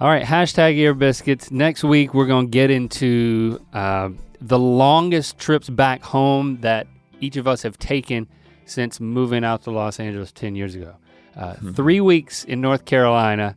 [0.00, 1.50] All right, hashtag ear biscuits.
[1.50, 4.10] Next week, we're going to get into uh,
[4.40, 6.86] the longest trips back home that
[7.20, 8.26] each of us have taken
[8.66, 10.96] since moving out to Los Angeles 10 years ago.
[11.36, 13.56] Uh, Three weeks in North Carolina.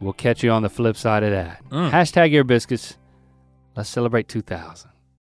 [0.00, 1.62] We'll catch you on the flip side of that.
[1.70, 1.90] Mm.
[1.90, 2.96] Hashtag ear biscuits.
[3.76, 4.87] Let's celebrate 2000.